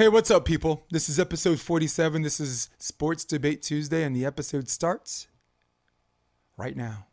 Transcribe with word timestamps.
Hey, 0.00 0.08
what's 0.08 0.30
up, 0.30 0.46
people? 0.46 0.86
This 0.90 1.10
is 1.10 1.20
episode 1.20 1.60
47. 1.60 2.22
This 2.22 2.40
is 2.40 2.70
Sports 2.78 3.22
Debate 3.22 3.60
Tuesday, 3.60 4.02
and 4.02 4.16
the 4.16 4.24
episode 4.24 4.70
starts 4.70 5.28
right 6.56 6.74
now. 6.74 7.08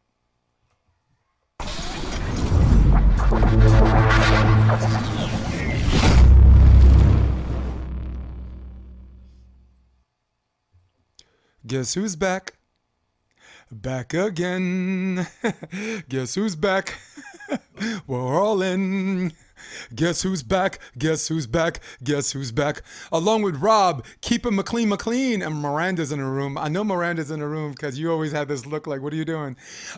Guess 11.67 11.95
who's 11.95 12.15
back? 12.15 12.53
Back 13.69 14.13
again. 14.13 15.27
Guess 16.07 16.35
who's 16.35 16.55
back? 16.55 16.97
We're 18.07 18.41
all 18.41 18.61
in. 18.61 19.33
Guess 19.95 20.21
who's 20.23 20.43
back? 20.43 20.79
Guess 20.97 21.27
who's 21.27 21.47
back? 21.47 21.79
Guess 22.03 22.31
who's 22.31 22.51
back? 22.51 22.81
Along 23.11 23.41
with 23.41 23.57
Rob, 23.57 24.05
keeping 24.21 24.55
McLean 24.55 24.89
McLean, 24.89 25.41
and 25.41 25.55
Miranda's 25.61 26.11
in 26.11 26.19
the 26.19 26.25
room. 26.25 26.57
I 26.57 26.67
know 26.67 26.83
Miranda's 26.83 27.31
in 27.31 27.39
the 27.39 27.47
room 27.47 27.71
because 27.71 27.97
you 27.99 28.11
always 28.11 28.31
have 28.31 28.47
this 28.47 28.65
look 28.65 28.87
like, 28.87 29.01
what 29.01 29.13
are 29.13 29.15
you 29.15 29.25
doing? 29.25 29.55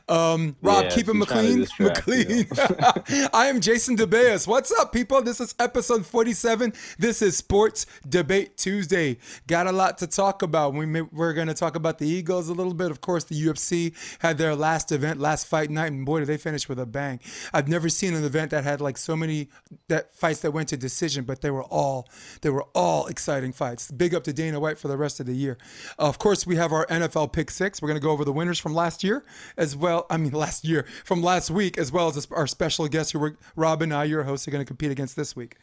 Um, 0.07 0.55
Rob, 0.61 0.85
Yeah, 0.85 0.89
keeping 0.89 1.15
she's 1.15 1.19
McLean. 1.19 1.67
McLean. 1.79 2.47
I 3.33 3.47
am 3.47 3.59
Jason 3.61 3.97
DeBeas. 3.97 4.47
What's 4.47 4.71
up, 4.71 4.91
people? 4.93 5.21
This 5.21 5.39
is 5.41 5.53
episode 5.59 6.05
47. 6.05 6.73
This 6.97 7.21
is 7.21 7.37
Sports 7.37 7.85
Debate 8.07 8.57
Tuesday. 8.57 9.17
Got 9.47 9.67
a 9.67 9.71
lot 9.71 9.97
to 9.99 10.07
talk 10.07 10.41
about. 10.41 10.73
We 10.73 10.85
may, 10.85 11.01
we're 11.01 11.33
going 11.33 11.47
to 11.47 11.53
talk 11.53 11.75
about 11.75 11.97
the 11.97 12.07
Eagles 12.07 12.49
a 12.49 12.53
little 12.53 12.73
bit. 12.73 12.91
Of 12.91 13.01
course, 13.01 13.23
the 13.25 13.35
UFC 13.35 13.93
had 14.19 14.37
their 14.37 14.55
last 14.55 14.91
event, 14.91 15.19
last 15.19 15.47
fight 15.47 15.69
night, 15.69 15.91
and 15.91 16.05
boy, 16.05 16.19
did 16.19 16.27
they 16.27 16.37
finish 16.37 16.69
with 16.69 16.79
a 16.79 16.85
bang. 16.85 17.19
I've 17.53 17.67
never 17.67 17.89
seen 17.89 18.13
an 18.13 18.23
event 18.23 18.51
that 18.51 18.63
had 18.63 18.81
like 18.81 18.97
so 18.97 19.15
many 19.15 19.48
that 19.87 20.13
fights 20.15 20.39
that 20.41 20.51
went 20.51 20.69
to 20.69 20.77
decision, 20.77 21.25
but 21.25 21.41
they 21.41 21.51
were 21.51 21.63
all 21.63 22.07
they 22.41 22.49
were 22.49 22.65
all 22.73 23.07
exciting 23.07 23.53
fights. 23.53 23.91
Big 23.91 24.13
up 24.13 24.23
to 24.23 24.33
Dana 24.33 24.59
White 24.59 24.77
for 24.77 24.87
the 24.87 24.97
rest 24.97 25.19
of 25.19 25.25
the 25.25 25.35
year. 25.35 25.57
Uh, 25.97 26.07
of 26.07 26.19
course, 26.19 26.47
we 26.47 26.55
have 26.55 26.71
our 26.71 26.85
NFL 26.87 27.33
pick 27.33 27.51
six. 27.51 27.81
We're 27.81 27.87
going 27.87 27.99
to 27.99 28.03
go 28.03 28.11
over 28.11 28.25
the 28.25 28.33
winners 28.33 28.59
from 28.59 28.73
last 28.73 29.03
year 29.03 29.23
as 29.57 29.75
well. 29.75 30.05
I 30.09 30.17
mean, 30.17 30.31
last 30.31 30.65
year 30.65 30.85
from 31.03 31.21
last 31.21 31.49
week, 31.49 31.77
as 31.77 31.91
well 31.91 32.07
as 32.07 32.27
our 32.31 32.47
special 32.47 32.87
guest 32.87 33.11
who 33.11 33.19
were 33.19 33.37
Rob 33.55 33.81
and 33.81 33.93
I, 33.93 34.05
your 34.05 34.23
hosts, 34.23 34.47
are 34.47 34.51
going 34.51 34.63
to 34.63 34.67
compete 34.67 34.91
against 34.91 35.15
this 35.15 35.35
week. 35.35 35.57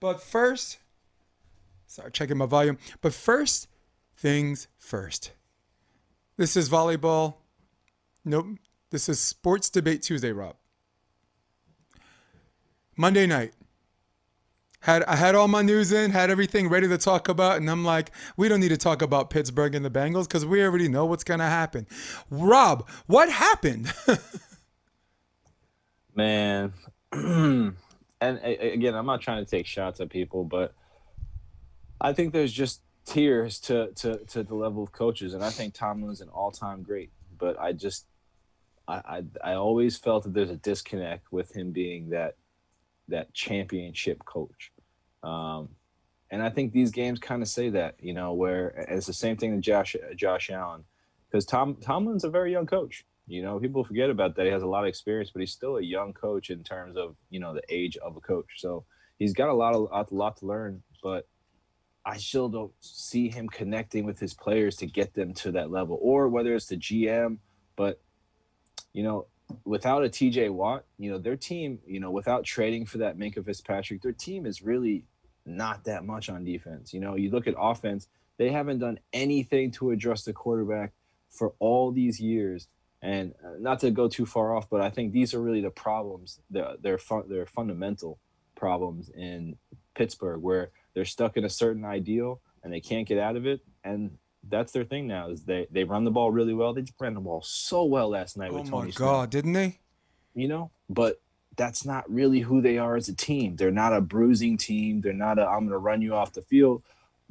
But 0.00 0.22
first, 0.22 0.78
sorry, 1.86 2.10
checking 2.10 2.38
my 2.38 2.46
volume. 2.46 2.78
But 3.00 3.14
first 3.14 3.68
things 4.16 4.68
first. 4.78 5.32
This 6.36 6.56
is 6.56 6.68
volleyball. 6.68 7.34
Nope. 8.24 8.46
This 8.90 9.08
is 9.08 9.20
Sports 9.20 9.70
Debate 9.70 10.02
Tuesday, 10.02 10.32
Rob. 10.32 10.56
Monday 12.96 13.26
night. 13.26 13.52
Had 14.80 15.04
I 15.04 15.14
had 15.14 15.36
all 15.36 15.46
my 15.46 15.62
news 15.62 15.92
in, 15.92 16.10
had 16.10 16.28
everything 16.28 16.68
ready 16.68 16.88
to 16.88 16.98
talk 16.98 17.28
about, 17.28 17.58
and 17.58 17.70
I'm 17.70 17.84
like, 17.84 18.10
we 18.36 18.48
don't 18.48 18.58
need 18.58 18.70
to 18.70 18.76
talk 18.76 19.00
about 19.00 19.30
Pittsburgh 19.30 19.76
and 19.76 19.84
the 19.84 19.90
Bengals 19.90 20.24
because 20.24 20.44
we 20.44 20.62
already 20.62 20.88
know 20.88 21.06
what's 21.06 21.22
gonna 21.22 21.48
happen. 21.48 21.86
Rob, 22.30 22.88
what 23.06 23.30
happened? 23.30 23.92
man. 26.14 26.72
and 27.12 27.76
again, 28.20 28.94
I'm 28.94 29.06
not 29.06 29.20
trying 29.20 29.44
to 29.44 29.50
take 29.50 29.66
shots 29.66 30.00
at 30.00 30.10
people, 30.10 30.44
but 30.44 30.74
I 32.00 32.12
think 32.12 32.32
there's 32.32 32.52
just 32.52 32.82
tiers 33.04 33.60
to 33.60 33.92
to 33.96 34.18
to 34.18 34.42
the 34.42 34.54
level 34.54 34.82
of 34.82 34.92
coaches, 34.92 35.34
and 35.34 35.44
I 35.44 35.50
think 35.50 35.74
Tomlin's 35.74 36.20
an 36.20 36.28
all-time 36.28 36.82
great. 36.82 37.10
But 37.38 37.58
I 37.60 37.72
just, 37.72 38.06
I, 38.86 39.24
I 39.42 39.54
always 39.54 39.96
felt 39.96 40.24
that 40.24 40.32
there's 40.32 40.50
a 40.50 40.56
disconnect 40.56 41.32
with 41.32 41.56
him 41.56 41.72
being 41.72 42.10
that 42.10 42.36
that 43.08 43.32
championship 43.34 44.24
coach. 44.24 44.72
Um, 45.22 45.70
and 46.30 46.42
I 46.42 46.48
think 46.48 46.72
these 46.72 46.90
games 46.90 47.18
kind 47.18 47.42
of 47.42 47.48
say 47.48 47.68
that, 47.70 47.96
you 48.00 48.14
know, 48.14 48.32
where 48.32 48.68
it's 48.88 49.06
the 49.06 49.12
same 49.12 49.36
thing 49.36 49.52
to 49.54 49.60
Josh 49.60 49.94
Josh 50.16 50.50
Allen, 50.50 50.84
because 51.30 51.44
Tom 51.44 51.76
Tomlin's 51.76 52.24
a 52.24 52.30
very 52.30 52.52
young 52.52 52.66
coach. 52.66 53.04
You 53.26 53.42
know, 53.42 53.60
people 53.60 53.84
forget 53.84 54.10
about 54.10 54.34
that. 54.36 54.46
He 54.46 54.52
has 54.52 54.62
a 54.62 54.66
lot 54.66 54.84
of 54.84 54.88
experience, 54.88 55.30
but 55.30 55.40
he's 55.40 55.52
still 55.52 55.76
a 55.76 55.82
young 55.82 56.12
coach 56.12 56.50
in 56.50 56.64
terms 56.64 56.96
of 56.96 57.16
you 57.28 57.38
know 57.38 57.54
the 57.54 57.62
age 57.68 57.96
of 57.98 58.16
a 58.16 58.20
coach. 58.20 58.46
So 58.56 58.84
he's 59.18 59.34
got 59.34 59.48
a 59.48 59.54
lot 59.54 59.74
of 59.74 59.88
a 59.92 60.14
lot 60.14 60.38
to 60.38 60.46
learn, 60.46 60.82
but 61.02 61.28
I 62.04 62.16
still 62.16 62.48
don't 62.48 62.72
see 62.80 63.28
him 63.28 63.48
connecting 63.48 64.04
with 64.04 64.18
his 64.18 64.34
players 64.34 64.76
to 64.76 64.86
get 64.86 65.14
them 65.14 65.34
to 65.34 65.52
that 65.52 65.70
level, 65.70 65.98
or 66.00 66.28
whether 66.28 66.54
it's 66.54 66.66
the 66.66 66.76
GM. 66.76 67.38
But 67.76 68.00
you 68.92 69.02
know, 69.02 69.26
without 69.64 70.04
a 70.04 70.08
TJ 70.08 70.50
Watt, 70.50 70.84
you 70.98 71.10
know, 71.10 71.18
their 71.18 71.36
team, 71.36 71.78
you 71.86 72.00
know, 72.00 72.10
without 72.10 72.44
trading 72.44 72.86
for 72.86 72.98
that 72.98 73.18
Minkah 73.18 73.44
Fitzpatrick, 73.44 74.02
their 74.02 74.12
team 74.12 74.46
is 74.46 74.62
really 74.62 75.04
not 75.44 75.84
that 75.84 76.04
much 76.04 76.28
on 76.28 76.44
defense. 76.44 76.92
You 76.92 77.00
know, 77.00 77.16
you 77.16 77.30
look 77.30 77.46
at 77.46 77.54
offense, 77.58 78.08
they 78.38 78.50
haven't 78.50 78.78
done 78.78 78.98
anything 79.12 79.70
to 79.72 79.90
address 79.90 80.24
the 80.24 80.32
quarterback 80.32 80.92
for 81.28 81.54
all 81.58 81.92
these 81.92 82.20
years. 82.20 82.68
And 83.00 83.34
uh, 83.44 83.54
not 83.58 83.80
to 83.80 83.90
go 83.90 84.08
too 84.08 84.26
far 84.26 84.54
off, 84.56 84.70
but 84.70 84.80
I 84.80 84.90
think 84.90 85.12
these 85.12 85.34
are 85.34 85.42
really 85.42 85.60
the 85.60 85.70
problems. 85.70 86.38
They're 86.50 86.74
they're, 86.80 86.98
fun, 86.98 87.24
they're 87.28 87.46
fundamental 87.46 88.20
problems 88.54 89.10
in 89.10 89.56
Pittsburgh, 89.96 90.40
where 90.40 90.70
they're 90.94 91.04
stuck 91.04 91.36
in 91.36 91.44
a 91.44 91.50
certain 91.50 91.84
ideal 91.84 92.40
and 92.62 92.72
they 92.72 92.80
can't 92.80 93.08
get 93.08 93.18
out 93.18 93.36
of 93.36 93.46
it. 93.46 93.60
And 93.82 94.18
that's 94.48 94.72
their 94.72 94.84
thing 94.84 95.06
now 95.06 95.30
is 95.30 95.44
they 95.44 95.66
they 95.70 95.84
run 95.84 96.04
the 96.04 96.10
ball 96.10 96.30
really 96.30 96.54
well. 96.54 96.72
They 96.74 96.82
just 96.82 97.00
ran 97.00 97.14
the 97.14 97.20
ball 97.20 97.42
so 97.42 97.84
well 97.84 98.08
last 98.08 98.36
night 98.36 98.50
oh 98.50 98.54
with 98.54 98.64
my 98.64 98.70
Tony. 98.70 98.90
Smith 98.90 98.98
God, 98.98 99.30
didn't 99.30 99.52
they? 99.52 99.78
you 100.34 100.48
know 100.48 100.70
but 100.88 101.20
that's 101.56 101.84
not 101.84 102.10
really 102.10 102.40
who 102.40 102.62
they 102.62 102.78
are 102.78 102.96
as 102.96 103.08
a 103.08 103.14
team. 103.14 103.56
They're 103.56 103.70
not 103.70 103.92
a 103.92 104.00
bruising 104.00 104.56
team. 104.56 105.00
They're 105.00 105.12
not 105.12 105.38
a 105.38 105.46
i'm 105.46 105.60
going 105.60 105.70
to 105.70 105.78
run 105.78 106.02
you 106.02 106.14
off 106.14 106.32
the 106.32 106.42
field 106.42 106.82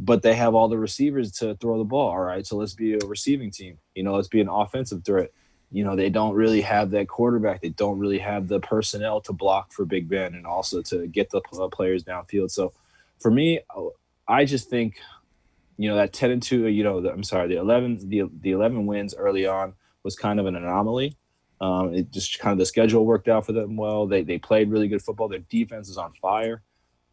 but 0.04 0.24
they 0.24 0.34
have 0.34 0.56
all 0.56 0.68
the 0.68 0.80
receivers 0.80 1.32
to 1.32 1.56
throw 1.56 1.78
the 1.78 1.84
ball. 1.84 2.10
All 2.10 2.20
right 2.20 2.46
so 2.46 2.58
let's 2.58 2.74
be 2.74 2.94
a 2.94 3.06
receiving 3.06 3.52
team. 3.52 3.78
You 3.96 4.04
know 4.04 4.16
let's 4.16 4.28
be 4.28 4.42
an 4.42 4.50
offensive 4.50 5.04
threat. 5.04 5.32
You 5.72 5.84
know 5.84 5.96
they 5.96 6.10
don't 6.10 6.36
really 6.36 6.62
have 6.62 6.92
that 6.92 7.08
quarterback. 7.08 7.62
They 7.62 7.70
don't 7.70 8.00
really 8.00 8.20
have 8.20 8.48
the 8.48 8.60
personnel 8.60 9.22
to 9.22 9.34
block 9.34 9.72
for 9.72 9.86
big 9.86 10.10
ben 10.10 10.36
and 10.36 10.46
also 10.46 10.82
to 10.84 11.08
get 11.08 11.30
the 11.30 11.42
uh, 11.54 11.68
players 11.68 12.04
downfield. 12.04 12.52
So 12.52 12.74
for 13.20 13.32
me 13.32 13.60
i 14.28 14.46
just 14.46 14.70
think 14.70 15.00
you 15.78 15.90
know 15.90 15.96
that 15.96 16.14
10 16.14 16.32
and 16.32 16.44
2 16.44 16.68
you 16.68 16.84
know 16.84 17.02
the, 17.02 17.12
i'm 17.12 17.24
sorry 17.24 17.48
the 17.48 17.58
11 17.58 18.10
the, 18.10 18.24
the 18.42 18.52
11 18.52 18.86
wins 18.86 19.16
early 19.16 19.46
on 19.46 19.74
was 20.04 20.16
kind 20.16 20.40
of 20.40 20.46
an 20.46 20.56
anomaly 20.56 21.18
um, 21.62 21.94
it 21.94 22.12
just 22.12 22.40
kind 22.40 22.52
of 22.52 22.58
the 22.58 22.66
schedule 22.66 23.06
worked 23.06 23.28
out 23.28 23.46
for 23.46 23.54
them 23.54 23.78
well. 23.78 24.08
They 24.08 24.24
they 24.24 24.40
played 24.40 24.72
really 24.72 24.88
good 24.88 25.04
football. 25.04 25.30
Their 25.30 25.40
defense 25.40 25.88
is 25.88 25.98
on 25.98 26.12
fire. 26.14 26.64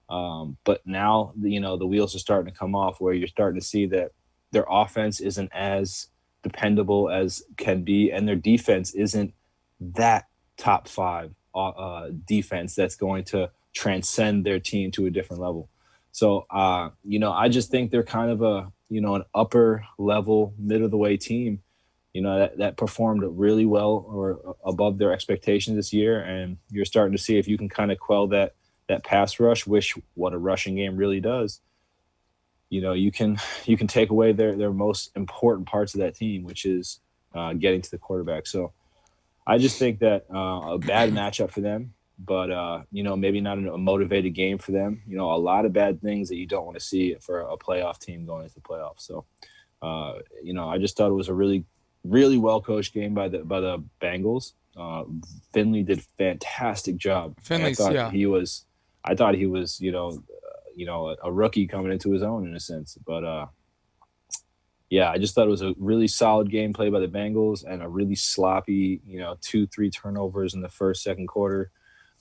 Um, 0.08 0.56
but 0.64 0.80
now 0.86 1.34
you 1.38 1.60
know 1.60 1.76
the 1.76 1.86
wheels 1.86 2.16
are 2.16 2.18
starting 2.18 2.50
to 2.50 2.58
come 2.58 2.74
off 2.74 2.98
where 2.98 3.12
you're 3.12 3.28
starting 3.28 3.60
to 3.60 3.66
see 3.66 3.84
that 3.86 4.12
their 4.50 4.64
offense 4.68 5.20
isn't 5.20 5.50
as 5.52 6.08
dependable 6.42 7.10
as 7.10 7.42
can 7.58 7.84
be, 7.84 8.10
and 8.10 8.26
their 8.26 8.36
defense 8.36 8.94
isn't 8.94 9.34
that 9.78 10.28
top 10.56 10.88
five 10.88 11.34
uh, 11.54 11.68
uh, 11.68 12.10
defense 12.26 12.74
that's 12.74 12.96
going 12.96 13.24
to 13.24 13.50
transcend 13.74 14.46
their 14.46 14.58
team 14.58 14.90
to 14.92 15.04
a 15.04 15.10
different 15.10 15.42
level. 15.42 15.68
So 16.12 16.46
uh, 16.50 16.90
you 17.04 17.18
know, 17.18 17.32
I 17.32 17.48
just 17.48 17.70
think 17.70 17.90
they're 17.90 18.02
kind 18.02 18.30
of 18.30 18.42
a 18.42 18.72
you 18.88 19.00
know 19.00 19.14
an 19.14 19.24
upper 19.34 19.84
level, 19.98 20.54
mid 20.58 20.82
of 20.82 20.90
the 20.90 20.96
way 20.96 21.16
team. 21.16 21.62
You 22.12 22.22
know 22.22 22.38
that, 22.38 22.58
that 22.58 22.76
performed 22.76 23.22
really 23.24 23.66
well 23.66 24.04
or 24.08 24.56
above 24.64 24.98
their 24.98 25.12
expectations 25.12 25.76
this 25.76 25.92
year 25.92 26.20
and 26.20 26.56
you're 26.70 26.86
starting 26.86 27.12
to 27.12 27.22
see 27.22 27.38
if 27.38 27.46
you 27.46 27.56
can 27.58 27.68
kind 27.68 27.92
of 27.92 27.98
quell 27.98 28.26
that 28.28 28.54
that 28.88 29.04
pass 29.04 29.38
rush 29.38 29.66
which 29.66 29.94
what 30.14 30.32
a 30.32 30.38
rushing 30.38 30.76
game 30.76 30.96
really 30.96 31.20
does. 31.20 31.60
You 32.70 32.80
know 32.80 32.94
you 32.94 33.12
can 33.12 33.38
you 33.66 33.76
can 33.76 33.86
take 33.86 34.10
away 34.10 34.32
their 34.32 34.56
their 34.56 34.72
most 34.72 35.10
important 35.16 35.68
parts 35.68 35.94
of 35.94 36.00
that 36.00 36.16
team 36.16 36.44
which 36.44 36.64
is 36.64 37.00
uh, 37.34 37.52
getting 37.52 37.82
to 37.82 37.90
the 37.90 37.98
quarterback. 37.98 38.46
So 38.46 38.72
i 39.46 39.56
just 39.56 39.78
think 39.78 40.00
that 40.00 40.26
uh, 40.32 40.74
a 40.74 40.78
bad 40.78 41.10
matchup 41.12 41.50
for 41.50 41.60
them 41.60 41.94
but 42.18 42.50
uh, 42.50 42.82
you 42.90 43.02
know 43.02 43.16
maybe 43.16 43.40
not 43.40 43.58
a 43.58 43.78
motivated 43.78 44.34
game 44.34 44.58
for 44.58 44.72
them 44.72 45.02
you 45.06 45.16
know 45.16 45.32
a 45.32 45.36
lot 45.36 45.64
of 45.64 45.72
bad 45.72 46.00
things 46.00 46.28
that 46.28 46.36
you 46.36 46.46
don't 46.46 46.64
want 46.64 46.76
to 46.76 46.84
see 46.84 47.14
for 47.20 47.40
a 47.40 47.56
playoff 47.56 47.98
team 47.98 48.26
going 48.26 48.44
into 48.44 48.54
the 48.54 48.60
playoffs 48.60 49.00
so 49.00 49.24
uh, 49.82 50.14
you 50.42 50.52
know 50.52 50.68
i 50.68 50.78
just 50.78 50.96
thought 50.96 51.10
it 51.10 51.14
was 51.14 51.28
a 51.28 51.34
really 51.34 51.64
really 52.04 52.38
well 52.38 52.60
coached 52.60 52.94
game 52.94 53.14
by 53.14 53.28
the 53.28 53.38
by 53.38 53.60
the 53.60 53.82
Bengals. 54.00 54.52
Uh, 54.76 55.04
Finley 55.52 55.82
did 55.82 56.02
fantastic 56.16 56.96
job. 56.96 57.34
And 57.50 57.62
I 57.62 57.72
Finley's- 57.72 57.78
thought 57.78 57.94
yeah. 57.94 58.10
he 58.10 58.26
was. 58.26 58.64
I 59.04 59.14
thought 59.14 59.34
he 59.36 59.46
was, 59.46 59.80
you 59.80 59.92
know, 59.92 60.08
uh, 60.08 60.60
you 60.74 60.84
know, 60.84 61.08
a, 61.08 61.16
a 61.24 61.32
rookie 61.32 61.66
coming 61.66 61.92
into 61.92 62.10
his 62.10 62.22
own 62.22 62.46
in 62.46 62.54
a 62.54 62.60
sense. 62.60 62.98
But 63.06 63.24
uh, 63.24 63.46
yeah, 64.90 65.10
I 65.10 65.18
just 65.18 65.34
thought 65.34 65.46
it 65.46 65.50
was 65.50 65.62
a 65.62 65.74
really 65.78 66.08
solid 66.08 66.50
game 66.50 66.72
played 66.72 66.92
by 66.92 67.00
the 67.00 67.08
Bengals 67.08 67.64
and 67.64 67.82
a 67.82 67.88
really 67.88 68.16
sloppy, 68.16 69.00
you 69.06 69.18
know, 69.18 69.36
two 69.40 69.66
three 69.66 69.90
turnovers 69.90 70.54
in 70.54 70.60
the 70.60 70.68
first 70.68 71.02
second 71.02 71.28
quarter 71.28 71.70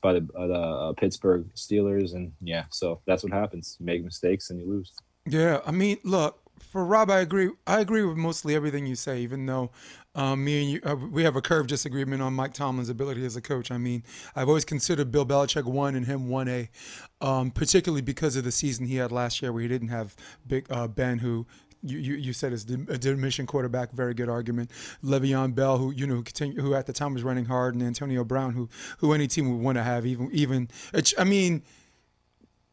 by 0.01 0.13
the, 0.13 0.21
by 0.21 0.47
the 0.47 0.53
uh, 0.53 0.93
Pittsburgh 0.93 1.49
Steelers. 1.55 2.13
And 2.13 2.33
yeah, 2.41 2.65
so 2.69 3.01
that's 3.05 3.23
what 3.23 3.33
happens. 3.33 3.77
You 3.79 3.85
make 3.85 4.03
mistakes 4.03 4.49
and 4.49 4.59
you 4.59 4.67
lose. 4.67 4.91
Yeah, 5.25 5.59
I 5.65 5.71
mean, 5.71 5.97
look, 6.03 6.39
for 6.59 6.85
Rob, 6.85 7.09
I 7.09 7.19
agree. 7.19 7.49
I 7.65 7.79
agree 7.79 8.03
with 8.03 8.17
mostly 8.17 8.55
everything 8.55 8.85
you 8.85 8.95
say, 8.95 9.21
even 9.21 9.45
though 9.45 9.71
um, 10.15 10.43
me 10.43 10.61
and 10.61 10.71
you, 10.71 10.81
uh, 10.83 10.95
we 10.95 11.23
have 11.23 11.35
a 11.35 11.41
curved 11.41 11.69
disagreement 11.69 12.21
on 12.21 12.33
Mike 12.33 12.53
Tomlin's 12.53 12.89
ability 12.89 13.25
as 13.25 13.35
a 13.35 13.41
coach. 13.41 13.69
I 13.71 13.77
mean, 13.77 14.03
I've 14.35 14.47
always 14.47 14.65
considered 14.65 15.11
Bill 15.11 15.25
Belichick 15.25 15.65
one 15.65 15.95
and 15.95 16.05
him 16.05 16.29
one 16.29 16.47
A, 16.47 16.69
um, 17.21 17.51
particularly 17.51 18.01
because 18.01 18.35
of 18.35 18.43
the 18.43 18.51
season 18.51 18.87
he 18.87 18.95
had 18.95 19.11
last 19.11 19.41
year, 19.41 19.53
where 19.53 19.61
he 19.61 19.67
didn't 19.67 19.89
have 19.89 20.15
Big 20.45 20.65
uh, 20.71 20.87
Ben, 20.87 21.19
who 21.19 21.45
you, 21.87 21.97
you, 21.97 22.15
you 22.15 22.33
said 22.33 22.53
is 22.53 22.63
a 22.65 22.97
diminishing 22.97 23.45
quarterback. 23.45 23.91
Very 23.91 24.13
good 24.13 24.29
argument. 24.29 24.71
Le'Veon 25.03 25.55
Bell, 25.55 25.77
who 25.77 25.91
you 25.91 26.07
know, 26.07 26.21
continue, 26.21 26.61
who 26.61 26.73
at 26.73 26.85
the 26.85 26.93
time 26.93 27.13
was 27.13 27.23
running 27.23 27.45
hard, 27.45 27.75
and 27.75 27.83
Antonio 27.83 28.23
Brown, 28.23 28.53
who 28.53 28.69
who 28.99 29.13
any 29.13 29.27
team 29.27 29.51
would 29.51 29.63
want 29.63 29.77
to 29.77 29.83
have. 29.83 30.05
Even 30.05 30.29
even, 30.31 30.69
I 31.17 31.23
mean 31.23 31.63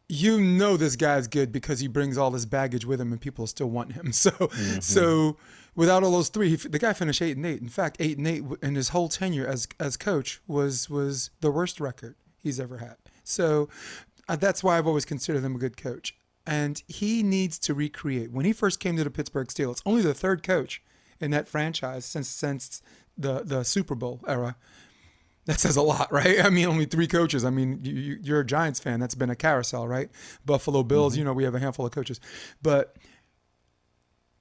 you 0.08 0.40
know 0.40 0.76
this 0.76 0.96
guy's 0.96 1.26
good 1.26 1.50
because 1.50 1.80
he 1.80 1.88
brings 1.88 2.18
all 2.18 2.30
this 2.30 2.44
baggage 2.44 2.84
with 2.84 3.00
him 3.00 3.10
and 3.10 3.20
people 3.20 3.46
still 3.46 3.70
want 3.70 3.92
him. 3.92 4.12
So 4.12 4.30
mm-hmm. 4.30 4.80
so 4.80 5.36
without 5.74 6.02
all 6.02 6.12
those 6.12 6.28
three, 6.28 6.50
he, 6.50 6.56
the 6.56 6.78
guy 6.78 6.92
finished 6.92 7.20
eight 7.20 7.36
and 7.36 7.44
eight. 7.44 7.60
In 7.60 7.68
fact, 7.68 7.96
eight 8.00 8.16
and 8.16 8.26
eight 8.26 8.42
in 8.62 8.74
his 8.74 8.90
whole 8.90 9.08
tenure 9.08 9.46
as 9.46 9.66
as 9.80 9.96
coach 9.96 10.40
was 10.46 10.88
was 10.88 11.30
the 11.40 11.50
worst 11.50 11.80
record 11.80 12.14
he's 12.42 12.60
ever 12.60 12.78
had. 12.78 12.96
So 13.22 13.68
uh, 14.28 14.36
that's 14.36 14.62
why 14.62 14.78
I've 14.78 14.86
always 14.86 15.04
considered 15.04 15.42
him 15.42 15.56
a 15.56 15.58
good 15.58 15.76
coach. 15.76 16.16
And 16.46 16.82
he 16.86 17.22
needs 17.22 17.58
to 17.60 17.74
recreate. 17.74 18.30
When 18.30 18.44
he 18.44 18.52
first 18.52 18.80
came 18.80 18.96
to 18.96 19.04
the 19.04 19.10
Pittsburgh 19.10 19.48
Steelers, 19.48 19.80
only 19.86 20.02
the 20.02 20.14
third 20.14 20.42
coach 20.42 20.82
in 21.20 21.30
that 21.30 21.48
franchise 21.48 22.04
since 22.04 22.28
since 22.28 22.82
the 23.16 23.42
the 23.44 23.64
Super 23.64 23.94
Bowl 23.94 24.20
era 24.26 24.56
that 25.46 25.60
says 25.60 25.76
a 25.76 25.82
lot, 25.82 26.12
right? 26.12 26.44
I 26.44 26.50
mean, 26.50 26.66
only 26.66 26.86
three 26.86 27.06
coaches. 27.06 27.44
I 27.44 27.50
mean, 27.50 27.80
you, 27.82 28.34
are 28.34 28.40
a 28.40 28.46
Giants 28.46 28.80
fan. 28.80 29.00
That's 29.00 29.14
been 29.14 29.30
a 29.30 29.36
carousel, 29.36 29.86
right? 29.86 30.10
Buffalo 30.44 30.82
Bills, 30.82 31.12
mm-hmm. 31.12 31.18
you 31.20 31.24
know, 31.24 31.32
we 31.32 31.44
have 31.44 31.54
a 31.54 31.60
handful 31.60 31.86
of 31.86 31.92
coaches. 31.92 32.20
But 32.62 32.96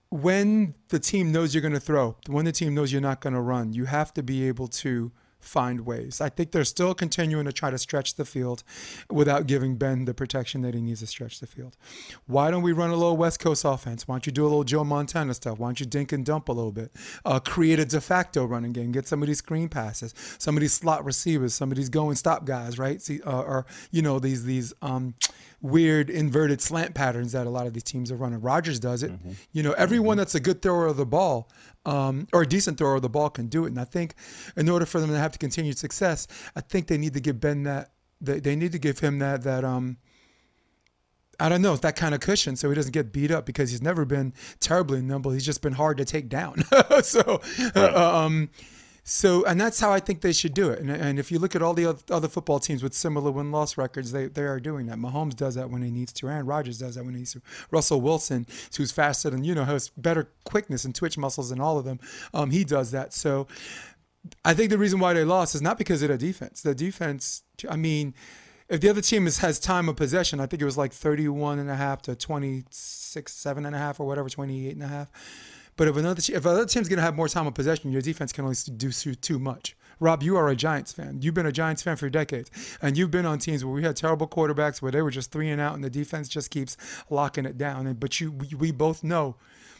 when 0.09 0.75
the 0.89 0.99
team 0.99 1.31
knows 1.31 1.53
you're 1.53 1.61
going 1.61 1.73
to 1.73 1.79
throw, 1.79 2.15
when 2.27 2.45
the 2.45 2.51
team 2.51 2.73
knows 2.73 2.91
you're 2.91 3.01
not 3.01 3.19
going 3.19 3.33
to 3.33 3.41
run, 3.41 3.73
you 3.73 3.85
have 3.85 4.13
to 4.13 4.23
be 4.23 4.47
able 4.47 4.67
to 4.67 5.11
find 5.43 5.81
ways. 5.81 6.21
I 6.21 6.29
think 6.29 6.51
they're 6.51 6.63
still 6.63 6.93
continuing 6.93 7.45
to 7.45 7.53
try 7.53 7.69
to 7.69 7.77
stretch 7.77 8.15
the 8.15 8.25
field 8.25 8.63
without 9.09 9.45
giving 9.45 9.75
Ben 9.75 10.05
the 10.05 10.13
protection 10.13 10.61
that 10.61 10.73
he 10.73 10.81
needs 10.81 11.01
to 11.01 11.07
stretch 11.07 11.39
the 11.39 11.47
field. 11.47 11.75
Why 12.25 12.49
don't 12.49 12.63
we 12.63 12.71
run 12.71 12.89
a 12.89 12.95
little 12.95 13.17
West 13.17 13.39
Coast 13.39 13.65
offense? 13.65 14.07
Why 14.07 14.15
don't 14.15 14.25
you 14.25 14.31
do 14.31 14.43
a 14.43 14.47
little 14.47 14.63
Joe 14.63 14.83
Montana 14.83 15.33
stuff? 15.33 15.59
Why 15.59 15.67
don't 15.67 15.79
you 15.79 15.85
dink 15.85 16.11
and 16.11 16.25
dump 16.25 16.49
a 16.49 16.53
little 16.53 16.71
bit? 16.71 16.91
Uh, 17.25 17.39
create 17.39 17.79
a 17.79 17.85
de 17.85 18.01
facto 18.01 18.45
running 18.45 18.71
game. 18.71 18.91
Get 18.91 19.07
some 19.07 19.21
of 19.21 19.27
these 19.27 19.39
screen 19.39 19.69
passes, 19.69 20.13
some 20.37 20.55
of 20.55 20.61
these 20.61 20.73
slot 20.73 21.03
receivers, 21.05 21.53
some 21.53 21.71
of 21.71 21.77
these 21.77 21.89
going 21.89 22.15
stop 22.15 22.45
guys, 22.45 22.79
right? 22.79 23.01
See, 23.01 23.21
uh, 23.21 23.41
or 23.41 23.65
you 23.91 24.01
know 24.01 24.19
these 24.19 24.45
these. 24.45 24.73
Um, 24.81 25.15
weird 25.63 26.09
inverted 26.09 26.61
slant 26.61 26.93
patterns 26.93 27.31
that 27.31 27.47
a 27.47 27.49
lot 27.49 27.65
of 27.65 27.73
these 27.73 27.83
teams 27.83 28.11
are 28.11 28.17
running. 28.17 28.41
Rodgers 28.41 28.79
does 28.81 29.01
it. 29.01 29.11
Mm-hmm. 29.11 29.31
You 29.53 29.63
know, 29.63 29.71
everyone 29.71 30.15
mm-hmm. 30.15 30.19
that's 30.19 30.35
a 30.35 30.39
good 30.41 30.61
thrower 30.61 30.87
of 30.87 30.97
the 30.97 31.05
ball 31.05 31.49
um, 31.85 32.27
or 32.33 32.43
a 32.43 32.47
decent 32.47 32.77
thrower 32.77 32.95
of 32.95 33.01
the 33.01 33.09
ball 33.09 33.29
can 33.29 33.47
do 33.47 33.65
it. 33.65 33.69
And 33.69 33.79
I 33.79 33.85
think 33.85 34.15
in 34.55 34.69
order 34.69 34.85
for 34.85 34.99
them 34.99 35.09
to 35.09 35.17
have 35.17 35.31
to 35.33 35.39
continued 35.39 35.77
success, 35.77 36.27
I 36.55 36.61
think 36.61 36.87
they 36.87 36.97
need 36.97 37.13
to 37.13 37.19
give 37.19 37.39
Ben 37.39 37.63
that. 37.63 37.91
They, 38.21 38.39
they 38.39 38.55
need 38.55 38.71
to 38.71 38.79
give 38.79 38.99
him 38.99 39.19
that 39.19 39.43
that 39.43 39.63
um. 39.63 39.97
I 41.39 41.49
don't 41.49 41.63
know 41.63 41.75
that 41.75 41.95
kind 41.95 42.13
of 42.13 42.21
cushion, 42.21 42.55
so 42.55 42.69
he 42.69 42.75
doesn't 42.75 42.91
get 42.91 43.11
beat 43.11 43.31
up 43.31 43.45
because 43.45 43.71
he's 43.71 43.81
never 43.81 44.05
been 44.05 44.33
terribly 44.59 45.01
nimble. 45.01 45.31
He's 45.31 45.45
just 45.45 45.63
been 45.63 45.73
hard 45.73 45.97
to 45.97 46.05
take 46.05 46.29
down. 46.29 46.63
so, 47.01 47.41
right. 47.75 47.93
um, 47.95 48.49
so, 49.05 49.45
and 49.45 49.59
that's 49.59 49.81
how 49.81 49.91
I 49.91 49.99
think 49.99 50.21
they 50.21 50.31
should 50.31 50.53
do 50.53 50.69
it. 50.69 50.79
And, 50.79 50.89
and 50.89 51.19
if 51.19 51.29
you 51.29 51.37
look 51.37 51.55
at 51.55 51.61
all 51.61 51.73
the 51.73 51.97
other 52.09 52.29
football 52.29 52.59
teams 52.59 52.81
with 52.81 52.93
similar 52.93 53.31
win 53.31 53.51
loss 53.51 53.77
records, 53.77 54.13
they, 54.13 54.27
they 54.27 54.43
are 54.43 54.61
doing 54.61 54.85
that. 54.85 54.97
Mahomes 54.97 55.35
does 55.35 55.55
that 55.55 55.69
when 55.69 55.81
he 55.81 55.91
needs 55.91 56.13
to. 56.13 56.29
Aaron 56.29 56.45
Rodgers 56.45 56.77
does 56.77 56.95
that 56.95 57.03
when 57.03 57.13
he 57.13 57.19
needs 57.19 57.33
to. 57.33 57.41
Russell 57.69 57.99
Wilson, 57.99 58.47
who's 58.77 58.93
faster 58.93 59.29
than, 59.29 59.43
you 59.43 59.53
know, 59.53 59.65
has 59.65 59.89
better 59.89 60.29
quickness 60.45 60.85
and 60.85 60.95
twitch 60.95 61.17
muscles 61.17 61.49
than 61.49 61.59
all 61.59 61.77
of 61.77 61.83
them, 61.83 61.99
um, 62.33 62.51
he 62.51 62.63
does 62.63 62.91
that. 62.91 63.13
So 63.13 63.45
I 64.45 64.53
think 64.53 64.69
the 64.69 64.77
reason 64.77 65.01
why 65.01 65.11
they 65.11 65.25
lost 65.25 65.53
is 65.53 65.61
not 65.61 65.77
because 65.77 66.01
of 66.01 66.07
the 66.07 66.17
defense. 66.17 66.61
The 66.61 66.73
defense, 66.73 67.43
I 67.69 67.75
mean, 67.75 68.13
if 68.69 68.79
the 68.79 68.89
other 68.89 69.01
team 69.01 69.27
is, 69.27 69.39
has 69.39 69.59
time 69.59 69.89
of 69.89 69.97
possession, 69.97 70.39
I 70.39 70.45
think 70.45 70.61
it 70.61 70.65
was 70.65 70.77
like 70.77 70.93
31 70.93 71.59
and 71.59 71.69
a 71.69 71.75
half 71.75 72.01
to 72.03 72.15
26, 72.15 73.33
seven 73.33 73.65
and 73.65 73.75
a 73.75 73.79
half 73.79 73.99
or 73.99 74.07
whatever, 74.07 74.29
28 74.29 74.73
and 74.75 74.83
a 74.83 74.87
half 74.87 75.09
but 75.75 75.87
if 75.87 75.95
another 75.95 76.21
if 76.21 76.45
another 76.45 76.65
team's 76.65 76.89
going 76.89 76.97
to 76.97 77.03
have 77.03 77.15
more 77.15 77.27
time 77.27 77.47
of 77.47 77.53
possession, 77.53 77.91
your 77.91 78.01
defense 78.01 78.31
can 78.31 78.45
only 78.45 78.55
do 78.77 78.91
too 78.91 79.39
much. 79.39 79.75
Rob, 79.99 80.23
you 80.23 80.35
are 80.37 80.49
a 80.49 80.55
Giants 80.55 80.91
fan. 80.91 81.19
You've 81.21 81.33
been 81.33 81.45
a 81.45 81.51
Giants 81.51 81.81
fan 81.81 81.95
for 81.95 82.09
decades, 82.09 82.51
and 82.81 82.97
you've 82.97 83.11
been 83.11 83.25
on 83.25 83.39
teams 83.39 83.63
where 83.63 83.73
we 83.73 83.83
had 83.83 83.95
terrible 83.95 84.27
quarterbacks 84.27 84.81
where 84.81 84.91
they 84.91 85.01
were 85.01 85.11
just 85.11 85.31
three 85.31 85.49
and 85.49 85.61
out, 85.61 85.75
and 85.75 85.83
the 85.83 85.89
defense 85.89 86.27
just 86.27 86.51
keeps 86.51 86.75
locking 87.09 87.45
it 87.45 87.57
down. 87.57 87.87
And 87.87 87.99
but 87.99 88.19
you, 88.19 88.31
we, 88.31 88.47
we 88.55 88.71
both 88.71 89.03
know, 89.03 89.35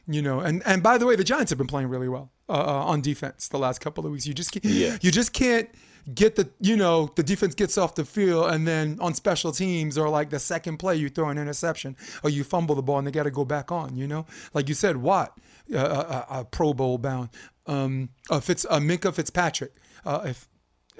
you 0.08 0.22
know. 0.22 0.40
And 0.40 0.64
and 0.66 0.82
by 0.82 0.98
the 0.98 1.06
way, 1.06 1.16
the 1.16 1.24
Giants 1.24 1.50
have 1.52 1.58
been 1.58 1.68
playing 1.68 1.90
really 1.90 2.08
well 2.08 2.32
uh, 2.48 2.54
uh, 2.54 2.86
on 2.86 3.02
defense 3.02 3.48
the 3.48 3.60
last 3.60 3.82
couple 3.82 4.06
of 4.06 4.12
weeks. 4.12 4.26
You 4.26 4.34
just 4.34 4.52
can't, 4.52 4.66
yeah. 4.66 4.98
you 5.02 5.12
just 5.12 5.34
can't 5.34 5.70
get 6.14 6.36
the 6.36 6.50
you 6.60 6.76
know 6.76 7.10
the 7.16 7.24
defense 7.24 7.56
gets 7.56 7.78
off 7.78 7.96
the 7.96 8.04
field 8.04 8.52
and 8.52 8.68
then 8.68 8.98
on 9.00 9.14
special 9.14 9.52
teams 9.52 9.98
or 9.98 10.10
like 10.10 10.30
the 10.30 10.40
second 10.40 10.78
play 10.78 10.96
you 10.96 11.08
throw 11.08 11.30
an 11.30 11.38
interception 11.38 11.96
or 12.24 12.30
you 12.30 12.44
fumble 12.44 12.76
the 12.76 12.82
ball 12.82 12.98
and 12.98 13.08
they 13.08 13.12
got 13.12 13.24
to 13.24 13.32
go 13.32 13.46
back 13.46 13.72
on 13.72 13.96
you 13.96 14.06
know 14.06 14.26
like 14.54 14.68
you 14.68 14.76
said 14.76 14.98
Watt 14.98 15.38
a, 15.72 15.78
a, 15.78 16.26
a 16.30 16.46
Pro 16.46 16.74
Bowl 16.74 16.98
bound. 16.98 17.30
Um, 17.66 18.10
uh, 18.30 18.40
Fitz, 18.40 18.66
uh, 18.70 18.80
Minkah 18.80 19.14
Fitzpatrick. 19.14 19.74
Uh, 20.06 20.22
if 20.26 20.50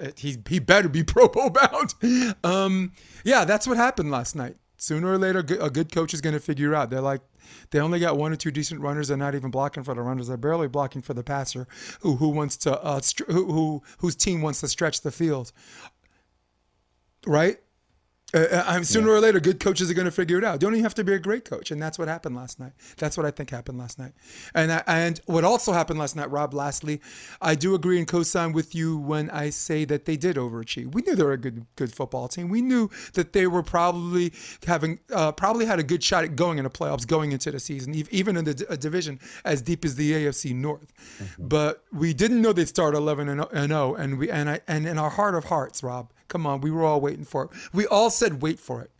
uh, 0.00 0.10
he 0.16 0.36
he 0.48 0.58
better 0.58 0.88
be 0.88 1.02
Pro 1.04 1.28
Bowl 1.28 1.50
bound. 1.50 1.94
Um, 2.42 2.92
yeah, 3.24 3.44
that's 3.44 3.66
what 3.66 3.76
happened 3.76 4.10
last 4.10 4.34
night. 4.34 4.56
Sooner 4.84 5.12
or 5.12 5.16
later, 5.16 5.38
a 5.38 5.70
good 5.70 5.90
coach 5.90 6.12
is 6.12 6.20
going 6.20 6.34
to 6.34 6.40
figure 6.40 6.74
out. 6.74 6.90
They're 6.90 7.00
like, 7.00 7.22
they 7.70 7.80
only 7.80 7.98
got 8.00 8.18
one 8.18 8.34
or 8.34 8.36
two 8.36 8.50
decent 8.50 8.82
runners. 8.82 9.08
They're 9.08 9.16
not 9.16 9.34
even 9.34 9.50
blocking 9.50 9.82
for 9.82 9.94
the 9.94 10.02
runners. 10.02 10.28
They're 10.28 10.36
barely 10.36 10.68
blocking 10.68 11.00
for 11.00 11.14
the 11.14 11.22
passer, 11.22 11.66
who 12.00 12.16
who 12.16 12.28
wants 12.28 12.58
to 12.58 12.78
uh, 12.82 13.00
who, 13.28 13.50
who 13.50 13.82
whose 13.96 14.14
team 14.14 14.42
wants 14.42 14.60
to 14.60 14.68
stretch 14.68 15.00
the 15.00 15.10
field. 15.10 15.52
Right? 17.26 17.60
Uh, 18.34 18.64
uh 18.66 18.82
sooner 18.82 19.08
yeah. 19.08 19.14
or 19.14 19.20
later, 19.20 19.40
good 19.40 19.60
coaches 19.60 19.90
are 19.90 19.94
going 19.94 20.04
to 20.06 20.10
figure 20.10 20.38
it 20.38 20.44
out. 20.44 20.60
Don't 20.60 20.72
even 20.74 20.82
have 20.82 20.94
to 20.94 21.04
be 21.04 21.12
a 21.12 21.18
great 21.18 21.44
coach, 21.44 21.70
and 21.70 21.80
that's 21.80 21.98
what 21.98 22.08
happened 22.08 22.34
last 22.34 22.58
night. 22.58 22.72
That's 22.96 23.16
what 23.16 23.24
I 23.24 23.30
think 23.30 23.50
happened 23.50 23.78
last 23.78 23.98
night. 23.98 24.12
And 24.54 24.72
I, 24.72 24.82
and 24.86 25.20
what 25.26 25.44
also 25.44 25.72
happened 25.72 25.98
last 25.98 26.16
night, 26.16 26.30
Rob. 26.30 26.52
Lastly, 26.54 27.00
I 27.40 27.54
do 27.54 27.74
agree 27.74 27.98
and 27.98 28.08
co-sign 28.08 28.52
with 28.52 28.74
you 28.74 28.98
when 28.98 29.30
I 29.30 29.50
say 29.50 29.84
that 29.86 30.04
they 30.04 30.16
did 30.16 30.36
overachieve. 30.36 30.94
We 30.94 31.02
knew 31.02 31.14
they 31.14 31.22
were 31.22 31.32
a 31.32 31.38
good 31.38 31.66
good 31.76 31.92
football 31.92 32.28
team. 32.28 32.48
We 32.48 32.62
knew 32.62 32.90
that 33.14 33.32
they 33.32 33.46
were 33.46 33.62
probably 33.62 34.32
having 34.66 34.98
uh, 35.12 35.32
probably 35.32 35.66
had 35.66 35.78
a 35.78 35.84
good 35.84 36.02
shot 36.02 36.24
at 36.24 36.36
going 36.36 36.58
into 36.58 36.70
playoffs 36.70 37.06
going 37.06 37.32
into 37.32 37.50
the 37.50 37.60
season, 37.60 37.94
even 38.10 38.36
in 38.36 38.44
the 38.44 38.66
a 38.68 38.76
division 38.76 39.20
as 39.44 39.62
deep 39.62 39.84
as 39.84 39.94
the 39.96 40.12
AFC 40.12 40.54
North. 40.54 40.92
Mm-hmm. 41.18 41.48
But 41.48 41.84
we 41.92 42.14
didn't 42.14 42.42
know 42.42 42.52
they'd 42.52 42.68
start 42.68 42.94
11 42.94 43.28
and 43.28 43.68
0, 43.68 43.94
and 43.94 44.18
we 44.18 44.30
and 44.30 44.50
I 44.50 44.60
and 44.66 44.86
in 44.86 44.98
our 44.98 45.10
heart 45.10 45.34
of 45.34 45.44
hearts, 45.44 45.82
Rob 45.82 46.10
Come 46.34 46.48
on, 46.48 46.60
we 46.62 46.72
were 46.72 46.82
all 46.82 47.00
waiting 47.00 47.24
for 47.24 47.44
it. 47.44 47.50
We 47.72 47.86
all 47.86 48.10
said 48.10 48.42
wait 48.42 48.58
for 48.58 48.82
it. 48.82 48.90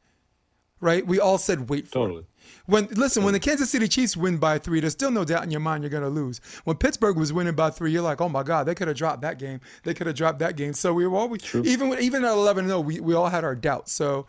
Right? 0.80 1.04
We 1.04 1.18
all 1.18 1.36
said 1.36 1.68
wait 1.68 1.88
for 1.88 1.98
it. 1.98 2.02
totally. 2.02 2.20
it. 2.20 2.26
When 2.66 2.86
listen, 2.92 3.24
when 3.24 3.32
the 3.32 3.40
Kansas 3.40 3.70
City 3.70 3.88
Chiefs 3.88 4.16
win 4.16 4.36
by 4.36 4.58
three, 4.58 4.78
there's 4.78 4.92
still 4.92 5.10
no 5.10 5.24
doubt 5.24 5.42
in 5.42 5.50
your 5.50 5.58
mind 5.58 5.82
you're 5.82 5.90
gonna 5.90 6.08
lose. 6.08 6.40
When 6.62 6.76
Pittsburgh 6.76 7.16
was 7.16 7.32
winning 7.32 7.56
by 7.56 7.70
three, 7.70 7.90
you're 7.90 8.02
like, 8.02 8.20
oh 8.20 8.28
my 8.28 8.44
God, 8.44 8.66
they 8.66 8.74
could 8.76 8.86
have 8.86 8.96
dropped 8.96 9.22
that 9.22 9.40
game. 9.40 9.60
They 9.82 9.94
could 9.94 10.06
have 10.06 10.14
dropped 10.14 10.38
that 10.38 10.54
game. 10.54 10.74
So 10.74 10.94
we 10.94 11.08
were 11.08 11.18
always 11.18 11.42
True. 11.42 11.64
even 11.64 11.98
even 11.98 12.24
at 12.24 12.30
11 12.30 12.68
0, 12.68 12.78
we, 12.78 13.00
we 13.00 13.14
all 13.14 13.30
had 13.30 13.42
our 13.42 13.56
doubts. 13.56 13.90
So 13.90 14.28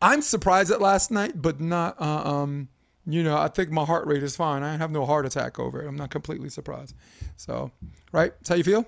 I'm 0.00 0.22
surprised 0.22 0.70
at 0.70 0.80
last 0.80 1.10
night, 1.10 1.42
but 1.42 1.60
not. 1.60 2.00
Uh, 2.00 2.22
um, 2.24 2.68
you 3.06 3.22
know, 3.22 3.36
I 3.36 3.48
think 3.48 3.70
my 3.70 3.84
heart 3.84 4.06
rate 4.06 4.22
is 4.22 4.34
fine. 4.34 4.62
I 4.62 4.78
have 4.78 4.90
no 4.90 5.04
heart 5.04 5.26
attack 5.26 5.58
over 5.58 5.82
it. 5.82 5.86
I'm 5.86 5.94
not 5.94 6.08
completely 6.08 6.48
surprised. 6.48 6.94
So, 7.36 7.70
right? 8.12 8.32
That's 8.38 8.48
how 8.48 8.54
you 8.54 8.64
feel? 8.64 8.86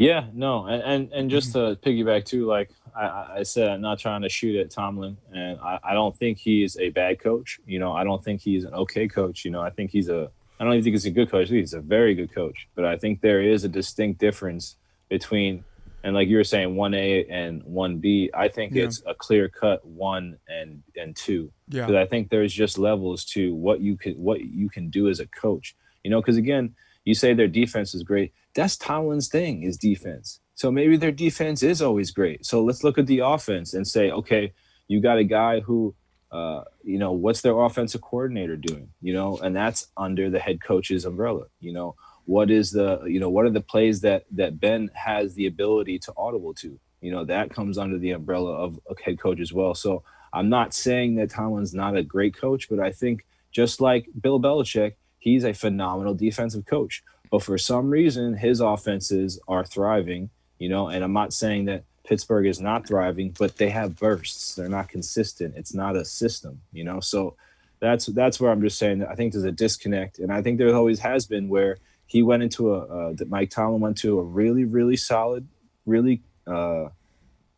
Yeah, 0.00 0.24
no, 0.32 0.64
and 0.64 0.82
and, 0.82 1.12
and 1.12 1.30
just 1.30 1.52
mm-hmm. 1.52 1.74
to 1.74 1.90
piggyback 1.90 2.24
too, 2.24 2.46
like 2.46 2.70
I, 2.96 3.26
I 3.36 3.42
said, 3.42 3.68
I'm 3.68 3.82
not 3.82 3.98
trying 3.98 4.22
to 4.22 4.30
shoot 4.30 4.58
at 4.58 4.70
Tomlin, 4.70 5.18
and 5.30 5.60
I, 5.60 5.78
I 5.84 5.92
don't 5.92 6.16
think 6.16 6.38
he's 6.38 6.78
a 6.78 6.88
bad 6.88 7.20
coach. 7.20 7.60
You 7.66 7.80
know, 7.80 7.92
I 7.92 8.02
don't 8.02 8.24
think 8.24 8.40
he's 8.40 8.64
an 8.64 8.72
okay 8.72 9.06
coach. 9.08 9.44
You 9.44 9.50
know, 9.50 9.60
I 9.60 9.68
think 9.68 9.90
he's 9.90 10.08
a 10.08 10.30
I 10.58 10.64
don't 10.64 10.72
even 10.72 10.84
think 10.84 10.94
he's 10.94 11.04
a 11.04 11.10
good 11.10 11.30
coach. 11.30 11.50
he's 11.50 11.74
a 11.74 11.80
very 11.80 12.14
good 12.14 12.34
coach. 12.34 12.66
But 12.74 12.86
I 12.86 12.96
think 12.96 13.20
there 13.20 13.42
is 13.42 13.64
a 13.64 13.68
distinct 13.68 14.20
difference 14.20 14.76
between, 15.10 15.64
and 16.02 16.14
like 16.14 16.28
you 16.28 16.38
were 16.38 16.44
saying, 16.44 16.76
one 16.76 16.94
A 16.94 17.26
and 17.26 17.62
one 17.64 17.98
B. 17.98 18.30
I 18.32 18.48
think 18.48 18.72
yeah. 18.72 18.84
it's 18.84 19.02
a 19.06 19.12
clear 19.12 19.50
cut 19.50 19.84
one 19.84 20.38
and 20.48 20.82
and 20.96 21.14
two. 21.14 21.52
Yeah. 21.68 21.82
Because 21.82 21.96
I 21.96 22.06
think 22.06 22.30
there's 22.30 22.54
just 22.54 22.78
levels 22.78 23.26
to 23.36 23.54
what 23.54 23.82
you 23.82 23.98
can 23.98 24.14
what 24.14 24.40
you 24.40 24.70
can 24.70 24.88
do 24.88 25.10
as 25.10 25.20
a 25.20 25.26
coach. 25.26 25.76
You 26.04 26.10
know, 26.10 26.22
because 26.22 26.38
again, 26.38 26.74
you 27.04 27.14
say 27.14 27.34
their 27.34 27.48
defense 27.48 27.94
is 27.94 28.02
great 28.02 28.32
that's 28.54 28.76
Tomlin's 28.76 29.28
thing 29.28 29.62
is 29.62 29.76
defense. 29.76 30.40
So 30.54 30.70
maybe 30.70 30.96
their 30.96 31.12
defense 31.12 31.62
is 31.62 31.80
always 31.80 32.10
great. 32.10 32.44
So 32.44 32.62
let's 32.62 32.84
look 32.84 32.98
at 32.98 33.06
the 33.06 33.20
offense 33.20 33.74
and 33.74 33.86
say, 33.86 34.10
okay, 34.10 34.52
you 34.88 35.00
got 35.00 35.18
a 35.18 35.24
guy 35.24 35.60
who, 35.60 35.94
uh, 36.32 36.62
you 36.82 36.98
know, 36.98 37.12
what's 37.12 37.40
their 37.40 37.58
offensive 37.58 38.00
coordinator 38.02 38.56
doing? 38.56 38.88
You 39.00 39.14
know, 39.14 39.38
and 39.38 39.54
that's 39.54 39.88
under 39.96 40.28
the 40.30 40.38
head 40.38 40.62
coach's 40.62 41.04
umbrella. 41.04 41.44
You 41.60 41.72
know, 41.72 41.94
what 42.24 42.50
is 42.50 42.72
the, 42.72 43.02
you 43.04 43.20
know, 43.20 43.30
what 43.30 43.46
are 43.46 43.50
the 43.50 43.60
plays 43.60 44.00
that 44.02 44.24
that 44.32 44.60
Ben 44.60 44.90
has 44.94 45.34
the 45.34 45.46
ability 45.46 45.98
to 46.00 46.12
audible 46.16 46.54
to? 46.54 46.78
You 47.00 47.12
know, 47.12 47.24
that 47.24 47.50
comes 47.50 47.78
under 47.78 47.98
the 47.98 48.10
umbrella 48.10 48.52
of 48.52 48.78
a 48.90 48.94
head 49.02 49.18
coach 49.18 49.40
as 49.40 49.52
well. 49.52 49.74
So 49.74 50.02
I'm 50.32 50.48
not 50.48 50.74
saying 50.74 51.16
that 51.16 51.30
Tomlin's 51.30 51.72
not 51.72 51.96
a 51.96 52.02
great 52.02 52.36
coach, 52.36 52.68
but 52.68 52.78
I 52.78 52.92
think 52.92 53.24
just 53.50 53.80
like 53.80 54.06
Bill 54.20 54.38
Belichick, 54.38 54.94
he's 55.20 55.44
a 55.44 55.52
phenomenal 55.52 56.14
defensive 56.14 56.66
coach. 56.66 57.04
But 57.30 57.44
for 57.44 57.56
some 57.56 57.90
reason, 57.90 58.34
his 58.34 58.60
offenses 58.60 59.38
are 59.46 59.64
thriving, 59.64 60.30
you 60.58 60.68
know, 60.68 60.88
and 60.88 61.04
I'm 61.04 61.12
not 61.12 61.32
saying 61.32 61.66
that 61.66 61.84
Pittsburgh 62.04 62.46
is 62.46 62.60
not 62.60 62.88
thriving, 62.88 63.36
but 63.38 63.56
they 63.56 63.68
have 63.70 63.94
bursts. 63.94 64.56
They're 64.56 64.68
not 64.68 64.88
consistent. 64.88 65.54
It's 65.56 65.72
not 65.72 65.94
a 65.94 66.04
system, 66.04 66.60
you 66.72 66.82
know. 66.82 66.98
So 66.98 67.36
that's 67.78 68.06
that's 68.06 68.40
where 68.40 68.50
I'm 68.50 68.60
just 68.60 68.78
saying 68.78 68.98
that 68.98 69.10
I 69.10 69.14
think 69.14 69.32
there's 69.32 69.44
a 69.44 69.52
disconnect, 69.52 70.18
and 70.18 70.32
I 70.32 70.42
think 70.42 70.58
there 70.58 70.74
always 70.74 70.98
has 71.00 71.26
been 71.26 71.48
where 71.48 71.76
he 72.06 72.22
went 72.22 72.42
into 72.42 72.74
a 72.74 72.80
uh, 72.80 73.12
that 73.18 73.30
Mike 73.30 73.50
Tomlin 73.50 73.80
went 73.80 73.98
to 73.98 74.18
a 74.18 74.22
really 74.22 74.64
really 74.64 74.96
solid, 74.96 75.46
really 75.86 76.22
uh, 76.48 76.88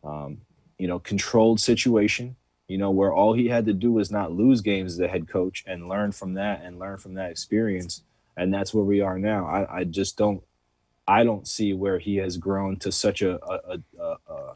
um, 0.03 0.41
you 0.77 0.87
know 0.87 0.99
controlled 0.99 1.59
situation, 1.59 2.35
you 2.73 2.79
know 2.79 2.89
where 2.89 3.13
all 3.13 3.33
he 3.33 3.47
had 3.49 3.67
to 3.67 3.73
do 3.73 3.91
was 3.91 4.09
not 4.09 4.31
lose 4.31 4.61
games 4.61 4.93
as 4.93 4.99
a 4.99 5.07
head 5.07 5.27
coach 5.27 5.63
and 5.67 5.87
learn 5.87 6.11
from 6.11 6.33
that 6.33 6.63
and 6.63 6.79
learn 6.79 6.97
from 6.97 7.13
that 7.13 7.29
experience, 7.29 8.01
and 8.35 8.51
that's 8.51 8.73
where 8.73 8.83
we 8.83 8.99
are 8.99 9.19
now. 9.19 9.45
I, 9.45 9.81
I 9.81 9.83
just 9.83 10.17
don't 10.17 10.41
I 11.07 11.23
don't 11.23 11.47
see 11.47 11.71
where 11.73 11.99
he 11.99 12.15
has 12.15 12.37
grown 12.37 12.77
to 12.77 12.91
such 12.91 13.21
a, 13.21 13.33
a, 13.45 13.77
a, 13.99 14.17
a 14.33 14.55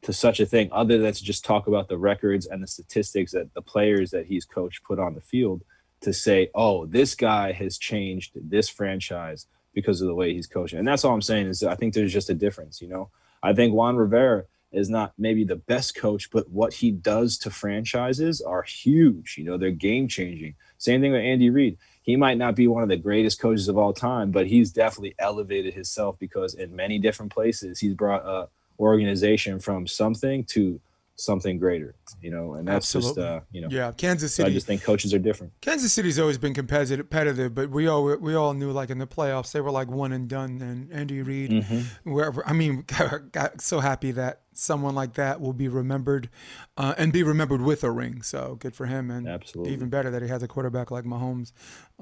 to 0.00 0.12
such 0.14 0.40
a 0.40 0.46
thing 0.46 0.70
other 0.72 0.96
than 0.96 1.12
to 1.12 1.22
just 1.22 1.44
talk 1.44 1.66
about 1.66 1.88
the 1.88 1.98
records 1.98 2.46
and 2.46 2.62
the 2.62 2.66
statistics 2.66 3.32
that 3.32 3.52
the 3.52 3.60
players 3.60 4.10
that 4.12 4.24
he's 4.24 4.46
coached 4.46 4.82
put 4.84 4.98
on 4.98 5.14
the 5.14 5.20
field 5.20 5.62
to 6.00 6.14
say, 6.14 6.48
oh, 6.54 6.86
this 6.86 7.14
guy 7.14 7.52
has 7.52 7.76
changed 7.76 8.32
this 8.34 8.70
franchise 8.70 9.46
because 9.74 10.00
of 10.00 10.08
the 10.08 10.14
way 10.14 10.32
he's 10.32 10.46
coaching. 10.46 10.78
And 10.78 10.88
that's 10.88 11.04
all 11.04 11.12
I'm 11.12 11.20
saying 11.20 11.48
is 11.48 11.62
I 11.62 11.74
think 11.74 11.92
there's 11.92 12.14
just 12.14 12.30
a 12.30 12.34
difference, 12.34 12.80
you 12.80 12.88
know. 12.88 13.10
I 13.42 13.52
think 13.52 13.74
Ron 13.74 13.96
Rivera 13.96 14.44
is 14.72 14.88
not 14.88 15.12
maybe 15.18 15.44
the 15.44 15.56
best 15.56 15.96
coach, 15.96 16.30
but 16.30 16.48
what 16.50 16.74
he 16.74 16.90
does 16.90 17.38
to 17.38 17.50
franchises 17.50 18.40
are 18.40 18.62
huge. 18.62 19.36
You 19.36 19.44
know, 19.44 19.56
they're 19.56 19.70
game 19.70 20.08
changing. 20.08 20.54
Same 20.78 21.00
thing 21.00 21.12
with 21.12 21.22
Andy 21.22 21.50
Reid 21.50 21.76
he 22.02 22.16
might 22.16 22.38
not 22.38 22.56
be 22.56 22.66
one 22.66 22.82
of 22.82 22.88
the 22.88 22.96
greatest 22.96 23.40
coaches 23.40 23.68
of 23.68 23.76
all 23.76 23.92
time, 23.92 24.30
but 24.30 24.46
he's 24.46 24.72
definitely 24.72 25.14
elevated 25.18 25.74
himself 25.74 26.18
because 26.18 26.54
in 26.54 26.74
many 26.74 26.98
different 26.98 27.32
places 27.32 27.78
he's 27.78 27.94
brought 27.94 28.24
a 28.24 28.48
organization 28.78 29.60
from 29.60 29.86
something 29.86 30.44
to 30.44 30.80
something 31.16 31.58
greater, 31.58 31.94
you 32.22 32.30
know, 32.30 32.54
and 32.54 32.66
that's 32.66 32.94
Absolutely. 32.96 33.22
just 33.22 33.30
uh, 33.30 33.40
you 33.52 33.60
know, 33.60 33.68
yeah, 33.70 33.92
Kansas 33.92 34.34
City. 34.34 34.46
So 34.46 34.50
I 34.50 34.54
just 34.54 34.66
think 34.66 34.82
coaches 34.82 35.12
are 35.12 35.18
different. 35.18 35.52
Kansas 35.60 35.92
City's 35.92 36.18
always 36.18 36.38
been 36.38 36.54
competitive, 36.54 37.10
competitive, 37.10 37.54
but 37.54 37.68
we 37.70 37.86
all 37.86 38.16
we 38.16 38.34
all 38.34 38.54
knew 38.54 38.72
like 38.72 38.88
in 38.88 38.98
the 38.98 39.06
playoffs 39.06 39.52
they 39.52 39.60
were 39.60 39.70
like 39.70 39.88
one 39.88 40.12
and 40.12 40.28
done. 40.28 40.62
And 40.62 40.90
Andy 40.90 41.20
Reid, 41.20 41.50
mm-hmm. 41.50 42.10
wherever 42.10 42.46
I 42.46 42.54
mean, 42.54 42.84
got 43.32 43.60
so 43.60 43.80
happy 43.80 44.12
that 44.12 44.40
someone 44.60 44.94
like 44.94 45.14
that 45.14 45.40
will 45.40 45.52
be 45.52 45.68
remembered 45.68 46.28
uh, 46.76 46.94
and 46.98 47.12
be 47.12 47.22
remembered 47.22 47.62
with 47.62 47.82
a 47.82 47.90
ring. 47.90 48.22
So 48.22 48.56
good 48.60 48.74
for 48.74 48.86
him, 48.86 49.10
and 49.10 49.26
Absolutely. 49.26 49.72
even 49.72 49.88
better 49.88 50.10
that 50.10 50.22
he 50.22 50.28
has 50.28 50.42
a 50.42 50.48
quarterback 50.48 50.90
like 50.90 51.04
Mahomes. 51.04 51.52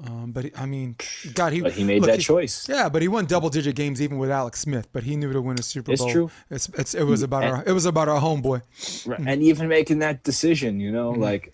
Um, 0.05 0.31
but 0.31 0.45
he, 0.45 0.51
I 0.55 0.65
mean, 0.65 0.95
God, 1.33 1.53
he 1.53 1.61
but 1.61 1.71
he 1.71 1.83
made 1.83 2.01
look, 2.01 2.09
that 2.09 2.17
he, 2.17 2.23
choice. 2.23 2.67
Yeah, 2.67 2.89
but 2.89 3.01
he 3.01 3.07
won 3.07 3.25
double 3.25 3.49
digit 3.49 3.75
games 3.75 4.01
even 4.01 4.17
with 4.17 4.29
Alex 4.29 4.59
Smith. 4.59 4.87
But 4.91 5.03
he 5.03 5.15
knew 5.15 5.31
to 5.31 5.41
win 5.41 5.57
a 5.59 5.63
Super 5.63 5.95
Bowl. 5.95 6.05
It's 6.05 6.13
true. 6.13 6.31
It's, 6.49 6.69
it's 6.77 6.93
it 6.93 7.03
was 7.03 7.23
about 7.23 7.43
and, 7.43 7.55
our 7.55 7.63
it 7.65 7.71
was 7.71 7.85
about 7.85 8.09
our 8.09 8.19
homeboy. 8.19 9.07
Right. 9.07 9.19
And 9.19 9.41
even 9.41 9.67
making 9.67 9.99
that 9.99 10.23
decision, 10.23 10.79
you 10.79 10.91
know, 10.91 11.11
mm-hmm. 11.11 11.21
like 11.21 11.53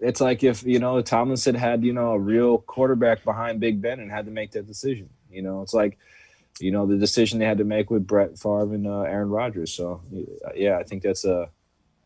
it's 0.00 0.20
like 0.20 0.44
if 0.44 0.62
you 0.64 0.78
know 0.78 1.00
Tomlinson 1.02 1.54
had 1.54 1.84
you 1.84 1.92
know 1.92 2.12
a 2.12 2.18
real 2.18 2.58
quarterback 2.58 3.24
behind 3.24 3.60
Big 3.60 3.80
Ben 3.80 4.00
and 4.00 4.10
had 4.10 4.26
to 4.26 4.30
make 4.30 4.52
that 4.52 4.66
decision. 4.66 5.10
You 5.30 5.42
know, 5.42 5.62
it's 5.62 5.74
like 5.74 5.98
you 6.60 6.70
know 6.70 6.86
the 6.86 6.96
decision 6.96 7.38
they 7.38 7.44
had 7.44 7.58
to 7.58 7.64
make 7.64 7.90
with 7.90 8.06
Brett 8.06 8.38
Favre 8.38 8.74
and 8.74 8.86
uh, 8.86 9.02
Aaron 9.02 9.30
Rodgers. 9.30 9.72
So 9.72 10.02
yeah, 10.54 10.78
I 10.78 10.82
think 10.82 11.02
that's 11.02 11.24
a, 11.24 11.48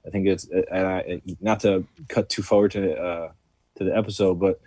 I 0.07 0.11
think 0.11 0.27
it's 0.27 0.49
and 0.49 0.87
I, 0.87 1.23
not 1.41 1.61
to 1.61 1.87
cut 2.09 2.29
too 2.29 2.43
forward 2.43 2.73
to 2.73 2.95
uh, 2.95 3.33
to 3.77 3.85
the 3.85 3.97
episode, 3.97 4.39
but 4.39 4.61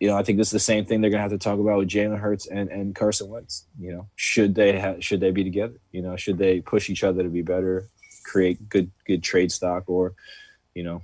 you 0.00 0.08
know 0.08 0.16
I 0.16 0.22
think 0.22 0.38
this 0.38 0.48
is 0.48 0.52
the 0.52 0.60
same 0.60 0.84
thing 0.84 1.00
they're 1.00 1.10
gonna 1.10 1.22
have 1.22 1.32
to 1.32 1.38
talk 1.38 1.58
about 1.58 1.78
with 1.78 1.88
Jalen 1.88 2.18
Hurts 2.18 2.46
and, 2.46 2.70
and 2.70 2.94
Carson 2.94 3.28
Wentz. 3.28 3.66
You 3.78 3.92
know, 3.92 4.08
should 4.16 4.54
they 4.54 4.78
ha- 4.78 5.00
should 5.00 5.20
they 5.20 5.30
be 5.30 5.44
together? 5.44 5.78
You 5.92 6.02
know, 6.02 6.16
should 6.16 6.38
they 6.38 6.60
push 6.60 6.88
each 6.90 7.04
other 7.04 7.22
to 7.22 7.28
be 7.28 7.42
better, 7.42 7.88
create 8.24 8.68
good 8.68 8.90
good 9.06 9.22
trade 9.22 9.52
stock, 9.52 9.84
or 9.88 10.14
you 10.74 10.82
know, 10.82 11.02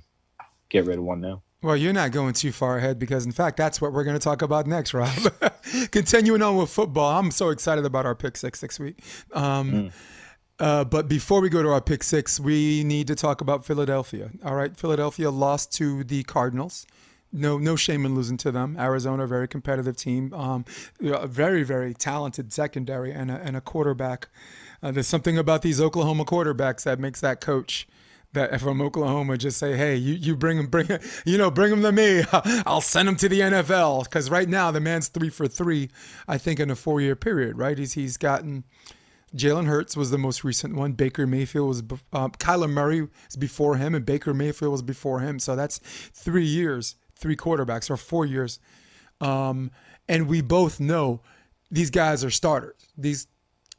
get 0.69 0.85
rid 0.85 0.97
of 0.97 1.03
one 1.03 1.21
now? 1.21 1.43
Well, 1.63 1.77
you're 1.77 1.93
not 1.93 2.11
going 2.11 2.33
too 2.33 2.51
far 2.51 2.77
ahead 2.77 2.97
because, 2.97 3.23
in 3.23 3.31
fact, 3.31 3.55
that's 3.55 3.79
what 3.79 3.93
we're 3.93 4.03
going 4.03 4.17
to 4.17 4.23
talk 4.23 4.41
about 4.41 4.65
next, 4.65 4.93
Rob. 4.95 5.15
Continuing 5.91 6.41
on 6.41 6.57
with 6.57 6.71
football, 6.71 7.19
I'm 7.19 7.29
so 7.29 7.49
excited 7.49 7.85
about 7.85 8.05
our 8.05 8.15
pick 8.15 8.35
six 8.35 8.63
next 8.63 8.79
week. 8.79 8.97
Um, 9.31 9.71
mm. 9.71 9.91
uh, 10.59 10.85
but 10.85 11.07
before 11.07 11.39
we 11.39 11.49
go 11.49 11.61
to 11.61 11.69
our 11.69 11.81
pick 11.81 12.01
six, 12.01 12.39
we 12.39 12.83
need 12.83 13.05
to 13.07 13.15
talk 13.15 13.41
about 13.41 13.63
Philadelphia. 13.63 14.31
All 14.43 14.55
right, 14.55 14.75
Philadelphia 14.75 15.29
lost 15.29 15.71
to 15.73 16.03
the 16.03 16.23
Cardinals. 16.23 16.87
No, 17.31 17.59
no 17.59 17.75
shame 17.75 18.07
in 18.07 18.15
losing 18.15 18.37
to 18.37 18.51
them. 18.51 18.75
Arizona, 18.79 19.27
very 19.27 19.47
competitive 19.47 19.95
team, 19.95 20.33
um, 20.33 20.65
a 20.99 21.27
very, 21.27 21.61
very 21.61 21.93
talented 21.93 22.51
secondary 22.51 23.11
and 23.11 23.29
a, 23.29 23.35
and 23.35 23.55
a 23.55 23.61
quarterback. 23.61 24.29
Uh, 24.81 24.91
there's 24.91 25.07
something 25.07 25.37
about 25.37 25.61
these 25.61 25.79
Oklahoma 25.79 26.25
quarterbacks 26.25 26.83
that 26.83 26.99
makes 26.99 27.21
that 27.21 27.39
coach 27.39 27.87
that 28.33 28.61
from 28.61 28.81
Oklahoma 28.81 29.37
just 29.37 29.57
say, 29.57 29.75
hey, 29.75 29.95
you, 29.95 30.13
you 30.13 30.35
bring 30.35 30.57
him, 30.57 30.67
bring 30.67 30.87
you 31.25 31.37
know, 31.37 31.51
bring 31.51 31.71
him 31.71 31.81
to 31.81 31.91
me. 31.91 32.23
I'll 32.65 32.81
send 32.81 33.09
him 33.09 33.15
to 33.17 33.29
the 33.29 33.39
NFL. 33.41 34.05
Because 34.05 34.29
right 34.29 34.47
now 34.47 34.71
the 34.71 34.79
man's 34.79 35.09
three 35.09 35.29
for 35.29 35.47
three, 35.47 35.89
I 36.27 36.37
think, 36.37 36.59
in 36.59 36.71
a 36.71 36.75
four 36.75 37.01
year 37.01 37.15
period, 37.15 37.57
right? 37.57 37.77
He's, 37.77 37.93
he's 37.93 38.17
gotten 38.17 38.63
Jalen 39.35 39.65
Hurts 39.65 39.95
was 39.95 40.11
the 40.11 40.17
most 40.17 40.43
recent 40.43 40.75
one. 40.75 40.93
Baker 40.93 41.25
Mayfield 41.25 41.67
was, 41.67 41.83
uh, 42.11 42.29
Kyler 42.29 42.69
Murray 42.69 43.01
was 43.01 43.37
before 43.37 43.77
him, 43.77 43.95
and 43.95 44.05
Baker 44.05 44.33
Mayfield 44.33 44.71
was 44.71 44.81
before 44.81 45.21
him. 45.21 45.39
So 45.39 45.55
that's 45.55 45.79
three 46.13 46.45
years, 46.45 46.95
three 47.15 47.37
quarterbacks, 47.37 47.89
or 47.89 47.97
four 47.97 48.25
years. 48.25 48.59
Um, 49.21 49.71
and 50.09 50.27
we 50.27 50.41
both 50.41 50.79
know 50.79 51.21
these 51.69 51.89
guys 51.89 52.25
are 52.25 52.29
starters. 52.29 52.89
These 52.97 53.27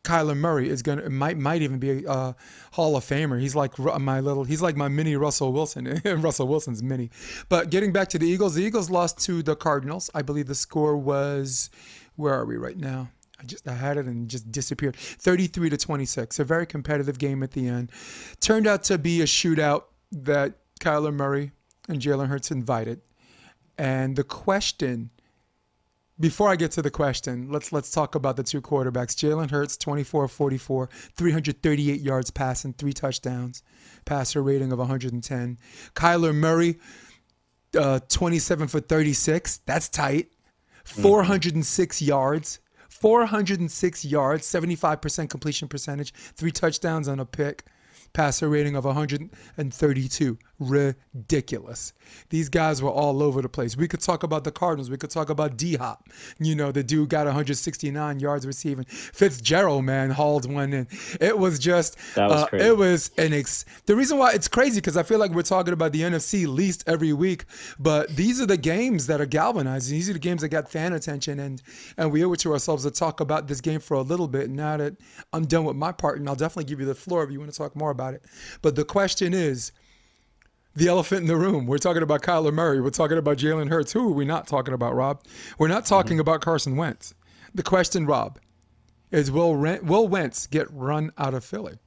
Kyler 0.05 0.37
Murray 0.37 0.69
is 0.69 0.83
gonna 0.83 1.09
might 1.09 1.39
might 1.39 1.63
even 1.63 1.79
be 1.79 2.05
a 2.05 2.35
Hall 2.73 2.97
of 2.97 3.05
Famer. 3.05 3.41
He's 3.41 3.55
like 3.55 3.79
my 3.79 4.21
little 4.21 4.45
he's 4.45 4.61
like 4.61 4.77
my 4.77 4.89
mini 4.89 5.17
Russell 5.17 5.53
Wilson. 5.53 6.01
Russell 6.05 6.49
Wilson's 6.49 6.83
mini. 6.83 7.11
But 7.49 7.71
getting 7.71 7.93
back 7.93 8.09
to 8.09 8.19
the 8.19 8.27
Eagles, 8.27 8.55
the 8.55 8.63
Eagles 8.63 8.91
lost 8.91 9.19
to 9.27 9.43
the 9.43 9.55
Cardinals. 9.55 10.11
I 10.15 10.23
believe 10.23 10.47
the 10.47 10.55
score 10.55 10.97
was 10.97 11.71
where 12.17 12.35
are 12.35 12.45
we 12.45 12.57
right 12.57 12.77
now? 12.77 13.11
I 13.39 13.45
just 13.45 13.67
I 13.69 13.75
had 13.75 13.97
it 13.97 14.07
and 14.07 14.29
just 14.29 14.51
disappeared. 14.51 14.97
33 14.97 15.71
to 15.71 15.77
26. 15.77 16.39
A 16.39 16.45
very 16.45 16.67
competitive 16.67 17.19
game 17.19 17.43
at 17.43 17.53
the 17.53 17.69
end. 17.69 17.91
Turned 18.41 18.67
out 18.67 18.83
to 18.85 18.99
be 18.99 19.21
a 19.21 19.27
shootout 19.27 19.85
that 20.11 20.55
Kyler 20.81 21.15
Murray 21.15 21.53
and 21.89 22.01
Jalen 22.01 22.27
Hurts 22.27 22.51
invited. 22.51 23.01
And 23.79 24.17
the 24.17 24.25
question 24.25 25.11
before 26.23 26.49
I 26.49 26.55
get 26.55 26.71
to 26.73 26.83
the 26.83 26.91
question, 26.91 27.51
let's 27.51 27.73
let's 27.73 27.91
talk 27.91 28.15
about 28.15 28.37
the 28.37 28.45
two 28.45 28.63
quarterbacks. 28.63 29.17
Jalen 29.17 29.51
Hurts, 29.51 29.77
24 29.77 30.29
44, 30.29 30.89
338 31.17 32.01
yards 32.01 32.31
passing, 32.31 32.73
three 32.75 32.93
touchdowns, 32.93 33.65
passer 34.05 34.41
rating 34.41 34.71
of 34.71 34.79
110. 34.79 35.59
Kyler 35.95 36.33
Murray, 36.33 36.79
uh, 37.77 37.99
27 38.09 38.69
for 38.69 38.79
36. 38.79 39.59
That's 39.67 39.89
tight. 39.89 40.29
406 40.85 41.97
mm-hmm. 41.97 42.09
yards. 42.09 42.61
406 42.89 44.05
yards, 44.05 44.47
75% 44.47 45.29
completion 45.29 45.67
percentage, 45.67 46.13
three 46.13 46.53
touchdowns 46.53 47.09
on 47.09 47.19
a 47.19 47.27
pick 47.27 47.65
passer 48.13 48.49
rating 48.49 48.77
of 48.77 48.85
132. 48.85 50.39
Ridiculous. 50.59 51.93
These 52.29 52.49
guys 52.49 52.81
were 52.83 52.91
all 52.91 53.23
over 53.23 53.43
the 53.43 53.49
place. 53.49 53.77
We 53.77 53.89
could 53.89 54.01
talk 54.01 54.23
about 54.23 54.45
the 54.45 54.53
Cardinals. 54.53 54.91
We 54.91 54.97
could 54.97 55.11
talk 55.11 55.29
about 55.31 55.57
D 55.57 55.77
Hop. 55.77 56.09
You 56.39 56.55
know, 56.55 56.71
the 56.71 56.85
dude 56.85 57.09
got 57.09 57.27
169 57.27 58.21
yards 58.21 58.47
receiving. 58.47 58.85
Fitzgerald, 58.85 59.85
man, 59.85 60.11
hauled 60.11 60.51
one 60.51 60.73
in. 60.73 60.89
It 61.21 61.39
was 61.39 61.59
just, 61.59 61.97
was 62.17 62.45
uh, 62.45 62.47
it 62.53 62.77
was 62.77 63.11
an 63.19 63.33
ex. 63.33 63.65
The 63.87 63.97
reason 63.97 64.19
why 64.19 64.33
it's 64.33 64.49
crazy 64.49 64.81
because 64.81 64.97
I 64.97 65.03
feel 65.03 65.19
like 65.19 65.33
we're 65.33 65.43
talking 65.43 65.73
about 65.73 65.93
the 65.93 66.03
NFC 66.03 66.47
least 66.47 66.85
every 66.87 67.13
week, 67.13 67.45
but 67.79 68.15
these 68.15 68.41
are 68.41 68.47
the 68.47 68.57
games 68.57 69.07
that 69.09 69.21
are 69.21 69.27
galvanizing. 69.27 69.97
These 69.97 70.11
are 70.11 70.15
the 70.15 70.19
games 70.19 70.43
that 70.43 70.49
got 70.49 70.71
fan 70.71 70.93
attention, 70.93 71.41
and 71.41 71.63
and 71.97 72.13
we 72.13 72.25
owe 72.25 72.33
it 72.33 72.41
to 72.41 72.53
ourselves 72.53 72.85
to 72.85 72.91
talk 72.91 73.21
about 73.21 73.49
this 73.49 73.61
game 73.61 73.81
for 73.81 73.95
a 73.95 74.03
little 74.03 74.29
bit. 74.29 74.51
Now 74.51 74.77
that 74.77 74.97
I'm 75.33 75.47
done 75.47 75.65
with 75.65 75.77
my 75.77 75.93
part, 75.93 76.19
and 76.19 76.29
I'll 76.29 76.37
definitely 76.37 76.65
give 76.65 76.79
you 76.79 76.87
the 76.87 76.95
floor 76.95 77.25
if 77.25 77.31
you 77.31 77.41
want 77.41 77.51
to 77.51 77.59
talk 77.59 77.75
more 77.75 77.91
about 77.91 78.15
it. 78.15 78.23
But 78.61 78.77
the 78.77 78.85
question 78.85 79.35
is 79.35 79.73
the 80.75 80.89
elephant 80.89 81.23
in 81.23 81.27
the 81.27 81.37
room. 81.37 81.67
We're 81.67 81.79
talking 81.79 82.03
about 82.03 82.23
Kyler 82.23 82.53
Murray. 82.53 82.81
We're 82.81 82.91
talking 82.91 83.19
about 83.19 83.39
Jalen 83.39 83.69
Hurts. 83.69 83.93
Who 83.93 84.09
are 84.09 84.13
we 84.13 84.25
not 84.25 84.47
talking 84.47 84.75
about, 84.75 84.95
Rob? 84.95 85.23
We're 85.59 85.69
not 85.69 85.85
talking 85.87 86.13
mm-hmm. 86.13 86.21
about 86.21 86.41
Carson 86.41 86.77
Wentz. 86.77 87.15
The 87.55 87.63
question, 87.63 88.07
Rob, 88.07 88.39
is 89.11 89.31
will, 89.31 89.55
will 89.55 90.09
Wentz 90.09 90.47
get 90.47 90.67
run 90.73 91.13
out 91.19 91.35
of 91.35 91.45
Philly? 91.45 91.79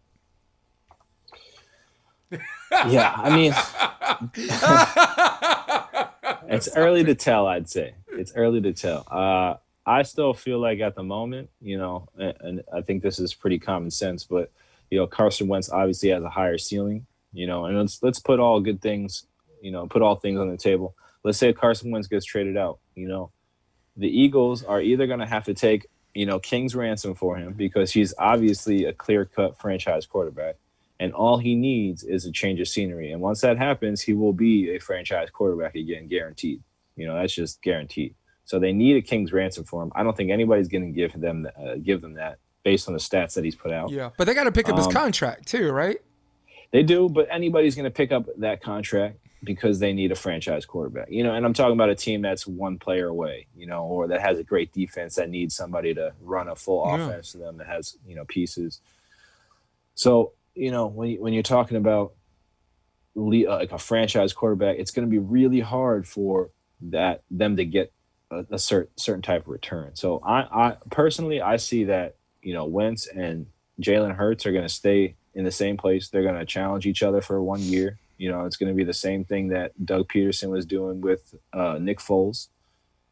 yeah, 2.87 3.13
I 3.17 3.35
mean, 3.35 3.53
it's 6.49 6.69
early 6.75 7.03
to 7.03 7.15
tell. 7.15 7.47
I'd 7.47 7.69
say 7.69 7.95
it's 8.09 8.33
early 8.35 8.61
to 8.61 8.73
tell. 8.73 9.07
Uh, 9.09 9.55
I 9.85 10.03
still 10.03 10.33
feel 10.33 10.59
like 10.59 10.79
at 10.79 10.95
the 10.95 11.03
moment, 11.03 11.49
you 11.61 11.77
know, 11.77 12.09
and, 12.17 12.33
and 12.41 12.63
I 12.73 12.81
think 12.81 13.03
this 13.03 13.19
is 13.19 13.33
pretty 13.33 13.59
common 13.59 13.91
sense, 13.91 14.23
but 14.23 14.51
you 14.89 14.99
know, 14.99 15.07
Carson 15.07 15.47
Wentz 15.47 15.69
obviously 15.69 16.09
has 16.09 16.23
a 16.23 16.29
higher 16.29 16.57
ceiling, 16.57 17.05
you 17.35 17.45
know, 17.45 17.65
and 17.65 17.77
let's 17.77 18.01
let's 18.01 18.19
put 18.19 18.39
all 18.39 18.59
good 18.61 18.81
things, 18.81 19.25
you 19.61 19.71
know, 19.71 19.85
put 19.87 20.01
all 20.01 20.15
things 20.15 20.39
on 20.39 20.49
the 20.49 20.57
table. 20.57 20.95
let's 21.23 21.37
say 21.37 21.51
Carson 21.53 21.91
Wentz 21.91 22.07
gets 22.07 22.25
traded 22.25 22.55
out, 22.55 22.79
you 22.95 23.07
know, 23.07 23.31
the 23.97 24.07
Eagles 24.07 24.63
are 24.63 24.81
either 24.81 25.05
going 25.07 25.19
to 25.19 25.25
have 25.25 25.45
to 25.45 25.53
take, 25.53 25.87
you 26.13 26.25
know, 26.25 26.39
King's 26.39 26.75
ransom 26.75 27.13
for 27.13 27.35
him 27.37 27.53
because 27.53 27.91
he's 27.91 28.13
obviously 28.17 28.85
a 28.85 28.93
clear 28.93 29.25
cut 29.25 29.59
franchise 29.59 30.05
quarterback. 30.05 30.55
And 30.97 31.11
all 31.13 31.39
he 31.39 31.55
needs 31.55 32.03
is 32.03 32.25
a 32.25 32.31
change 32.31 32.61
of 32.61 32.69
scenery. 32.69 33.11
And 33.11 33.21
once 33.21 33.41
that 33.41 33.57
happens, 33.57 34.01
he 34.01 34.13
will 34.13 34.31
be 34.31 34.73
a 34.73 34.79
franchise 34.79 35.29
quarterback 35.29 35.75
again, 35.75 36.07
guaranteed. 36.07 36.63
You 36.95 37.05
know, 37.05 37.15
that's 37.15 37.33
just 37.33 37.61
guaranteed. 37.61 38.15
So 38.45 38.59
they 38.59 38.71
need 38.71 38.95
a 38.95 39.01
king's 39.01 39.33
ransom 39.33 39.65
for 39.65 39.83
him. 39.83 39.91
I 39.93 40.03
don't 40.03 40.15
think 40.15 40.31
anybody's 40.31 40.69
going 40.69 40.85
to 40.85 40.91
give 40.91 41.19
them 41.19 41.47
uh, 41.59 41.75
give 41.83 41.99
them 42.01 42.13
that 42.13 42.37
based 42.63 42.87
on 42.87 42.93
the 42.93 42.99
stats 42.99 43.33
that 43.33 43.43
he's 43.43 43.55
put 43.55 43.71
out. 43.71 43.89
Yeah, 43.89 44.11
but 44.17 44.25
they 44.25 44.33
got 44.33 44.45
to 44.45 44.51
pick 44.51 44.69
up 44.69 44.75
um, 44.75 44.83
his 44.85 44.87
contract 44.87 45.47
too, 45.47 45.71
right? 45.71 45.97
They 46.71 46.83
do, 46.83 47.09
but 47.09 47.27
anybody's 47.31 47.75
going 47.75 47.85
to 47.85 47.91
pick 47.91 48.11
up 48.11 48.27
that 48.37 48.61
contract 48.61 49.19
because 49.43 49.79
they 49.79 49.93
need 49.93 50.11
a 50.11 50.15
franchise 50.15 50.65
quarterback. 50.65 51.09
You 51.09 51.23
know, 51.23 51.33
and 51.33 51.45
I'm 51.45 51.53
talking 51.53 51.73
about 51.73 51.89
a 51.89 51.95
team 51.95 52.21
that's 52.21 52.47
one 52.47 52.79
player 52.79 53.07
away, 53.07 53.47
you 53.55 53.67
know, 53.67 53.83
or 53.83 54.07
that 54.07 54.21
has 54.21 54.39
a 54.39 54.43
great 54.43 54.73
defense 54.73 55.15
that 55.15 55.29
needs 55.29 55.55
somebody 55.55 55.93
to 55.93 56.13
run 56.21 56.47
a 56.47 56.55
full 56.55 56.85
yeah. 56.87 57.05
offense 57.05 57.31
to 57.31 57.37
them 57.37 57.57
that 57.57 57.67
has, 57.67 57.97
you 58.05 58.15
know, 58.15 58.25
pieces. 58.25 58.81
So, 59.93 60.33
you 60.55 60.71
know, 60.71 60.87
when 60.87 61.09
you, 61.09 61.21
when 61.21 61.33
you're 61.33 61.43
talking 61.43 61.77
about 61.77 62.13
uh, 63.17 63.21
like 63.21 63.71
a 63.71 63.77
franchise 63.77 64.33
quarterback, 64.33 64.77
it's 64.77 64.91
going 64.91 65.07
to 65.07 65.11
be 65.11 65.19
really 65.19 65.61
hard 65.61 66.07
for 66.07 66.49
that 66.81 67.23
them 67.31 67.55
to 67.55 67.65
get 67.65 67.93
a, 68.31 68.45
a 68.51 68.59
certain 68.59 68.91
certain 68.97 69.21
type 69.21 69.43
of 69.43 69.47
return. 69.47 69.95
So 69.95 70.19
I, 70.19 70.41
I 70.41 70.77
personally 70.91 71.41
I 71.41 71.57
see 71.57 71.85
that 71.85 72.15
you 72.41 72.53
know 72.53 72.65
Wentz 72.65 73.07
and 73.07 73.47
Jalen 73.81 74.15
Hurts 74.15 74.45
are 74.45 74.51
going 74.51 74.65
to 74.65 74.73
stay 74.73 75.15
in 75.35 75.43
the 75.43 75.51
same 75.51 75.77
place. 75.77 76.09
They're 76.09 76.23
going 76.23 76.39
to 76.39 76.45
challenge 76.45 76.85
each 76.87 77.03
other 77.03 77.21
for 77.21 77.41
one 77.43 77.61
year. 77.61 77.99
You 78.17 78.31
know, 78.31 78.45
it's 78.45 78.57
going 78.57 78.69
to 78.69 78.75
be 78.75 78.85
the 78.85 78.93
same 78.93 79.25
thing 79.25 79.49
that 79.49 79.73
Doug 79.85 80.07
Pederson 80.07 80.49
was 80.49 80.65
doing 80.65 81.01
with 81.01 81.35
uh, 81.53 81.77
Nick 81.79 81.99
Foles, 81.99 82.47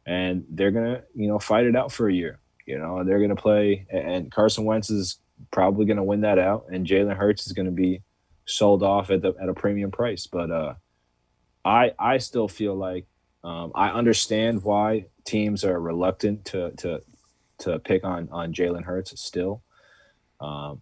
and 0.06 0.44
they're 0.48 0.70
going 0.70 0.94
to 0.94 1.02
you 1.14 1.28
know 1.28 1.38
fight 1.38 1.66
it 1.66 1.76
out 1.76 1.92
for 1.92 2.08
a 2.08 2.12
year. 2.12 2.40
You 2.66 2.78
know, 2.78 3.04
they're 3.04 3.18
going 3.18 3.28
to 3.28 3.36
play, 3.36 3.86
and 3.90 4.32
Carson 4.32 4.64
Wentz 4.64 4.88
is 4.88 5.18
probably 5.50 5.84
going 5.84 5.98
to 5.98 6.02
win 6.02 6.22
that 6.22 6.38
out, 6.38 6.66
and 6.72 6.86
Jalen 6.86 7.16
Hurts 7.16 7.46
is 7.46 7.52
going 7.52 7.66
to 7.66 7.72
be 7.72 8.00
sold 8.46 8.82
off 8.82 9.10
at 9.10 9.22
the 9.22 9.34
at 9.40 9.48
a 9.48 9.54
premium 9.54 9.90
price. 9.90 10.26
But 10.26 10.50
uh, 10.50 10.74
I 11.64 11.92
I 11.98 12.18
still 12.18 12.48
feel 12.48 12.74
like 12.74 13.06
um, 13.42 13.72
I 13.74 13.90
understand 13.90 14.62
why 14.62 15.06
teams 15.24 15.64
are 15.64 15.78
reluctant 15.78 16.46
to 16.46 16.70
to 16.78 17.02
to 17.58 17.78
pick 17.78 18.04
on 18.04 18.28
on 18.32 18.54
Jalen 18.54 18.84
Hurts 18.84 19.20
still, 19.20 19.62
um, 20.40 20.80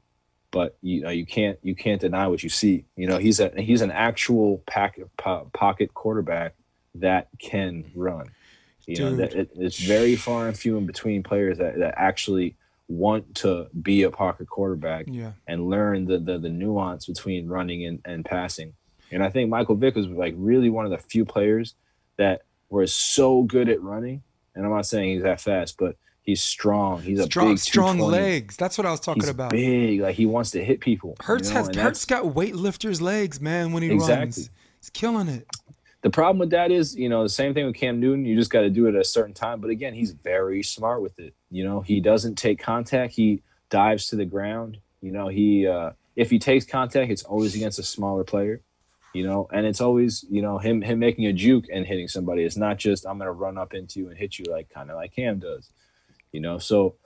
but 0.52 0.76
you 0.82 1.00
know 1.00 1.10
you 1.10 1.26
can't 1.26 1.58
you 1.62 1.74
can't 1.74 2.00
deny 2.00 2.28
what 2.28 2.44
you 2.44 2.48
see. 2.48 2.84
You 2.94 3.08
know 3.08 3.18
he's 3.18 3.40
a 3.40 3.50
he's 3.56 3.80
an 3.80 3.90
actual 3.90 4.58
packet, 4.66 5.08
po- 5.16 5.50
pocket 5.52 5.92
quarterback 5.94 6.54
that 6.94 7.28
can 7.40 7.90
run. 7.96 8.30
You 8.86 8.96
Dude. 8.96 9.04
know 9.04 9.16
that 9.16 9.34
it, 9.34 9.50
it's 9.56 9.80
very 9.80 10.14
far 10.14 10.46
and 10.46 10.56
few 10.56 10.76
in 10.76 10.86
between 10.86 11.24
players 11.24 11.58
that, 11.58 11.78
that 11.78 11.94
actually 11.96 12.56
want 12.88 13.34
to 13.36 13.68
be 13.80 14.02
a 14.02 14.10
pocket 14.10 14.48
quarterback 14.48 15.06
yeah. 15.08 15.32
and 15.48 15.68
learn 15.68 16.04
the, 16.04 16.18
the 16.18 16.38
the 16.38 16.50
nuance 16.50 17.06
between 17.06 17.48
running 17.48 17.84
and, 17.84 18.00
and 18.04 18.24
passing. 18.24 18.74
And 19.10 19.22
I 19.22 19.30
think 19.30 19.50
Michael 19.50 19.74
Vick 19.74 19.94
was 19.94 20.06
like 20.06 20.34
really 20.36 20.70
one 20.70 20.84
of 20.84 20.90
the 20.90 20.98
few 20.98 21.24
players 21.24 21.74
that 22.18 22.42
were 22.68 22.86
so 22.86 23.42
good 23.42 23.68
at 23.68 23.82
running. 23.82 24.22
And 24.54 24.64
I'm 24.64 24.72
not 24.72 24.86
saying 24.86 25.14
he's 25.14 25.22
that 25.22 25.40
fast, 25.40 25.76
but 25.78 25.96
he's 26.22 26.42
strong. 26.42 27.02
He's 27.02 27.20
a 27.20 27.24
strong, 27.24 27.48
big 27.50 27.58
strong 27.58 27.98
legs. 27.98 28.56
That's 28.56 28.78
what 28.78 28.86
I 28.86 28.90
was 28.90 29.00
talking 29.00 29.22
he's 29.22 29.30
about. 29.30 29.50
Big, 29.50 30.00
like 30.00 30.14
he 30.14 30.26
wants 30.26 30.50
to 30.52 30.64
hit 30.64 30.80
people. 30.80 31.16
Hurts 31.20 31.48
you 31.48 31.54
know? 31.54 31.64
has 31.64 31.76
Hurts 31.76 32.04
got 32.04 32.24
weightlifter's 32.24 33.00
legs, 33.00 33.40
man. 33.40 33.72
When 33.72 33.82
he 33.82 33.90
exactly. 33.90 34.16
runs, 34.16 34.50
he's 34.80 34.90
killing 34.90 35.28
it. 35.28 35.46
The 36.02 36.10
problem 36.10 36.38
with 36.38 36.50
that 36.50 36.72
is, 36.72 36.96
you 36.96 37.08
know, 37.08 37.22
the 37.22 37.28
same 37.28 37.54
thing 37.54 37.66
with 37.66 37.76
Cam 37.76 38.00
Newton. 38.00 38.24
You 38.24 38.34
just 38.36 38.50
got 38.50 38.62
to 38.62 38.70
do 38.70 38.86
it 38.86 38.94
at 38.94 39.00
a 39.00 39.04
certain 39.04 39.34
time. 39.34 39.60
But 39.60 39.70
again, 39.70 39.94
he's 39.94 40.10
very 40.10 40.62
smart 40.62 41.00
with 41.00 41.18
it. 41.18 41.34
You 41.50 41.64
know, 41.64 41.80
he 41.80 42.00
doesn't 42.00 42.36
take 42.36 42.58
contact. 42.58 43.12
He 43.12 43.42
dives 43.70 44.08
to 44.08 44.16
the 44.16 44.24
ground. 44.24 44.78
You 45.00 45.12
know, 45.12 45.28
he 45.28 45.66
uh, 45.66 45.90
if 46.16 46.30
he 46.30 46.38
takes 46.38 46.64
contact, 46.64 47.10
it's 47.10 47.22
always 47.22 47.54
against 47.54 47.78
a 47.78 47.84
smaller 47.84 48.24
player 48.24 48.62
you 49.12 49.24
know, 49.24 49.46
and 49.52 49.66
it's 49.66 49.80
always, 49.80 50.24
you 50.30 50.40
know, 50.40 50.58
him 50.58 50.80
him 50.80 50.98
making 50.98 51.26
a 51.26 51.32
juke 51.32 51.66
and 51.72 51.86
hitting 51.86 52.08
somebody. 52.08 52.44
It's 52.44 52.56
not 52.56 52.78
just 52.78 53.06
I'm 53.06 53.18
gonna 53.18 53.32
run 53.32 53.58
up 53.58 53.74
into 53.74 54.00
you 54.00 54.08
and 54.08 54.16
hit 54.16 54.38
you 54.38 54.46
like 54.50 54.70
kind 54.70 54.90
of 54.90 54.96
like 54.96 55.14
Cam 55.14 55.38
does, 55.38 55.68
you 56.32 56.40
know. 56.40 56.58
So 56.58 56.96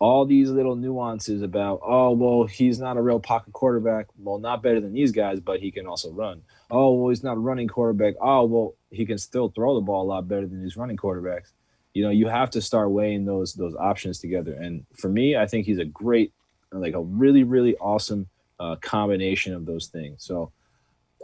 all 0.00 0.26
these 0.26 0.50
little 0.50 0.76
nuances 0.76 1.42
about, 1.42 1.80
oh 1.84 2.10
well, 2.12 2.46
he's 2.46 2.78
not 2.78 2.96
a 2.96 3.02
real 3.02 3.20
pocket 3.20 3.52
quarterback. 3.52 4.06
Well, 4.18 4.38
not 4.38 4.62
better 4.62 4.80
than 4.80 4.92
these 4.92 5.12
guys, 5.12 5.40
but 5.40 5.60
he 5.60 5.70
can 5.70 5.86
also 5.86 6.10
run. 6.10 6.42
Oh 6.70 6.94
well, 6.94 7.10
he's 7.10 7.22
not 7.22 7.36
a 7.36 7.40
running 7.40 7.68
quarterback. 7.68 8.14
Oh 8.20 8.44
well, 8.44 8.74
he 8.90 9.06
can 9.06 9.18
still 9.18 9.48
throw 9.48 9.74
the 9.74 9.80
ball 9.80 10.02
a 10.02 10.08
lot 10.08 10.28
better 10.28 10.46
than 10.46 10.62
these 10.62 10.76
running 10.76 10.96
quarterbacks. 10.96 11.52
You 11.92 12.02
know, 12.02 12.10
you 12.10 12.26
have 12.26 12.50
to 12.50 12.60
start 12.60 12.90
weighing 12.90 13.24
those 13.24 13.54
those 13.54 13.74
options 13.76 14.18
together. 14.18 14.54
And 14.54 14.84
for 14.94 15.08
me, 15.08 15.36
I 15.36 15.46
think 15.46 15.66
he's 15.66 15.78
a 15.78 15.84
great, 15.84 16.32
like 16.72 16.94
a 16.94 17.00
really 17.00 17.44
really 17.44 17.76
awesome 17.76 18.28
uh, 18.58 18.76
combination 18.76 19.54
of 19.54 19.66
those 19.66 19.86
things. 19.86 20.24
So 20.24 20.52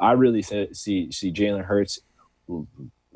I 0.00 0.12
really 0.12 0.42
see 0.42 1.10
see 1.10 1.32
Jalen 1.32 1.64
Hurts 1.64 2.00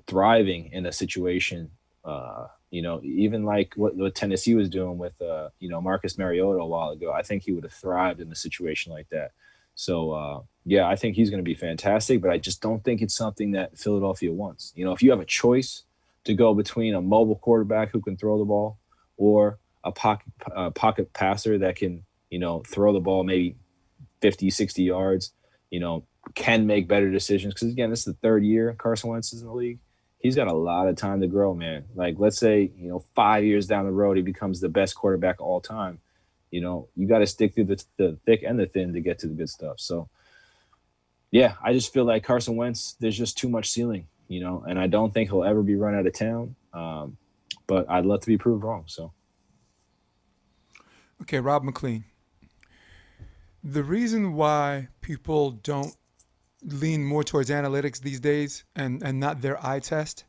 thriving 0.06 0.72
in 0.72 0.86
a 0.86 0.92
situation. 0.92 1.70
Uh, 2.04 2.48
you 2.74 2.82
know, 2.82 3.00
even 3.04 3.44
like 3.44 3.72
what, 3.76 3.94
what 3.94 4.16
Tennessee 4.16 4.56
was 4.56 4.68
doing 4.68 4.98
with 4.98 5.22
uh, 5.22 5.50
you 5.60 5.68
know 5.68 5.80
Marcus 5.80 6.18
Mariota 6.18 6.58
a 6.58 6.66
while 6.66 6.90
ago. 6.90 7.12
I 7.12 7.22
think 7.22 7.44
he 7.44 7.52
would 7.52 7.62
have 7.62 7.72
thrived 7.72 8.20
in 8.20 8.32
a 8.32 8.34
situation 8.34 8.92
like 8.92 9.08
that. 9.10 9.30
So 9.76 10.10
uh, 10.10 10.40
yeah, 10.64 10.88
I 10.88 10.96
think 10.96 11.14
he's 11.14 11.30
going 11.30 11.38
to 11.38 11.48
be 11.48 11.54
fantastic. 11.54 12.20
But 12.20 12.30
I 12.30 12.38
just 12.38 12.60
don't 12.60 12.82
think 12.82 13.00
it's 13.00 13.14
something 13.14 13.52
that 13.52 13.78
Philadelphia 13.78 14.32
wants. 14.32 14.72
You 14.74 14.84
know, 14.84 14.90
if 14.90 15.04
you 15.04 15.12
have 15.12 15.20
a 15.20 15.24
choice 15.24 15.84
to 16.24 16.34
go 16.34 16.52
between 16.52 16.94
a 16.94 17.00
mobile 17.00 17.36
quarterback 17.36 17.92
who 17.92 18.00
can 18.00 18.16
throw 18.16 18.38
the 18.38 18.44
ball 18.44 18.78
or 19.16 19.60
a 19.84 19.92
pocket 19.92 20.32
uh, 20.52 20.70
pocket 20.70 21.12
passer 21.12 21.58
that 21.58 21.76
can 21.76 22.04
you 22.28 22.40
know 22.40 22.64
throw 22.66 22.92
the 22.92 22.98
ball 22.98 23.22
maybe 23.22 23.54
50 24.20 24.50
60 24.50 24.82
yards 24.82 25.32
you 25.70 25.78
know 25.78 26.04
can 26.34 26.66
make 26.66 26.88
better 26.88 27.12
decisions. 27.12 27.54
Because 27.54 27.68
again, 27.68 27.90
this 27.90 28.00
is 28.00 28.06
the 28.06 28.14
third 28.14 28.42
year 28.42 28.74
Carson 28.76 29.10
Wentz 29.10 29.32
is 29.32 29.42
in 29.42 29.46
the 29.46 29.54
league. 29.54 29.78
He's 30.24 30.36
got 30.36 30.48
a 30.48 30.54
lot 30.54 30.88
of 30.88 30.96
time 30.96 31.20
to 31.20 31.26
grow, 31.26 31.52
man. 31.52 31.84
Like 31.94 32.14
let's 32.18 32.38
say 32.38 32.72
you 32.78 32.88
know 32.88 33.04
five 33.14 33.44
years 33.44 33.66
down 33.66 33.84
the 33.84 33.92
road, 33.92 34.16
he 34.16 34.22
becomes 34.22 34.58
the 34.58 34.70
best 34.70 34.94
quarterback 34.94 35.38
all 35.38 35.60
time. 35.60 36.00
You 36.50 36.62
know, 36.62 36.88
you 36.96 37.06
got 37.06 37.18
to 37.18 37.26
stick 37.26 37.54
through 37.54 37.64
the, 37.64 37.84
the 37.98 38.18
thick 38.24 38.42
and 38.42 38.58
the 38.58 38.64
thin 38.64 38.94
to 38.94 39.02
get 39.02 39.18
to 39.18 39.26
the 39.26 39.34
good 39.34 39.50
stuff. 39.50 39.80
So, 39.80 40.08
yeah, 41.30 41.56
I 41.62 41.74
just 41.74 41.92
feel 41.92 42.06
like 42.06 42.24
Carson 42.24 42.56
Wentz, 42.56 42.96
there's 43.00 43.18
just 43.18 43.36
too 43.36 43.50
much 43.50 43.68
ceiling, 43.68 44.06
you 44.28 44.40
know, 44.40 44.64
and 44.66 44.78
I 44.78 44.86
don't 44.86 45.12
think 45.12 45.28
he'll 45.28 45.44
ever 45.44 45.62
be 45.62 45.74
run 45.74 45.94
out 45.94 46.06
of 46.06 46.14
town. 46.14 46.56
Um, 46.72 47.18
but 47.66 47.90
I'd 47.90 48.06
love 48.06 48.20
to 48.20 48.26
be 48.26 48.38
proved 48.38 48.64
wrong. 48.64 48.84
So, 48.86 49.12
okay, 51.20 51.38
Rob 51.38 51.64
McLean. 51.64 52.04
The 53.62 53.84
reason 53.84 54.32
why 54.32 54.88
people 55.02 55.50
don't 55.50 55.94
lean 56.64 57.04
more 57.04 57.24
towards 57.24 57.50
analytics 57.50 58.00
these 58.00 58.20
days 58.20 58.64
and, 58.74 59.02
and 59.02 59.20
not 59.20 59.42
their 59.42 59.64
eye 59.64 59.80
test 59.80 60.24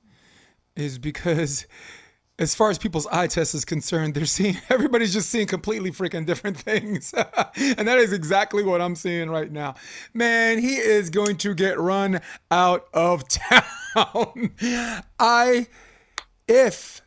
is 0.76 0.98
because 0.98 1.66
as 2.40 2.54
far 2.54 2.70
as 2.70 2.78
people's 2.78 3.08
eye 3.08 3.28
test 3.28 3.56
is 3.56 3.64
concerned, 3.64 4.14
they're 4.14 4.26
seeing 4.26 4.58
everybody's 4.70 5.14
just 5.14 5.30
seeing 5.30 5.48
completely 5.48 5.92
freaking 5.92 6.26
different 6.26 6.58
things. 6.70 7.14
and 7.56 7.88
that 7.88 7.98
is 7.98 8.12
exactly 8.12 8.64
what 8.64 8.82
I'm 8.82 8.96
seeing 8.96 9.30
right 9.30 9.52
now. 9.52 9.76
Man, 10.14 10.60
he 10.60 10.76
is 10.76 11.10
going 11.10 11.38
to 11.38 11.54
get 11.54 11.80
run 11.80 12.22
out 12.52 12.88
of 12.94 13.28
town. 13.28 14.52
I 15.20 15.68
if 16.48 17.02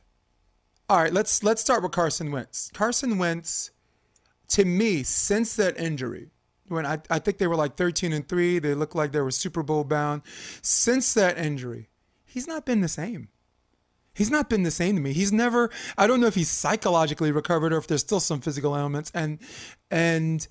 all 0.89 0.97
right, 0.97 1.13
let's 1.13 1.43
let's 1.45 1.61
start 1.61 1.83
with 1.83 1.93
Carson 1.93 2.31
Wentz. 2.31 2.71
Carson 2.73 3.19
Wentz, 3.19 3.73
to 4.49 4.65
me, 4.65 5.03
since 5.03 5.55
that 5.57 5.79
injury, 5.79 6.31
when 6.69 6.87
I, 6.87 6.99
I 7.11 7.19
think 7.19 7.39
they 7.39 7.47
were 7.47 7.57
like 7.57 7.77
13 7.77 8.13
and 8.13 8.29
3 8.29 8.59
they 8.59 8.75
looked 8.75 8.95
like 8.95 9.13
they 9.13 9.21
were 9.21 9.31
super 9.31 9.63
bowl 9.63 9.85
bound. 9.85 10.23
Since 10.63 11.15
that 11.15 11.39
injury 11.39 11.89
he's 12.25 12.47
not 12.47 12.65
been 12.65 12.81
the 12.81 12.89
same. 12.89 13.29
He's 14.15 14.31
not 14.31 14.51
been 14.51 14.65
the 14.65 14.71
same 14.71 14.97
to 14.97 15.01
me. 15.01 15.13
He's 15.13 15.33
never 15.33 15.71
i 15.97 16.07
don't 16.07 16.21
know 16.21 16.27
if 16.27 16.35
he's 16.35 16.51
psychologically 16.51 17.33
recovered 17.33 17.73
or 17.73 17.79
if 17.79 17.87
there's 17.87 18.01
still 18.01 18.21
some 18.21 18.41
physical 18.41 18.77
ailments. 18.77 19.11
And 19.15 19.39
and 19.91 20.47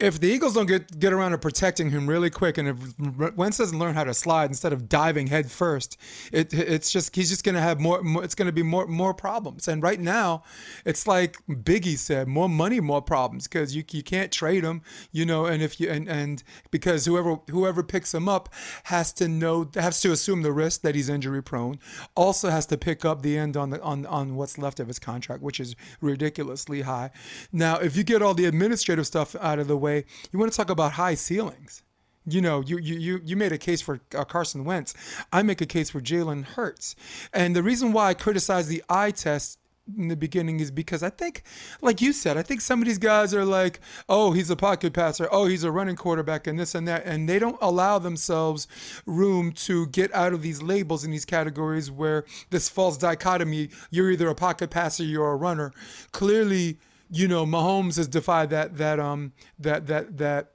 if 0.00 0.18
the 0.18 0.28
Eagles 0.28 0.54
don't 0.54 0.66
get 0.66 0.98
get 0.98 1.12
around 1.12 1.32
to 1.32 1.38
protecting 1.38 1.90
him 1.90 2.08
really 2.08 2.30
quick, 2.30 2.56
and 2.58 2.68
if 2.68 3.36
Wentz 3.36 3.58
doesn't 3.58 3.78
learn 3.78 3.94
how 3.94 4.04
to 4.04 4.14
slide 4.14 4.50
instead 4.50 4.72
of 4.72 4.88
diving 4.88 5.26
head 5.26 5.50
first, 5.50 5.96
it 6.32 6.52
it's 6.54 6.90
just 6.90 7.14
he's 7.14 7.28
just 7.28 7.44
going 7.44 7.54
to 7.54 7.60
have 7.60 7.80
more, 7.80 8.02
more. 8.02 8.24
It's 8.24 8.34
going 8.34 8.46
to 8.46 8.52
be 8.52 8.62
more 8.62 8.86
more 8.86 9.12
problems. 9.12 9.68
And 9.68 9.82
right 9.82 10.00
now, 10.00 10.42
it's 10.84 11.06
like 11.06 11.36
Biggie 11.46 11.98
said, 11.98 12.28
more 12.28 12.48
money, 12.48 12.80
more 12.80 13.02
problems 13.02 13.46
because 13.46 13.76
you 13.76 13.84
you 13.90 14.02
can't 14.02 14.32
trade 14.32 14.64
him, 14.64 14.82
you 15.12 15.26
know. 15.26 15.44
And 15.44 15.62
if 15.62 15.78
you 15.78 15.90
and 15.90 16.08
and 16.08 16.42
because 16.70 17.04
whoever 17.04 17.36
whoever 17.50 17.82
picks 17.82 18.14
him 18.14 18.28
up 18.28 18.48
has 18.84 19.12
to 19.14 19.28
know 19.28 19.68
has 19.74 20.00
to 20.00 20.12
assume 20.12 20.42
the 20.42 20.52
risk 20.52 20.80
that 20.80 20.94
he's 20.94 21.08
injury 21.08 21.42
prone. 21.42 21.78
Also 22.16 22.48
has 22.48 22.66
to 22.66 22.78
pick 22.78 23.04
up 23.04 23.22
the 23.22 23.36
end 23.36 23.56
on 23.56 23.70
the 23.70 23.82
on 23.82 24.06
on 24.06 24.36
what's 24.36 24.56
left 24.56 24.80
of 24.80 24.88
his 24.88 24.98
contract, 24.98 25.42
which 25.42 25.60
is 25.60 25.76
ridiculously 26.00 26.82
high. 26.82 27.10
Now, 27.52 27.76
if 27.76 27.96
you 27.96 28.04
get 28.04 28.22
all 28.22 28.34
the 28.34 28.46
administrative 28.46 29.06
stuff 29.06 29.36
out 29.40 29.58
of 29.58 29.68
the 29.68 29.76
way 29.76 29.89
way, 29.90 30.04
you 30.30 30.38
want 30.38 30.50
to 30.52 30.56
talk 30.56 30.70
about 30.70 30.92
high 30.92 31.14
ceilings. 31.14 31.82
You 32.26 32.40
know, 32.40 32.60
you 32.60 32.78
you 32.78 32.96
you 32.98 33.20
you 33.24 33.36
made 33.36 33.52
a 33.52 33.58
case 33.58 33.80
for 33.80 34.00
uh, 34.14 34.24
Carson 34.24 34.64
Wentz. 34.64 34.94
I 35.32 35.42
make 35.42 35.60
a 35.60 35.66
case 35.66 35.90
for 35.90 36.00
Jalen 36.00 36.44
Hurts, 36.44 36.94
and 37.32 37.56
the 37.56 37.62
reason 37.62 37.92
why 37.92 38.08
I 38.10 38.14
criticize 38.14 38.68
the 38.68 38.84
eye 38.88 39.10
test 39.10 39.58
in 39.98 40.08
the 40.08 40.16
beginning 40.16 40.60
is 40.60 40.70
because 40.70 41.02
I 41.02 41.10
think, 41.10 41.42
like 41.80 42.00
you 42.00 42.12
said, 42.12 42.36
I 42.36 42.42
think 42.42 42.60
some 42.60 42.80
of 42.80 42.86
these 42.86 42.98
guys 42.98 43.34
are 43.34 43.44
like, 43.44 43.80
oh, 44.08 44.32
he's 44.32 44.50
a 44.50 44.56
pocket 44.56 44.92
passer, 44.92 45.28
oh, 45.32 45.46
he's 45.46 45.64
a 45.64 45.72
running 45.72 45.96
quarterback, 45.96 46.46
and 46.46 46.58
this 46.58 46.74
and 46.74 46.86
that, 46.86 47.04
and 47.06 47.28
they 47.28 47.38
don't 47.38 47.58
allow 47.60 47.98
themselves 47.98 48.68
room 49.06 49.52
to 49.52 49.86
get 49.88 50.14
out 50.14 50.32
of 50.32 50.42
these 50.42 50.62
labels 50.62 51.04
in 51.04 51.10
these 51.10 51.24
categories 51.24 51.90
where 51.90 52.24
this 52.50 52.68
false 52.68 52.96
dichotomy: 52.96 53.70
you're 53.90 54.10
either 54.10 54.28
a 54.28 54.34
pocket 54.34 54.70
passer, 54.70 55.04
you're 55.04 55.32
a 55.32 55.36
runner. 55.36 55.72
Clearly, 56.12 56.78
you 57.10 57.28
know, 57.28 57.44
Mahomes 57.44 57.96
has 57.96 58.08
defied 58.08 58.50
that 58.50 58.76
that 58.76 59.00
um 59.00 59.32
that 59.58 59.86
that 59.88 60.18
that 60.18 60.52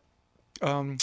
um 0.61 0.97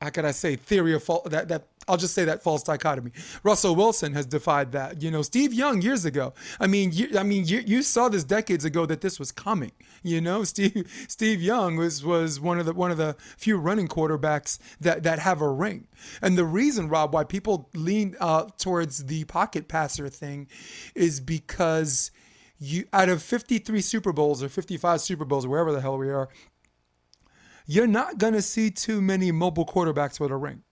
how 0.00 0.10
could 0.10 0.24
I 0.24 0.30
say 0.30 0.56
theory 0.56 0.94
of 0.94 1.02
fault 1.02 1.30
that 1.30 1.48
that 1.48 1.68
I'll 1.88 1.96
just 1.96 2.14
say 2.14 2.24
that 2.24 2.42
false 2.42 2.64
dichotomy. 2.64 3.12
Russell 3.44 3.76
Wilson 3.76 4.12
has 4.14 4.26
defied 4.26 4.72
that. 4.72 5.02
You 5.02 5.10
know, 5.10 5.22
Steve 5.22 5.54
Young 5.54 5.82
years 5.82 6.04
ago. 6.04 6.34
I 6.58 6.66
mean, 6.66 6.90
you, 6.92 7.16
I 7.16 7.22
mean, 7.22 7.46
you, 7.46 7.62
you 7.64 7.80
saw 7.82 8.08
this 8.08 8.24
decades 8.24 8.64
ago 8.64 8.86
that 8.86 9.02
this 9.02 9.20
was 9.20 9.30
coming. 9.30 9.70
You 10.02 10.20
know, 10.20 10.42
Steve 10.52 11.06
Steve 11.08 11.40
Young 11.40 11.76
was 11.76 12.04
was 12.04 12.40
one 12.40 12.58
of 12.58 12.66
the 12.66 12.74
one 12.74 12.90
of 12.90 12.96
the 12.96 13.16
few 13.36 13.56
running 13.56 13.86
quarterbacks 13.86 14.58
that 14.80 15.04
that 15.04 15.20
have 15.20 15.40
a 15.40 15.48
ring. 15.48 15.86
And 16.20 16.36
the 16.36 16.44
reason, 16.44 16.88
Rob, 16.88 17.14
why 17.14 17.24
people 17.24 17.70
lean 17.74 18.16
uh, 18.20 18.46
towards 18.58 19.04
the 19.04 19.24
pocket 19.24 19.68
passer 19.68 20.08
thing, 20.08 20.48
is 20.94 21.20
because 21.20 22.10
you 22.58 22.84
out 22.92 23.08
of 23.08 23.22
53 23.22 23.80
Super 23.80 24.12
Bowls 24.12 24.42
or 24.42 24.48
55 24.48 25.00
Super 25.00 25.24
Bowls, 25.24 25.46
wherever 25.46 25.72
the 25.72 25.80
hell 25.80 25.98
we 25.98 26.10
are, 26.10 26.28
you're 27.66 27.86
not 27.86 28.18
going 28.18 28.32
to 28.32 28.42
see 28.42 28.70
too 28.70 29.00
many 29.00 29.32
mobile 29.32 29.66
quarterbacks 29.66 30.20
with 30.20 30.30
a 30.30 30.36
ring. 30.36 30.62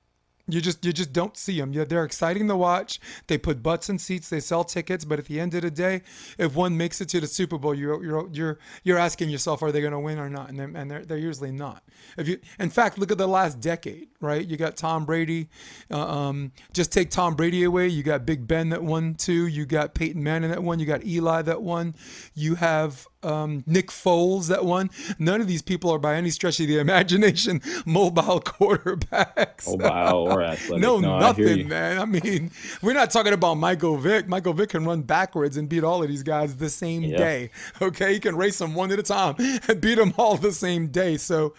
You 0.47 0.61
just 0.61 0.85
you 0.85 0.93
just 0.93 1.13
don't 1.13 1.37
see 1.39 1.59
them. 1.59 1.73
Yeah, 1.73 1.85
they're 1.85 2.05
exciting 2.05 2.49
to 2.49 2.57
watch. 2.57 3.01
They 3.29 3.39
put 3.39 3.63
butts 3.63 3.89
in 3.89 3.99
seats. 3.99 4.29
They 4.29 4.41
sell 4.41 4.63
tickets. 4.63 5.05
But 5.07 5.19
at 5.19 5.25
the 5.25 5.41
end 5.41 5.55
of 5.55 5.63
the 5.63 5.71
day, 5.71 6.03
if 6.39 6.55
one 6.55 6.77
makes 6.77 7.01
it 7.01 7.09
to 7.11 7.21
the 7.21 7.27
Super 7.27 7.57
Bowl, 7.57 7.75
you're 7.75 8.05
you're 8.05 8.29
you're, 8.31 8.59
you're 8.83 8.99
asking 8.99 9.31
yourself, 9.31 9.63
are 9.63 9.73
they 9.73 9.81
going 9.81 9.93
to 9.95 9.99
win 9.99 10.19
or 10.19 10.29
not? 10.29 10.51
And 10.51 10.59
they're, 10.59 10.71
and 10.75 10.91
they're 10.91 11.05
they're 11.05 11.19
usually 11.19 11.51
not. 11.51 11.83
If 12.19 12.29
you, 12.29 12.41
in 12.59 12.69
fact, 12.69 12.99
look 12.99 13.11
at 13.11 13.17
the 13.17 13.27
last 13.27 13.59
decade, 13.61 14.09
right? 14.21 14.47
You 14.47 14.59
got 14.59 14.77
Tom 14.77 15.07
Brady. 15.07 15.49
Uh, 15.91 16.07
um, 16.07 16.53
just 16.75 16.93
take 16.93 17.11
Tom 17.11 17.37
Brady 17.37 17.65
away. 17.65 17.89
You 17.89 18.03
got 18.03 18.27
Big 18.27 18.47
Ben 18.47 18.69
that 18.69 18.83
won 18.83 19.15
two. 19.15 19.47
You 19.47 19.65
got 19.65 19.95
Peyton 19.95 20.23
Manning 20.23 20.51
that 20.51 20.63
won. 20.63 20.79
You 20.79 20.85
got 20.85 21.07
Eli 21.07 21.41
that 21.41 21.63
won. 21.63 21.95
You 22.35 22.57
have 22.57 23.09
um, 23.25 23.65
Nick 23.67 23.89
Foles 23.89 24.49
that 24.49 24.65
won. 24.65 24.91
None 25.19 25.41
of 25.41 25.47
these 25.47 25.63
people 25.63 25.91
are 25.91 25.99
by 25.99 26.15
any 26.17 26.31
stretch 26.31 26.61
of 26.61 26.67
the 26.69 26.79
imagination 26.79 27.61
mobile 27.87 28.41
quarterbacks. 28.45 29.67
Mobile 29.67 30.33
or 30.33 30.43
athletic. 30.45 30.83
no, 30.83 30.99
No, 31.01 31.19
nothing, 31.19 31.59
you. 31.61 31.65
man. 31.67 31.99
I 31.99 32.05
mean, 32.05 32.51
we're 32.83 32.93
not 32.95 33.11
talking 33.11 33.33
about 33.33 33.55
Michael 33.55 33.97
Vick. 33.97 34.29
Michael 34.29 34.53
Vick 34.53 34.71
can 34.71 34.85
run 34.85 35.03
backwards 35.03 35.57
and 35.57 35.69
beat 35.69 35.85
all 35.85 36.03
of 36.03 36.09
these 36.09 36.23
guys 36.23 36.57
the 36.57 36.69
same 36.71 37.03
Yeah. 37.03 37.17
day. 37.17 37.51
Okay, 37.81 38.15
he 38.15 38.21
can 38.21 38.37
race 38.37 38.59
them 38.59 38.75
one 38.75 38.91
at 38.93 38.99
a 38.99 39.03
time 39.03 39.35
and 39.69 39.81
beat 39.81 39.97
them 39.97 40.13
all 40.19 40.37
the 40.37 40.53
same 40.53 40.89
day. 40.89 41.17
So, 41.17 41.55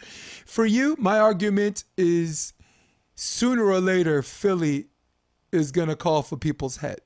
for 0.46 0.66
you, 0.66 0.96
my 1.00 1.20
argument 1.20 1.84
is 1.98 2.54
sooner 3.16 3.66
or 3.66 3.80
later, 3.82 4.22
Philly 4.22 4.88
is 5.52 5.72
gonna 5.72 5.96
call 5.96 6.22
for 6.22 6.38
people's 6.38 6.78
head. 6.78 7.00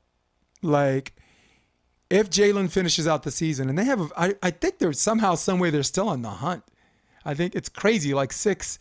Like, 0.62 1.14
if 2.10 2.30
Jalen 2.30 2.70
finishes 2.72 3.08
out 3.08 3.24
the 3.24 3.32
season, 3.32 3.70
and 3.70 3.78
they 3.78 3.86
have, 3.86 4.02
a, 4.02 4.10
I, 4.18 4.36
I 4.42 4.52
think 4.52 4.80
they're 4.80 4.94
somehow, 4.94 5.36
some 5.36 5.60
way, 5.60 5.70
they're 5.70 5.84
still 5.84 6.10
on 6.10 6.22
the 6.22 6.30
hunt. 6.30 6.64
I 7.24 7.34
think 7.34 7.56
it's 7.56 7.70
crazy. 7.70 8.14
Like 8.14 8.34
six, 8.34 8.80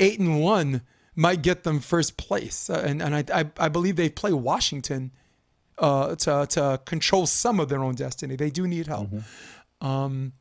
eight, 0.00 0.18
and 0.18 0.40
one 0.40 0.82
might 1.14 1.42
get 1.42 1.62
them 1.62 1.78
first 1.80 2.16
place, 2.16 2.68
uh, 2.68 2.82
and 2.84 3.00
and 3.00 3.14
I, 3.14 3.24
I 3.32 3.50
I 3.58 3.68
believe 3.68 3.94
they 3.96 4.08
play 4.08 4.32
Washington 4.32 5.12
uh, 5.78 6.16
to 6.16 6.46
to 6.50 6.80
control 6.84 7.26
some 7.26 7.60
of 7.60 7.68
their 7.68 7.82
own 7.84 7.94
destiny. 7.94 8.34
They 8.36 8.50
do 8.50 8.66
need 8.66 8.86
help. 8.88 9.10
Um, 9.80 10.32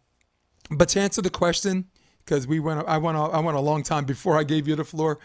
but 0.71 0.89
to 0.89 0.99
answer 1.01 1.21
the 1.21 1.29
question, 1.29 1.89
because 2.25 2.47
we 2.47 2.59
went, 2.59 2.87
I 2.87 2.97
went, 2.97 3.17
a- 3.17 3.21
I 3.21 3.39
went 3.39 3.57
a 3.57 3.61
long 3.61 3.83
time 3.83 4.05
before 4.05 4.39
I 4.39 4.43
gave 4.43 4.67
you 4.67 4.75
the 4.75 4.85
floor. 4.85 5.19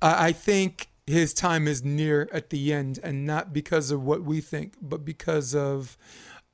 I, 0.00 0.28
I 0.28 0.32
think 0.32 0.88
his 1.06 1.34
time 1.34 1.66
is 1.66 1.82
near 1.84 2.28
at 2.32 2.50
the 2.50 2.72
end, 2.72 3.00
and 3.02 3.26
not 3.26 3.52
because 3.52 3.90
of 3.90 4.02
what 4.04 4.22
we 4.22 4.40
think, 4.40 4.74
but 4.80 5.04
because 5.04 5.54
of 5.54 5.98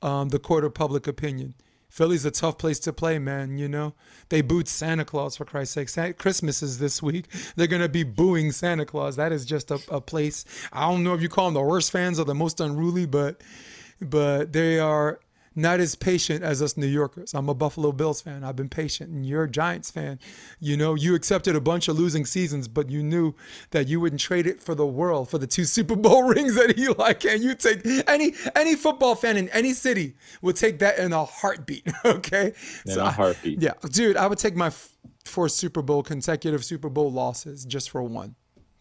um, 0.04 0.28
the 0.28 0.38
court 0.38 0.64
of 0.64 0.74
public 0.74 1.06
opinion. 1.06 1.54
Philly's 1.88 2.24
a 2.24 2.30
tough 2.30 2.58
place 2.58 2.80
to 2.80 2.92
play, 2.92 3.18
man. 3.20 3.56
You 3.56 3.68
know, 3.68 3.94
they 4.28 4.42
booed 4.42 4.66
Santa 4.68 5.04
Claus 5.04 5.36
for 5.36 5.44
Christ's 5.44 5.74
sake. 5.74 5.88
Sa- 5.88 6.12
Christmas 6.12 6.62
is 6.62 6.78
this 6.78 7.02
week. 7.02 7.26
They're 7.56 7.68
gonna 7.68 7.88
be 7.88 8.02
booing 8.02 8.52
Santa 8.52 8.84
Claus. 8.84 9.16
That 9.16 9.32
is 9.32 9.44
just 9.44 9.70
a, 9.70 9.80
a 9.88 10.00
place. 10.00 10.44
I 10.72 10.90
don't 10.90 11.04
know 11.04 11.14
if 11.14 11.22
you 11.22 11.28
call 11.28 11.46
them 11.46 11.54
the 11.54 11.62
worst 11.62 11.90
fans 11.92 12.18
or 12.18 12.24
the 12.24 12.34
most 12.34 12.60
unruly, 12.60 13.06
but 13.06 13.42
but 14.00 14.52
they 14.52 14.78
are 14.78 15.20
not 15.56 15.78
as 15.80 15.94
patient 15.94 16.42
as 16.42 16.60
us 16.60 16.76
New 16.76 16.86
Yorkers. 16.86 17.32
I'm 17.34 17.48
a 17.48 17.54
Buffalo 17.54 17.92
Bills 17.92 18.20
fan. 18.20 18.42
I've 18.42 18.56
been 18.56 18.68
patient, 18.68 19.10
and 19.10 19.24
you're 19.24 19.44
a 19.44 19.50
Giants 19.50 19.90
fan. 19.90 20.18
You 20.58 20.76
know, 20.76 20.94
you 20.94 21.14
accepted 21.14 21.54
a 21.54 21.60
bunch 21.60 21.86
of 21.88 21.96
losing 21.98 22.24
seasons, 22.26 22.66
but 22.68 22.90
you 22.90 23.02
knew 23.02 23.34
that 23.70 23.86
you 23.86 24.00
wouldn't 24.00 24.20
trade 24.20 24.46
it 24.46 24.60
for 24.60 24.74
the 24.74 24.86
world 24.86 25.28
for 25.30 25.38
the 25.38 25.46
two 25.46 25.64
Super 25.76 25.96
Bowl 25.96 26.24
rings 26.24 26.54
that 26.56 26.78
Eli 26.78 27.12
can. 27.14 27.42
You 27.42 27.54
take 27.54 27.86
any 28.08 28.34
any 28.56 28.74
football 28.74 29.14
fan 29.14 29.36
in 29.36 29.48
any 29.50 29.72
city 29.72 30.14
would 30.42 30.56
take 30.56 30.78
that 30.80 30.98
in 30.98 31.12
a 31.12 31.24
heartbeat. 31.24 31.86
Okay, 32.04 32.52
In 32.86 32.98
a 32.98 33.04
I- 33.04 33.10
heartbeat. 33.12 33.60
yeah, 33.62 33.72
dude, 33.90 34.16
I 34.16 34.26
would 34.26 34.38
take 34.38 34.56
my 34.56 34.66
f- 34.68 34.90
four 35.24 35.48
Super 35.48 35.82
Bowl 35.82 36.02
consecutive 36.02 36.64
Super 36.64 36.88
Bowl 36.90 37.10
losses 37.10 37.64
just 37.64 37.90
for 37.90 38.02
one, 38.02 38.34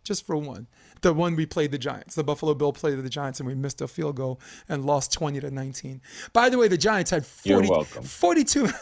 just 0.04 0.26
for 0.26 0.36
one. 0.36 0.68
The 1.04 1.14
one 1.14 1.36
we 1.36 1.46
played 1.46 1.72
the 1.72 1.78
Giants, 1.78 2.16
the 2.16 2.24
Buffalo 2.24 2.54
Bill 2.56 2.74
played 2.74 2.98
the 2.98 3.10
Giants, 3.10 3.40
and 3.40 3.48
we 3.48 3.56
missed 3.56 3.82
a 3.82 3.88
field 3.88 4.16
goal 4.16 4.40
and 4.68 4.84
lost 4.86 5.14
twenty 5.14 5.40
to 5.42 5.52
nineteen. 5.52 6.02
By 6.34 6.50
the 6.50 6.58
way, 6.58 6.68
the 6.68 6.78
Giants 6.78 7.12
had 7.12 7.26
40, 7.26 7.50
You're 7.68 7.78
welcome. 7.78 8.04
42. 8.04 8.70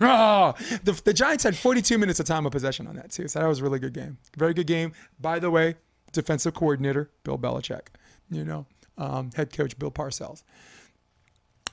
Ah, 0.00 0.52
the, 0.84 0.92
the 1.04 1.12
Giants 1.12 1.42
had 1.42 1.56
42 1.56 1.98
minutes 1.98 2.20
of 2.20 2.26
time 2.26 2.46
of 2.46 2.52
possession 2.52 2.86
on 2.86 2.94
that 2.94 3.10
too, 3.10 3.26
so 3.26 3.40
that 3.40 3.48
was 3.48 3.58
a 3.58 3.64
really 3.64 3.80
good 3.80 3.92
game. 3.92 4.18
Very 4.36 4.54
good 4.54 4.68
game. 4.68 4.92
By 5.20 5.40
the 5.40 5.50
way, 5.50 5.74
defensive 6.12 6.54
coordinator 6.54 7.10
Bill 7.24 7.36
Belichick, 7.36 7.88
you 8.30 8.44
know, 8.44 8.66
um, 8.98 9.30
head 9.34 9.52
coach 9.52 9.76
Bill 9.76 9.90
Parcells. 9.90 10.44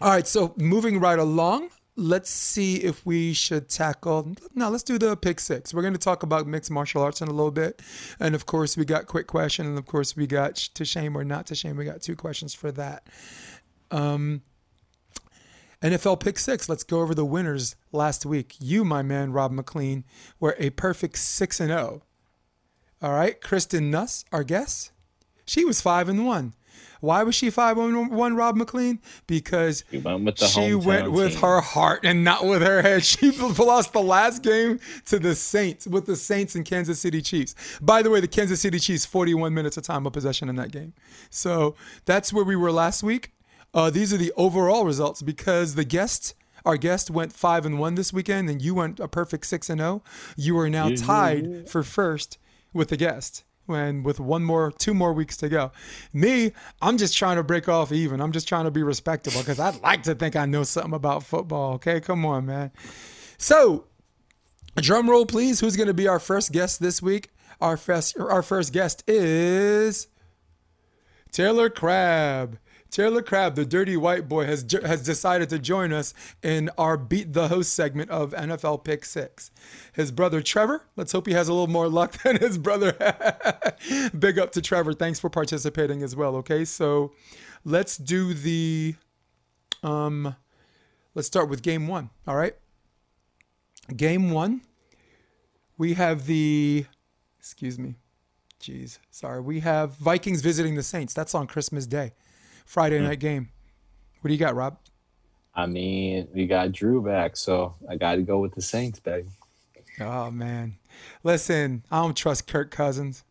All 0.01 0.09
right, 0.09 0.25
so 0.25 0.55
moving 0.57 0.99
right 0.99 1.19
along, 1.19 1.69
let's 2.01 2.29
see 2.29 2.77
if 2.77 3.05
we 3.05 3.33
should 3.33 3.69
tackle. 3.69 4.35
Now, 4.55 4.69
let's 4.69 4.83
do 4.83 4.97
the 4.97 5.15
pick 5.15 5.39
six. 5.39 5.73
We're 5.73 5.83
going 5.83 5.93
to 5.93 5.99
talk 5.99 6.23
about 6.23 6.47
mixed 6.47 6.71
martial 6.71 7.01
arts 7.01 7.21
in 7.21 7.27
a 7.27 7.31
little 7.31 7.51
bit, 7.51 7.81
and 8.19 8.35
of 8.35 8.45
course 8.45 8.75
we 8.75 8.83
got 8.83 9.05
quick 9.05 9.27
question, 9.27 9.65
and 9.65 9.77
of 9.77 9.85
course 9.85 10.15
we 10.15 10.27
got 10.27 10.55
to 10.55 10.83
shame 10.83 11.15
or 11.15 11.23
not 11.23 11.45
to 11.47 11.55
shame. 11.55 11.77
We 11.77 11.85
got 11.85 12.01
two 12.01 12.15
questions 12.15 12.53
for 12.53 12.71
that. 12.73 13.07
Um, 13.91 14.41
NFL 15.81 16.19
pick 16.19 16.37
six. 16.37 16.67
Let's 16.67 16.83
go 16.83 17.01
over 17.01 17.15
the 17.15 17.25
winners 17.25 17.75
last 17.91 18.25
week. 18.25 18.55
You, 18.59 18.83
my 18.83 19.01
man, 19.01 19.31
Rob 19.31 19.51
McLean, 19.51 20.03
were 20.39 20.55
a 20.59 20.71
perfect 20.71 21.17
six 21.17 21.59
and 21.59 21.69
zero. 21.69 22.03
All 23.01 23.13
right, 23.13 23.39
Kristen 23.41 23.89
Nuss, 23.89 24.25
our 24.31 24.43
guest, 24.43 24.91
she 25.45 25.65
was 25.65 25.81
five 25.81 26.07
and 26.07 26.25
one. 26.25 26.53
Why 26.99 27.23
was 27.23 27.33
she 27.35 27.49
five 27.49 27.77
and 27.77 28.11
one, 28.11 28.35
Rob 28.35 28.55
McLean? 28.55 28.99
Because 29.27 29.83
We 29.91 29.97
went 29.99 30.23
with 30.25 30.37
she 30.47 30.75
went 30.75 31.11
with 31.11 31.35
her 31.41 31.61
heart 31.61 32.01
and 32.03 32.23
not 32.23 32.45
with 32.45 32.61
her 32.61 32.81
head. 32.81 33.03
She 33.11 33.31
lost 33.31 33.93
the 33.93 34.01
last 34.01 34.43
game 34.43 34.79
to 35.05 35.17
the 35.19 35.33
Saints 35.35 35.87
with 35.87 36.05
the 36.05 36.15
Saints 36.15 36.55
and 36.55 36.63
Kansas 36.65 36.99
City 36.99 37.21
Chiefs. 37.21 37.55
By 37.81 38.01
the 38.01 38.09
way, 38.09 38.19
the 38.19 38.27
Kansas 38.27 38.61
City 38.61 38.79
Chiefs 38.79 39.05
41 39.05 39.53
minutes 39.53 39.77
of 39.77 39.83
time 39.83 40.05
of 40.05 40.13
possession 40.13 40.49
in 40.49 40.55
that 40.57 40.71
game. 40.71 40.93
So 41.29 41.75
that's 42.05 42.31
where 42.31 42.43
we 42.45 42.55
were 42.55 42.71
last 42.71 43.01
week. 43.03 43.31
Uh, 43.73 43.89
these 43.89 44.13
are 44.13 44.17
the 44.17 44.33
overall 44.35 44.85
results 44.85 45.21
because 45.21 45.75
the 45.75 45.85
guest, 45.85 46.35
our 46.65 46.77
guest, 46.77 47.09
went 47.09 47.33
five 47.33 47.65
and 47.65 47.79
one 47.79 47.95
this 47.95 48.11
weekend, 48.13 48.49
and 48.49 48.61
you 48.61 48.75
went 48.75 48.99
a 48.99 49.07
perfect 49.07 49.45
six 49.45 49.69
and 49.69 49.79
zero. 49.79 50.03
You 50.35 50.57
are 50.59 50.69
now 50.69 50.89
tied 50.89 51.69
for 51.69 51.81
first 51.83 52.37
with 52.73 52.89
the 52.89 52.97
guest. 52.97 53.43
When 53.65 54.03
with 54.03 54.19
one 54.19 54.43
more, 54.43 54.71
two 54.71 54.93
more 54.93 55.13
weeks 55.13 55.37
to 55.37 55.49
go, 55.49 55.71
me, 56.13 56.51
I'm 56.81 56.97
just 56.97 57.15
trying 57.15 57.37
to 57.37 57.43
break 57.43 57.69
off 57.69 57.91
even. 57.91 58.19
I'm 58.19 58.31
just 58.31 58.47
trying 58.47 58.65
to 58.65 58.71
be 58.71 58.83
respectable 58.83 59.39
because 59.39 59.59
I'd 59.59 59.81
like 59.81 60.03
to 60.03 60.15
think 60.15 60.35
I 60.35 60.45
know 60.45 60.63
something 60.63 60.93
about 60.93 61.23
football. 61.23 61.73
Okay, 61.75 62.01
come 62.01 62.25
on, 62.25 62.45
man. 62.47 62.71
So, 63.37 63.85
drum 64.75 65.09
roll, 65.09 65.25
please. 65.25 65.59
Who's 65.59 65.75
going 65.75 65.87
to 65.87 65.93
be 65.93 66.07
our 66.07 66.19
first 66.19 66.51
guest 66.51 66.81
this 66.81 67.01
week? 67.01 67.29
Our 67.61 67.77
first, 67.77 68.17
our 68.19 68.41
first 68.41 68.73
guest 68.73 69.03
is 69.07 70.07
Taylor 71.31 71.69
Crabb. 71.69 72.57
Taylor 72.91 73.21
Crabb, 73.21 73.55
the 73.55 73.65
dirty 73.65 73.95
white 73.95 74.27
boy, 74.27 74.45
has 74.45 74.65
has 74.83 75.01
decided 75.03 75.49
to 75.49 75.59
join 75.59 75.93
us 75.93 76.13
in 76.43 76.69
our 76.77 76.97
Beat 76.97 77.33
the 77.33 77.47
Host 77.47 77.73
segment 77.73 78.09
of 78.09 78.31
NFL 78.31 78.83
Pick 78.83 79.05
Six. 79.05 79.49
His 79.93 80.11
brother 80.11 80.41
Trevor, 80.41 80.83
let's 80.95 81.13
hope 81.13 81.25
he 81.25 81.33
has 81.33 81.47
a 81.47 81.53
little 81.53 81.67
more 81.67 81.87
luck 81.87 82.11
than 82.23 82.37
his 82.37 82.57
brother. 82.57 82.91
Big 84.19 84.37
up 84.37 84.51
to 84.51 84.61
Trevor. 84.61 84.93
Thanks 84.93 85.19
for 85.19 85.29
participating 85.29 86.03
as 86.03 86.15
well. 86.15 86.35
Okay, 86.37 86.65
so 86.65 87.13
let's 87.63 87.95
do 87.97 88.33
the 88.33 88.95
um, 89.83 90.35
let's 91.15 91.27
start 91.27 91.49
with 91.49 91.61
game 91.61 91.87
one. 91.87 92.09
All 92.27 92.35
right, 92.35 92.55
game 93.95 94.31
one. 94.31 94.61
We 95.77 95.93
have 95.95 96.27
the 96.27 96.85
Excuse 97.41 97.79
me. 97.79 97.95
Jeez. 98.61 98.99
Sorry. 99.09 99.41
We 99.41 99.61
have 99.61 99.95
Vikings 99.95 100.41
visiting 100.41 100.75
the 100.75 100.83
Saints. 100.83 101.11
That's 101.11 101.33
on 101.33 101.47
Christmas 101.47 101.87
Day. 101.87 102.13
Friday 102.71 102.99
Hmm. 102.99 103.03
night 103.03 103.19
game. 103.19 103.49
What 104.21 104.29
do 104.29 104.33
you 104.33 104.39
got, 104.39 104.55
Rob? 104.55 104.77
I 105.53 105.65
mean, 105.65 106.29
we 106.33 106.47
got 106.47 106.71
Drew 106.71 107.01
back, 107.03 107.35
so 107.35 107.75
I 107.89 107.97
got 107.97 108.15
to 108.15 108.21
go 108.21 108.39
with 108.39 108.55
the 108.55 108.61
Saints, 108.61 108.97
baby. 109.01 109.27
Oh 109.99 110.31
man. 110.31 110.77
Listen, 111.21 111.83
I 111.91 112.01
don't 112.01 112.15
trust 112.15 112.47
Kirk 112.47 112.71
Cousins. 112.71 113.25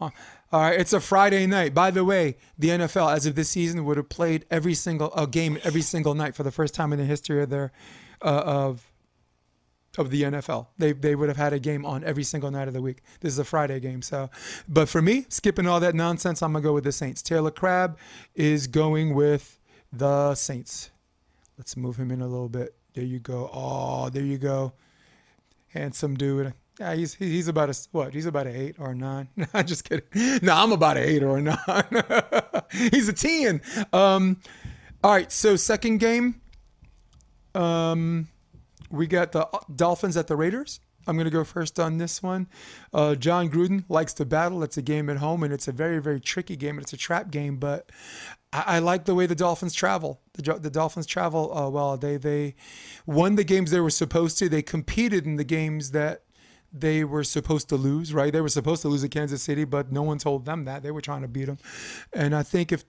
Uh, 0.00 0.10
All 0.50 0.62
right, 0.62 0.80
it's 0.80 0.92
a 0.92 0.98
Friday 0.98 1.46
night. 1.46 1.72
By 1.72 1.92
the 1.92 2.04
way, 2.04 2.36
the 2.58 2.70
NFL, 2.70 3.14
as 3.14 3.26
of 3.26 3.36
this 3.36 3.50
season, 3.50 3.84
would 3.84 3.96
have 3.96 4.08
played 4.08 4.44
every 4.50 4.74
single 4.74 5.12
a 5.14 5.28
game 5.28 5.58
every 5.62 5.82
single 5.82 6.14
night 6.14 6.34
for 6.34 6.42
the 6.42 6.50
first 6.50 6.74
time 6.74 6.92
in 6.92 6.98
the 6.98 7.04
history 7.04 7.40
of 7.40 7.50
their 7.50 7.70
uh, 8.22 8.42
of 8.44 8.89
of 9.98 10.10
the 10.10 10.22
NFL. 10.22 10.68
They 10.78 10.92
they 10.92 11.14
would 11.14 11.28
have 11.28 11.36
had 11.36 11.52
a 11.52 11.58
game 11.58 11.84
on 11.84 12.04
every 12.04 12.22
single 12.22 12.50
night 12.50 12.68
of 12.68 12.74
the 12.74 12.82
week. 12.82 13.02
This 13.20 13.32
is 13.32 13.38
a 13.38 13.44
Friday 13.44 13.80
game, 13.80 14.02
so. 14.02 14.30
But 14.68 14.88
for 14.88 15.02
me, 15.02 15.26
skipping 15.28 15.66
all 15.66 15.80
that 15.80 15.94
nonsense, 15.94 16.42
I'm 16.42 16.52
gonna 16.52 16.62
go 16.62 16.72
with 16.72 16.84
the 16.84 16.92
Saints. 16.92 17.22
Taylor 17.22 17.50
Crabb 17.50 17.98
is 18.34 18.66
going 18.66 19.14
with 19.14 19.58
the 19.92 20.34
Saints. 20.34 20.90
Let's 21.58 21.76
move 21.76 21.96
him 21.96 22.10
in 22.10 22.20
a 22.20 22.26
little 22.26 22.48
bit. 22.48 22.74
There 22.94 23.04
you 23.04 23.18
go. 23.18 23.50
Oh, 23.52 24.08
there 24.08 24.22
you 24.22 24.38
go. 24.38 24.72
Handsome 25.68 26.16
dude. 26.16 26.54
Yeah, 26.78 26.94
he's 26.94 27.14
he's 27.14 27.48
about 27.48 27.68
a 27.68 27.88
what? 27.92 28.14
He's 28.14 28.26
about 28.26 28.46
an 28.46 28.56
eight 28.56 28.76
or 28.78 28.92
a 28.92 28.94
nine. 28.94 29.28
I'm 29.54 29.66
just 29.66 29.88
kidding. 29.88 30.06
No, 30.42 30.54
I'm 30.54 30.72
about 30.72 30.96
an 30.96 31.04
eight 31.04 31.22
or 31.22 31.38
a 31.38 31.42
nine. 31.42 32.64
he's 32.90 33.08
a 33.08 33.12
ten. 33.12 33.60
Um, 33.92 34.40
all 35.04 35.12
right. 35.12 35.30
So 35.30 35.56
second 35.56 35.98
game, 35.98 36.40
um, 37.54 38.28
we 38.90 39.06
got 39.06 39.32
the 39.32 39.48
Dolphins 39.74 40.16
at 40.16 40.26
the 40.26 40.36
Raiders. 40.36 40.80
I'm 41.06 41.16
going 41.16 41.24
to 41.24 41.30
go 41.30 41.44
first 41.44 41.80
on 41.80 41.98
this 41.98 42.22
one. 42.22 42.48
Uh, 42.92 43.14
Jon 43.14 43.48
Gruden 43.48 43.84
likes 43.88 44.12
to 44.14 44.24
battle. 44.24 44.62
It's 44.62 44.76
a 44.76 44.82
game 44.82 45.08
at 45.08 45.16
home, 45.16 45.42
and 45.42 45.52
it's 45.52 45.66
a 45.66 45.72
very, 45.72 46.00
very 46.00 46.20
tricky 46.20 46.56
game. 46.56 46.78
It's 46.78 46.92
a 46.92 46.96
trap 46.96 47.30
game, 47.30 47.56
but 47.56 47.90
I, 48.52 48.64
I 48.66 48.78
like 48.80 49.06
the 49.06 49.14
way 49.14 49.26
the 49.26 49.34
Dolphins 49.34 49.72
travel. 49.72 50.20
The, 50.34 50.54
the 50.54 50.70
Dolphins 50.70 51.06
travel 51.06 51.56
uh, 51.56 51.70
well. 51.70 51.96
They 51.96 52.16
they 52.16 52.54
won 53.06 53.36
the 53.36 53.44
games 53.44 53.70
they 53.70 53.80
were 53.80 53.90
supposed 53.90 54.38
to. 54.38 54.48
They 54.48 54.62
competed 54.62 55.24
in 55.24 55.36
the 55.36 55.44
games 55.44 55.92
that 55.92 56.22
they 56.72 57.02
were 57.02 57.24
supposed 57.24 57.68
to 57.70 57.76
lose. 57.76 58.12
Right? 58.12 58.32
They 58.32 58.42
were 58.42 58.48
supposed 58.48 58.82
to 58.82 58.88
lose 58.88 59.02
at 59.02 59.10
Kansas 59.10 59.42
City, 59.42 59.64
but 59.64 59.90
no 59.90 60.02
one 60.02 60.18
told 60.18 60.44
them 60.44 60.66
that. 60.66 60.82
They 60.82 60.90
were 60.90 61.00
trying 61.00 61.22
to 61.22 61.28
beat 61.28 61.46
them, 61.46 61.58
and 62.12 62.34
I 62.34 62.42
think 62.42 62.72
if 62.72 62.84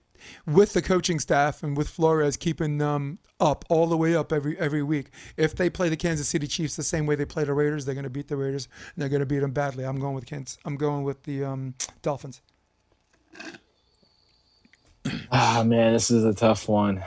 with 0.46 0.72
the 0.72 0.82
coaching 0.82 1.18
staff 1.18 1.62
and 1.62 1.76
with 1.76 1.88
Flores 1.88 2.36
keeping 2.36 2.78
them 2.78 3.18
up 3.40 3.64
all 3.68 3.86
the 3.86 3.96
way 3.96 4.14
up 4.14 4.32
every 4.32 4.58
every 4.58 4.82
week. 4.82 5.10
If 5.36 5.54
they 5.54 5.68
play 5.70 5.88
the 5.88 5.96
Kansas 5.96 6.28
City 6.28 6.46
Chiefs 6.46 6.76
the 6.76 6.82
same 6.82 7.06
way 7.06 7.14
they 7.14 7.24
play 7.24 7.44
the 7.44 7.54
Raiders, 7.54 7.84
they're 7.84 7.94
going 7.94 8.04
to 8.04 8.10
beat 8.10 8.28
the 8.28 8.36
Raiders 8.36 8.68
and 8.94 9.02
they're 9.02 9.08
going 9.08 9.20
to 9.20 9.26
beat 9.26 9.40
them 9.40 9.52
badly. 9.52 9.84
I'm 9.84 9.98
going 9.98 10.14
with 10.14 10.26
Kansas. 10.26 10.58
I'm 10.64 10.76
going 10.76 11.04
with 11.04 11.22
the 11.24 11.44
um, 11.44 11.74
Dolphins. 12.02 12.40
Ah, 15.32 15.64
man, 15.66 15.94
this 15.94 16.12
is 16.12 16.24
a 16.24 16.32
tough 16.32 16.68
one. 16.68 17.02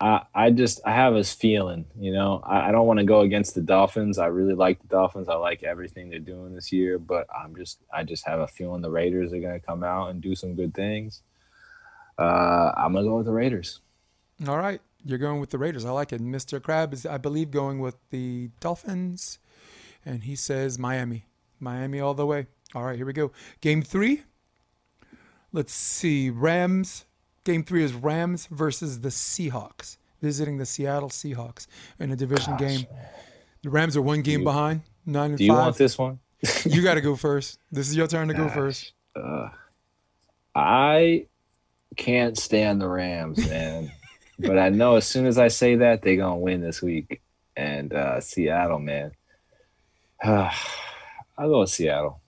I, 0.00 0.22
I 0.34 0.50
just 0.50 0.80
I 0.84 0.92
have 0.92 1.14
this 1.14 1.32
feeling, 1.32 1.86
you 1.98 2.12
know, 2.12 2.42
I, 2.44 2.68
I 2.68 2.72
don't 2.72 2.86
want 2.86 2.98
to 2.98 3.04
go 3.04 3.20
against 3.20 3.54
the 3.54 3.60
Dolphins. 3.60 4.18
I 4.18 4.26
really 4.26 4.54
like 4.54 4.80
the 4.80 4.88
Dolphins. 4.88 5.28
I 5.28 5.34
like 5.34 5.62
everything 5.62 6.10
they're 6.10 6.18
doing 6.18 6.54
this 6.54 6.72
year, 6.72 6.98
but 6.98 7.26
I'm 7.34 7.54
just 7.54 7.78
I 7.92 8.02
just 8.02 8.26
have 8.26 8.40
a 8.40 8.46
feeling 8.46 8.82
the 8.82 8.90
Raiders 8.90 9.32
are 9.32 9.40
gonna 9.40 9.60
come 9.60 9.84
out 9.84 10.10
and 10.10 10.20
do 10.20 10.34
some 10.34 10.54
good 10.54 10.74
things. 10.74 11.22
Uh, 12.18 12.72
I'm 12.76 12.92
gonna 12.92 13.04
go 13.06 13.16
with 13.16 13.26
the 13.26 13.32
Raiders. 13.32 13.80
All 14.48 14.58
right, 14.58 14.80
you're 15.04 15.18
going 15.18 15.40
with 15.40 15.50
the 15.50 15.58
Raiders. 15.58 15.84
I 15.84 15.90
like 15.90 16.12
it. 16.12 16.20
Mr. 16.20 16.62
Crabb 16.62 16.92
is, 16.92 17.06
I 17.06 17.18
believe, 17.18 17.50
going 17.50 17.78
with 17.80 17.96
the 18.10 18.50
Dolphins, 18.60 19.38
and 20.04 20.24
he 20.24 20.36
says 20.36 20.78
Miami, 20.78 21.26
Miami 21.60 22.00
all 22.00 22.14
the 22.14 22.26
way. 22.26 22.46
All 22.74 22.82
right, 22.84 22.96
here 22.96 23.06
we 23.06 23.12
go. 23.12 23.30
Game 23.60 23.82
three. 23.82 24.22
Let's 25.52 25.72
see. 25.72 26.30
Rams. 26.30 27.04
Game 27.44 27.62
three 27.62 27.84
is 27.84 27.92
Rams 27.92 28.46
versus 28.50 29.00
the 29.02 29.10
Seahawks, 29.10 29.98
visiting 30.22 30.56
the 30.58 30.66
Seattle 30.66 31.10
Seahawks 31.10 31.66
in 32.00 32.10
a 32.10 32.16
division 32.16 32.56
game. 32.56 32.86
The 33.62 33.70
Rams 33.70 33.96
are 33.96 34.02
one 34.02 34.22
game 34.22 34.40
you- 34.40 34.44
behind, 34.44 34.80
nine 35.06 35.30
and 35.30 35.38
Do 35.38 35.44
you 35.44 35.52
five. 35.52 35.58
want 35.58 35.76
this 35.76 35.96
one? 35.98 36.18
you 36.64 36.82
got 36.82 36.94
to 36.94 37.00
go 37.00 37.16
first. 37.16 37.58
This 37.70 37.88
is 37.88 37.96
your 37.96 38.06
turn 38.06 38.28
to 38.28 38.34
go 38.34 38.48
first. 38.48 38.92
Uh, 39.14 39.48
I 40.54 41.26
can't 41.94 42.36
stand 42.36 42.80
the 42.80 42.88
Rams, 42.88 43.38
man. 43.48 43.90
but 44.38 44.58
I 44.58 44.68
know 44.68 44.96
as 44.96 45.06
soon 45.06 45.26
as 45.26 45.38
I 45.38 45.48
say 45.48 45.76
that, 45.76 46.02
they're 46.02 46.16
gonna 46.16 46.36
win 46.36 46.60
this 46.60 46.82
week. 46.82 47.20
And 47.56 47.92
uh, 47.92 48.20
Seattle, 48.20 48.80
man. 48.80 49.12
I'll 50.22 50.50
go 51.38 51.60
with 51.60 51.70
Seattle. 51.70 52.20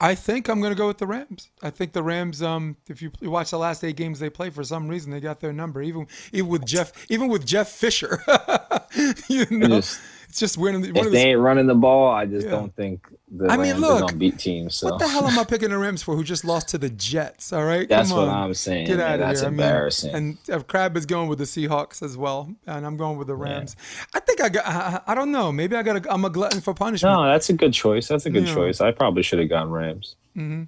I 0.00 0.16
think 0.16 0.48
I'm 0.48 0.60
going 0.60 0.72
to 0.72 0.76
go 0.78 0.88
with 0.88 0.98
the 0.98 1.06
Rams. 1.06 1.48
I 1.62 1.70
think 1.70 1.92
the 1.92 2.02
Rams. 2.02 2.42
Um, 2.42 2.76
if 2.88 3.00
you 3.00 3.12
watch 3.22 3.50
the 3.52 3.58
last 3.58 3.84
eight 3.84 3.94
games 3.96 4.18
they 4.18 4.30
play, 4.30 4.50
for 4.50 4.64
some 4.64 4.88
reason 4.88 5.12
they 5.12 5.20
got 5.20 5.38
their 5.38 5.52
number. 5.52 5.80
Even 5.80 6.08
even 6.32 6.50
with 6.50 6.66
Jeff, 6.66 6.92
even 7.08 7.28
with 7.28 7.46
Jeff 7.46 7.68
Fisher, 7.68 8.22
you 9.28 9.46
know, 9.50 9.68
just- 9.80 10.00
it's 10.32 10.40
just 10.40 10.56
one 10.56 10.74
of 10.74 10.80
the, 10.82 10.92
one 10.92 11.00
If 11.02 11.06
of 11.08 11.12
they 11.12 11.32
ain't 11.32 11.40
running 11.40 11.66
the 11.66 11.74
ball, 11.74 12.10
I 12.10 12.24
just 12.24 12.46
Yeah. 12.46 12.52
don't 12.52 12.74
think 12.74 13.06
the 13.30 13.48
I 13.50 13.58
mean, 13.58 13.72
Rams 13.72 13.80
look, 13.82 13.96
are 13.98 14.00
gonna 14.06 14.16
beat 14.16 14.38
teams. 14.38 14.76
So 14.76 14.88
What 14.88 14.98
the 14.98 15.06
hell 15.06 15.26
am 15.26 15.38
I 15.38 15.44
picking 15.52 15.68
the 15.68 15.76
Rams 15.76 16.02
for? 16.02 16.16
Who 16.16 16.24
just 16.24 16.42
lost 16.42 16.68
to 16.68 16.78
the 16.78 16.88
Jets? 16.88 17.52
All 17.52 17.64
right, 17.66 17.86
that's 17.86 18.08
Come 18.08 18.18
what 18.18 18.28
on. 18.28 18.44
I'm 18.44 18.54
saying. 18.54 18.86
Get 18.86 18.98
out 18.98 19.14
of 19.16 19.20
That's 19.20 19.40
here! 19.40 19.48
I 19.48 19.50
mean, 19.50 19.60
embarrassing. 19.60 20.14
and 20.14 20.38
uh, 20.50 20.60
Crabb 20.60 20.96
is 20.96 21.04
going 21.04 21.28
with 21.28 21.36
the 21.38 21.44
Seahawks 21.44 22.02
as 22.02 22.16
well, 22.16 22.50
and 22.66 22.86
I'm 22.86 22.96
going 22.96 23.18
with 23.18 23.26
the 23.26 23.34
Rams. 23.34 23.76
I 24.14 24.20
think 24.20 24.40
I 24.40 24.48
got. 24.48 24.66
I, 24.66 25.02
I 25.08 25.14
don't 25.14 25.32
know. 25.32 25.52
Maybe 25.52 25.76
I 25.76 25.82
got. 25.82 26.06
A, 26.06 26.10
I'm 26.12 26.24
a 26.24 26.30
glutton 26.30 26.62
for 26.62 26.72
punishment. 26.72 27.12
no, 27.14 27.24
that's 27.26 27.50
a 27.50 27.52
good 27.52 27.74
choice. 27.74 28.08
That's 28.08 28.24
a 28.24 28.30
good 28.30 28.46
Yeah. 28.48 28.54
choice. 28.54 28.80
I 28.80 28.90
probably 28.90 29.22
should 29.22 29.38
have 29.38 29.50
gone 29.50 29.68
Rams. 29.70 30.16
Mm-hmm. 30.34 30.62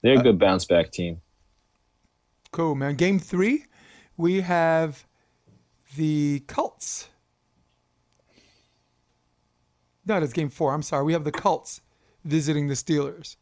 They're 0.00 0.18
a 0.18 0.22
good 0.22 0.38
bounce 0.38 0.64
back 0.64 0.90
team. 0.92 1.20
Cool, 2.52 2.74
man. 2.74 2.94
Game 2.94 3.18
three, 3.18 3.66
we 4.16 4.40
have 4.40 5.04
the 5.96 6.40
Colts. 6.46 7.10
No, 10.06 10.20
that's 10.20 10.32
game 10.32 10.50
four. 10.50 10.72
I'm 10.72 10.82
sorry. 10.82 11.04
We 11.04 11.12
have 11.12 11.24
the 11.24 11.32
Colts 11.32 11.80
visiting 12.24 12.68
the 12.68 12.74
Steelers. 12.74 13.36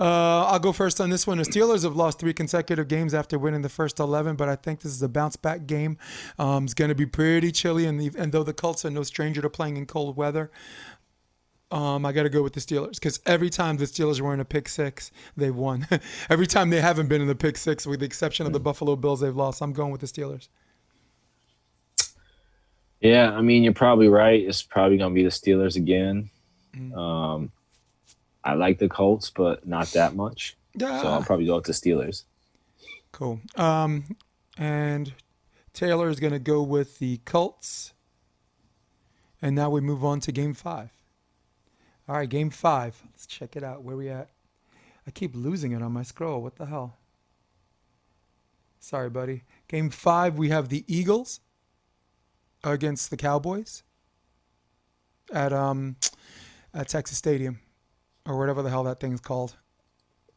Uh, 0.00 0.44
I'll 0.46 0.60
go 0.60 0.72
first 0.72 1.00
on 1.00 1.10
this 1.10 1.26
one. 1.26 1.38
The 1.38 1.44
Steelers 1.44 1.82
have 1.82 1.96
lost 1.96 2.20
three 2.20 2.32
consecutive 2.32 2.86
games 2.86 3.14
after 3.14 3.36
winning 3.36 3.62
the 3.62 3.68
first 3.68 3.98
11, 3.98 4.36
but 4.36 4.48
I 4.48 4.54
think 4.54 4.80
this 4.80 4.92
is 4.92 5.02
a 5.02 5.08
bounce 5.08 5.34
back 5.34 5.66
game. 5.66 5.98
Um, 6.38 6.64
it's 6.64 6.74
going 6.74 6.90
to 6.90 6.94
be 6.94 7.06
pretty 7.06 7.50
chilly, 7.50 7.84
and, 7.84 8.00
the, 8.00 8.12
and 8.16 8.30
though 8.30 8.44
the 8.44 8.52
Colts 8.52 8.84
are 8.84 8.90
no 8.90 9.02
stranger 9.02 9.42
to 9.42 9.50
playing 9.50 9.76
in 9.76 9.86
cold 9.86 10.16
weather, 10.16 10.52
um, 11.72 12.06
I 12.06 12.12
got 12.12 12.22
to 12.22 12.30
go 12.30 12.42
with 12.42 12.52
the 12.52 12.60
Steelers 12.60 12.94
because 12.94 13.20
every 13.26 13.50
time 13.50 13.76
the 13.76 13.84
Steelers 13.84 14.20
were 14.20 14.32
in 14.32 14.40
a 14.40 14.44
pick 14.44 14.68
six, 14.68 15.10
they've 15.36 15.54
won. 15.54 15.86
every 16.30 16.46
time 16.46 16.70
they 16.70 16.80
haven't 16.80 17.08
been 17.08 17.20
in 17.20 17.26
the 17.26 17.34
pick 17.34 17.56
six, 17.56 17.84
with 17.84 18.00
the 18.00 18.06
exception 18.06 18.46
of 18.46 18.52
the 18.52 18.60
Buffalo 18.60 18.94
Bills, 18.94 19.20
they've 19.20 19.36
lost. 19.36 19.60
I'm 19.60 19.72
going 19.72 19.90
with 19.90 20.00
the 20.00 20.06
Steelers. 20.06 20.48
Yeah, 23.00 23.32
I 23.32 23.42
mean, 23.42 23.62
you're 23.62 23.72
probably 23.72 24.08
right. 24.08 24.42
It's 24.42 24.62
probably 24.62 24.98
going 24.98 25.12
to 25.12 25.14
be 25.14 25.22
the 25.22 25.30
Steelers 25.30 25.76
again. 25.76 26.30
Mm. 26.74 26.96
Um, 26.96 27.52
I 28.42 28.54
like 28.54 28.78
the 28.78 28.88
Colts, 28.88 29.30
but 29.30 29.66
not 29.66 29.88
that 29.88 30.16
much. 30.16 30.56
Yeah. 30.74 31.02
So 31.02 31.08
I'll 31.08 31.22
probably 31.22 31.46
go 31.46 31.56
with 31.56 31.64
the 31.64 31.72
Steelers. 31.72 32.24
Cool. 33.12 33.40
Um, 33.56 34.16
and 34.56 35.12
Taylor 35.72 36.08
is 36.08 36.18
going 36.18 36.32
to 36.32 36.38
go 36.38 36.62
with 36.62 36.98
the 36.98 37.18
Colts. 37.24 37.92
And 39.40 39.54
now 39.54 39.70
we 39.70 39.80
move 39.80 40.04
on 40.04 40.18
to 40.20 40.32
game 40.32 40.54
five. 40.54 40.90
All 42.08 42.16
right, 42.16 42.28
game 42.28 42.50
five. 42.50 43.00
Let's 43.12 43.26
check 43.26 43.54
it 43.54 43.62
out. 43.62 43.84
Where 43.84 43.96
we 43.96 44.08
at? 44.08 44.30
I 45.06 45.10
keep 45.10 45.36
losing 45.36 45.72
it 45.72 45.82
on 45.82 45.92
my 45.92 46.02
scroll. 46.02 46.42
What 46.42 46.56
the 46.56 46.66
hell? 46.66 46.96
Sorry, 48.80 49.10
buddy. 49.10 49.42
Game 49.68 49.90
five, 49.90 50.36
we 50.36 50.48
have 50.48 50.68
the 50.68 50.84
Eagles 50.86 51.40
against 52.64 53.10
the 53.10 53.16
Cowboys 53.16 53.82
at 55.32 55.52
um 55.52 55.96
at 56.74 56.88
Texas 56.88 57.18
Stadium 57.18 57.60
or 58.26 58.38
whatever 58.38 58.62
the 58.62 58.70
hell 58.70 58.84
that 58.84 59.00
thing's 59.00 59.20
called. 59.20 59.56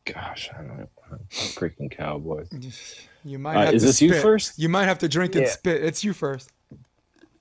Gosh, 0.05 0.49
I 0.53 0.57
don't 0.61 0.77
know. 0.79 0.87
Freaking 1.29 1.91
Cowboys. 1.91 2.49
You 3.23 3.37
might 3.37 3.55
Uh, 3.55 3.65
have 3.65 3.73
is 3.75 3.83
to 3.83 3.87
this 3.89 4.01
you 4.01 4.15
first? 4.15 4.57
You 4.57 4.67
might 4.67 4.85
have 4.85 4.97
to 4.97 5.07
drink 5.07 5.35
and 5.35 5.47
spit. 5.47 5.83
It's 5.83 6.03
you 6.03 6.11
first. 6.11 6.49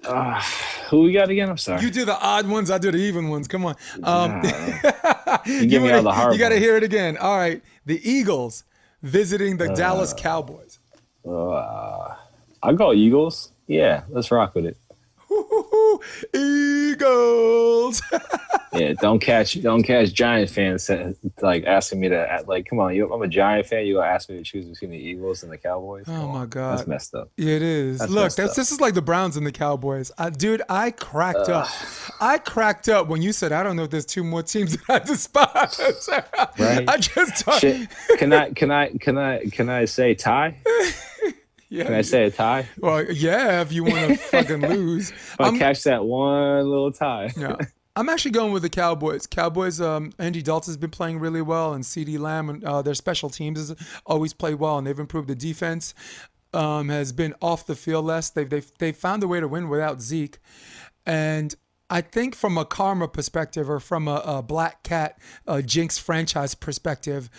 Uh, 0.04 0.38
who 0.90 1.00
we 1.04 1.12
got 1.14 1.30
again? 1.30 1.48
I'm 1.48 1.56
sorry. 1.56 1.80
You 1.80 1.90
do 1.90 2.04
the 2.04 2.18
odd 2.20 2.46
ones, 2.46 2.70
I 2.70 2.76
do 2.76 2.90
the 2.90 2.98
even 2.98 3.30
ones. 3.30 3.48
Come 3.48 3.64
on. 3.64 3.76
Um, 4.02 4.42
you 5.46 5.64
give 5.64 5.82
me 5.82 5.90
all 5.90 6.02
the 6.02 6.12
hard 6.12 6.34
You 6.34 6.38
got 6.38 6.50
to 6.50 6.58
hear 6.58 6.76
it 6.76 6.82
again. 6.82 7.16
All 7.16 7.34
right. 7.34 7.62
The 7.86 7.98
Eagles 8.06 8.64
visiting 9.00 9.56
the 9.56 9.68
Dallas 9.68 10.12
Cowboys. 10.12 10.80
Uh, 11.26 12.14
I'll 12.62 12.76
go 12.76 12.92
Eagles. 12.92 13.52
Yeah, 13.70 14.02
let's 14.08 14.32
rock 14.32 14.56
with 14.56 14.66
it. 14.66 14.76
Eagles. 16.34 18.02
yeah, 18.72 18.94
don't 19.00 19.20
catch 19.20 19.62
don't 19.62 19.84
catch 19.84 20.12
Giant 20.12 20.50
fans 20.50 20.90
like 21.40 21.64
asking 21.66 22.00
me 22.00 22.08
to 22.08 22.42
like, 22.48 22.66
come 22.66 22.80
on, 22.80 22.96
you, 22.96 23.12
I'm 23.12 23.22
a 23.22 23.28
Giant 23.28 23.68
fan. 23.68 23.86
You 23.86 23.94
gonna 23.94 24.08
ask 24.08 24.28
me 24.28 24.38
to 24.38 24.42
choose 24.42 24.66
between 24.66 24.90
the 24.90 24.96
Eagles 24.96 25.44
and 25.44 25.52
the 25.52 25.56
Cowboys? 25.56 26.06
Oh 26.08 26.26
my 26.26 26.46
god, 26.46 26.78
that's 26.78 26.88
messed 26.88 27.14
up. 27.14 27.30
It 27.36 27.62
is. 27.62 28.00
That's 28.00 28.10
Look, 28.10 28.34
that's, 28.34 28.56
this 28.56 28.72
is 28.72 28.80
like 28.80 28.94
the 28.94 29.02
Browns 29.02 29.36
and 29.36 29.46
the 29.46 29.52
Cowboys. 29.52 30.10
I, 30.18 30.30
dude, 30.30 30.62
I 30.68 30.90
cracked 30.90 31.48
uh, 31.48 31.58
up. 31.58 31.68
I 32.20 32.38
cracked 32.38 32.88
up 32.88 33.06
when 33.06 33.22
you 33.22 33.32
said, 33.32 33.52
"I 33.52 33.62
don't 33.62 33.76
know 33.76 33.84
if 33.84 33.90
there's 33.90 34.04
two 34.04 34.24
more 34.24 34.42
teams 34.42 34.76
that 34.78 34.90
I 34.90 34.98
despise." 34.98 36.08
right? 36.58 36.88
I 36.88 36.96
just 36.96 37.46
can 38.18 38.32
I 38.32 38.50
can 38.50 38.72
I 38.72 38.88
can 38.98 39.16
I 39.16 39.44
can 39.44 39.68
I 39.68 39.84
say 39.84 40.16
tie? 40.16 40.56
Yeah. 41.70 41.84
Can 41.84 41.94
I 41.94 42.02
say 42.02 42.24
a 42.24 42.30
tie? 42.30 42.68
Well, 42.78 43.10
yeah, 43.10 43.62
if 43.62 43.72
you 43.72 43.84
want 43.84 44.08
to 44.08 44.16
fucking 44.16 44.60
lose. 44.60 45.10
If 45.10 45.40
I 45.40 45.56
catch 45.56 45.84
that 45.84 46.04
one 46.04 46.68
little 46.68 46.92
tie. 46.92 47.30
Yeah. 47.36 47.56
I'm 47.96 48.08
actually 48.08 48.32
going 48.32 48.52
with 48.52 48.62
the 48.62 48.70
Cowboys. 48.70 49.26
Cowboys, 49.26 49.80
um, 49.80 50.12
Andy 50.18 50.42
Dalton's 50.42 50.76
been 50.76 50.90
playing 50.90 51.18
really 51.18 51.42
well, 51.42 51.72
and 51.72 51.84
CeeDee 51.84 52.18
Lamb 52.18 52.48
and 52.48 52.64
uh, 52.64 52.82
their 52.82 52.94
special 52.94 53.30
teams 53.30 53.58
has 53.58 53.76
always 54.06 54.32
played 54.32 54.56
well, 54.56 54.78
and 54.78 54.86
they've 54.86 54.98
improved 54.98 55.28
the 55.28 55.34
defense. 55.34 55.94
Um, 56.52 56.88
has 56.88 57.12
been 57.12 57.34
off 57.40 57.66
the 57.66 57.76
field 57.76 58.06
less. 58.06 58.30
They've 58.30 58.50
they've 58.50 58.72
they 58.78 58.90
found 58.90 59.22
a 59.22 59.28
way 59.28 59.38
to 59.38 59.46
win 59.46 59.68
without 59.68 60.00
Zeke, 60.00 60.38
and 61.06 61.54
I 61.88 62.00
think 62.00 62.34
from 62.34 62.58
a 62.58 62.64
karma 62.64 63.06
perspective 63.06 63.70
or 63.70 63.78
from 63.78 64.08
a, 64.08 64.22
a 64.24 64.42
black 64.42 64.82
cat 64.82 65.20
jinx 65.64 65.98
franchise 65.98 66.56
perspective, 66.56 67.30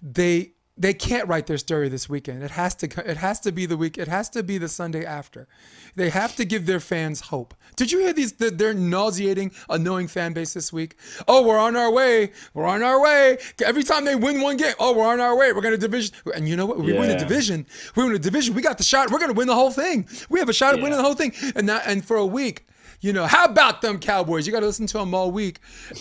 they 0.00 0.53
they 0.76 0.92
can't 0.92 1.28
write 1.28 1.46
their 1.46 1.58
story 1.58 1.88
this 1.88 2.08
weekend. 2.08 2.42
It 2.42 2.50
has 2.52 2.74
to 2.76 2.86
it 3.08 3.16
has 3.18 3.38
to 3.40 3.52
be 3.52 3.64
the 3.64 3.76
week. 3.76 3.96
It 3.96 4.08
has 4.08 4.28
to 4.30 4.42
be 4.42 4.58
the 4.58 4.68
Sunday 4.68 5.04
after. 5.04 5.46
They 5.94 6.10
have 6.10 6.34
to 6.36 6.44
give 6.44 6.66
their 6.66 6.80
fans 6.80 7.20
hope. 7.20 7.54
Did 7.76 7.92
you 7.92 8.00
hear 8.00 8.12
these? 8.12 8.32
They're 8.32 8.74
nauseating, 8.74 9.52
annoying 9.70 10.08
fan 10.08 10.32
base 10.32 10.52
this 10.52 10.72
week. 10.72 10.96
Oh, 11.28 11.46
we're 11.46 11.58
on 11.58 11.76
our 11.76 11.92
way. 11.92 12.32
We're 12.54 12.66
on 12.66 12.82
our 12.82 13.00
way. 13.00 13.38
Every 13.64 13.84
time 13.84 14.04
they 14.04 14.16
win 14.16 14.40
one 14.40 14.56
game, 14.56 14.74
oh, 14.80 14.96
we're 14.96 15.06
on 15.06 15.20
our 15.20 15.36
way. 15.36 15.52
We're 15.52 15.60
gonna 15.60 15.76
division. 15.76 16.14
And 16.34 16.48
you 16.48 16.56
know 16.56 16.66
what? 16.66 16.80
We 16.80 16.92
yeah. 16.92 17.00
win 17.00 17.10
a 17.10 17.18
division. 17.18 17.66
We 17.94 18.02
win 18.02 18.14
a 18.14 18.18
division. 18.18 18.54
We 18.54 18.62
got 18.62 18.78
the 18.78 18.84
shot. 18.84 19.12
We're 19.12 19.20
gonna 19.20 19.32
win 19.32 19.46
the 19.46 19.54
whole 19.54 19.70
thing. 19.70 20.08
We 20.28 20.40
have 20.40 20.48
a 20.48 20.52
shot 20.52 20.74
yeah. 20.74 20.78
at 20.78 20.82
winning 20.82 20.98
the 20.98 21.04
whole 21.04 21.14
thing. 21.14 21.32
And 21.54 21.68
that, 21.68 21.84
and 21.86 22.04
for 22.04 22.16
a 22.16 22.26
week, 22.26 22.66
you 23.04 23.12
know, 23.12 23.26
how 23.26 23.44
about 23.44 23.82
them 23.82 23.98
Cowboys? 23.98 24.46
You 24.46 24.52
got 24.52 24.60
to 24.60 24.66
listen 24.66 24.86
to 24.86 24.96
them 24.96 25.14
all 25.14 25.30
week. 25.30 25.60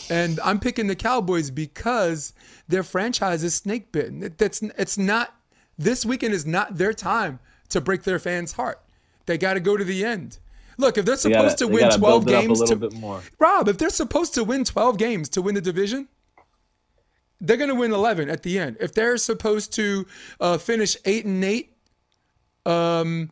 And 0.10 0.40
I'm 0.42 0.58
picking 0.58 0.88
the 0.88 0.96
Cowboys 0.96 1.52
because 1.52 2.32
their 2.70 2.82
franchise 2.82 3.44
is 3.44 3.54
snake 3.54 3.92
bitten. 3.92 4.34
That's 4.38 4.62
it's 4.62 4.98
not 4.98 5.36
this 5.78 6.06
weekend 6.06 6.34
is 6.34 6.46
not 6.46 6.78
their 6.78 6.94
time 6.94 7.40
to 7.70 7.82
break 7.82 8.04
their 8.04 8.20
fans' 8.20 8.54
heart. 8.54 8.82
They 9.26 9.38
got 9.38 9.56
to 9.56 9.60
go 9.60 9.76
to 9.76 9.84
the 9.84 10.06
end. 10.06 10.38
Look, 10.78 10.98
if 10.98 11.04
they're 11.04 11.18
supposed 11.18 11.58
they 11.58 11.68
gotta, 11.68 11.98
to 11.98 12.00
win 12.00 12.00
12 12.00 12.26
games 12.26 12.62
to 12.70 13.22
Rob, 13.38 13.68
if 13.68 13.78
they're 13.78 13.90
supposed 13.90 14.34
to 14.36 14.46
win 14.46 14.64
12 14.64 14.98
games 14.98 15.28
to 15.30 15.42
win 15.42 15.56
the 15.56 15.62
division, 15.62 16.08
they're 17.42 17.58
going 17.58 17.70
to 17.70 17.76
win 17.76 17.92
11 17.92 18.30
at 18.30 18.44
the 18.44 18.58
end. 18.58 18.78
If 18.80 18.94
they're 18.94 19.18
supposed 19.18 19.74
to 19.74 20.08
uh, 20.40 20.58
finish 20.58 20.96
8 21.04 21.26
and 21.26 21.44
8, 21.44 21.78
um, 22.66 23.32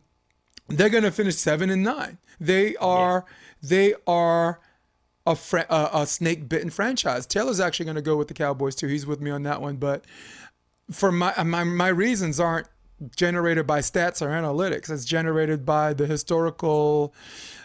they're 0.68 0.90
going 0.90 1.04
to 1.04 1.10
finish 1.10 1.36
7 1.36 1.70
and 1.70 1.82
9. 1.82 2.18
They 2.38 2.76
are 2.76 3.24
yeah 3.26 3.34
they 3.62 3.94
are 4.06 4.60
a, 5.26 5.36
fr- 5.36 5.58
a, 5.68 5.90
a 5.92 6.06
snake 6.06 6.48
bitten 6.48 6.70
franchise. 6.70 7.26
Taylor's 7.26 7.60
actually 7.60 7.84
going 7.84 7.96
to 7.96 8.02
go 8.02 8.16
with 8.16 8.28
the 8.28 8.34
Cowboys 8.34 8.74
too. 8.74 8.88
He's 8.88 9.06
with 9.06 9.20
me 9.20 9.30
on 9.30 9.42
that 9.44 9.60
one. 9.60 9.76
But 9.76 10.04
for 10.90 11.12
my 11.12 11.32
my 11.42 11.64
my 11.64 11.88
reasons 11.88 12.40
aren't 12.40 12.68
generated 13.16 13.66
by 13.66 13.80
stats 13.80 14.22
or 14.22 14.28
analytics. 14.28 14.90
It's 14.90 15.04
generated 15.04 15.64
by 15.66 15.92
the 15.92 16.06
historical 16.06 17.14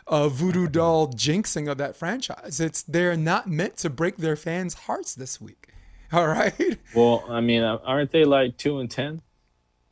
uh, 0.08 0.30
voodoo 0.30 0.68
doll 0.68 1.10
jinxing 1.10 1.70
of 1.70 1.78
that 1.78 1.96
franchise. 1.96 2.60
It's 2.60 2.82
they're 2.84 3.18
not 3.18 3.48
meant 3.48 3.78
to 3.78 3.90
break 3.90 4.18
their 4.18 4.36
fans' 4.36 4.74
hearts 4.74 5.16
this 5.16 5.40
week. 5.42 5.68
All 6.14 6.28
right. 6.28 6.78
Well, 6.96 7.26
I 7.28 7.42
mean, 7.42 7.64
uh, 7.64 7.80
aren't 7.84 8.12
they 8.12 8.24
like 8.24 8.58
two 8.58 8.80
and 8.80 8.90
ten? 8.90 9.22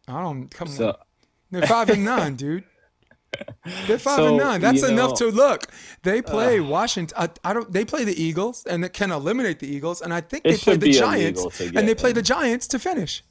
I 0.08 0.22
don't 0.22 0.50
come 0.50 0.68
so, 0.68 0.90
on. 0.90 0.96
They're 1.52 1.68
five 1.68 1.90
and 1.90 2.06
nine, 2.06 2.36
dude. 2.36 2.64
They're 3.88 4.00
five 4.00 4.18
so, 4.18 4.28
and 4.28 4.38
nine. 4.38 4.62
That's 4.62 4.84
enough 4.84 5.20
know, 5.20 5.30
to 5.30 5.36
look. 5.36 5.68
They 6.04 6.22
play 6.22 6.60
uh, 6.60 6.64
Washington. 6.64 7.18
I, 7.18 7.50
I, 7.50 7.54
don't. 7.54 7.72
They 7.72 7.86
play 7.86 8.04
the 8.04 8.22
Eagles 8.22 8.66
and 8.66 8.86
it 8.86 8.94
can 8.94 9.12
eliminate 9.12 9.60
the 9.60 9.68
Eagles. 9.68 10.02
And 10.02 10.14
I 10.14 10.22
think 10.22 10.44
they 10.44 10.58
play 10.58 10.78
the 10.78 10.92
Giants 10.92 11.60
and 11.60 11.88
they 11.88 11.96
play 11.96 12.12
in. 12.12 12.16
the 12.16 12.22
Giants 12.22 12.68
to 12.68 12.80
finish. 12.80 13.24